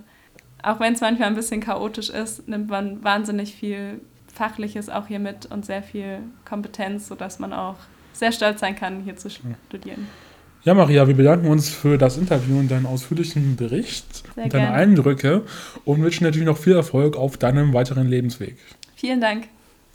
Auch 0.63 0.81
wenn 0.81 0.93
es 0.93 1.01
manchmal 1.01 1.29
ein 1.29 1.35
bisschen 1.35 1.61
chaotisch 1.61 2.11
ist, 2.11 2.49
nimmt 2.49 2.69
man 2.69 3.03
wahnsinnig 3.03 3.55
viel 3.55 4.01
Fachliches 4.33 4.89
auch 4.89 5.07
hier 5.07 5.19
mit 5.19 5.47
und 5.47 5.65
sehr 5.65 5.83
viel 5.83 6.21
Kompetenz, 6.45 7.09
sodass 7.09 7.39
man 7.39 7.53
auch 7.53 7.77
sehr 8.13 8.33
stolz 8.33 8.61
sein 8.61 8.77
kann, 8.77 9.01
hier 9.01 9.17
zu 9.17 9.31
studieren. 9.31 10.09
Ja, 10.69 10.75
Maria, 10.75 11.09
wir 11.09 11.15
bedanken 11.15 11.47
uns 11.49 11.71
für 11.71 11.97
das 11.97 12.19
Interview 12.19 12.59
und 12.59 12.71
deinen 12.71 12.85
ausführlichen 12.85 13.57
Bericht 13.57 14.05
Sehr 14.35 14.45
und 14.45 14.53
deine 14.53 14.65
gerne. 14.65 14.77
Eindrücke 14.77 15.43
und 15.87 16.03
wünschen 16.03 16.25
natürlich 16.25 16.47
noch 16.47 16.59
viel 16.59 16.75
Erfolg 16.75 17.17
auf 17.17 17.39
deinem 17.39 17.73
weiteren 17.73 18.07
Lebensweg. 18.07 18.59
Vielen 18.95 19.23
Dank. 19.23 19.45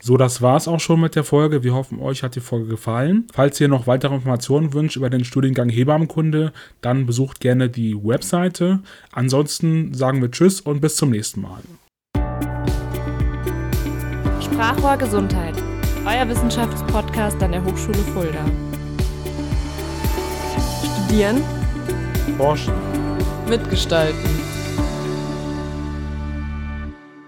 So, 0.02 0.18
das 0.18 0.42
war's 0.42 0.68
auch 0.68 0.80
schon 0.80 1.00
mit 1.00 1.16
der 1.16 1.24
Folge. 1.24 1.64
Wir 1.64 1.76
hoffen, 1.76 2.00
euch 2.00 2.24
hat 2.24 2.36
die 2.36 2.40
Folge 2.40 2.66
gefallen. 2.66 3.28
Falls 3.32 3.62
ihr 3.62 3.68
noch 3.68 3.86
weitere 3.86 4.16
Informationen 4.16 4.74
wünscht 4.74 4.96
über 4.96 5.12
den 5.12 5.26
Studiengang 5.26 5.70
Hebammenkunde, 5.70 6.52
dann 6.82 7.06
besucht 7.06 7.40
gerne 7.40 7.70
die 7.70 7.96
Webseite. 7.96 8.80
Ansonsten 9.12 9.94
sagen 9.94 10.24
wir 10.24 10.32
Tschüss 10.32 10.60
und 10.60 10.82
bis 10.82 10.96
zum 10.96 11.12
nächsten 11.12 11.42
Mal. 11.42 11.62
Sprachrohr 14.42 14.98
Gesundheit, 14.98 15.54
euer 16.04 16.28
Wissenschaftspodcast 16.28 17.44
an 17.44 17.52
der 17.52 17.64
Hochschule 17.64 18.00
Fulda. 18.16 18.44
Studieren. 21.14 21.44
Forschen. 22.40 22.74
Mitgestalten. 23.48 24.43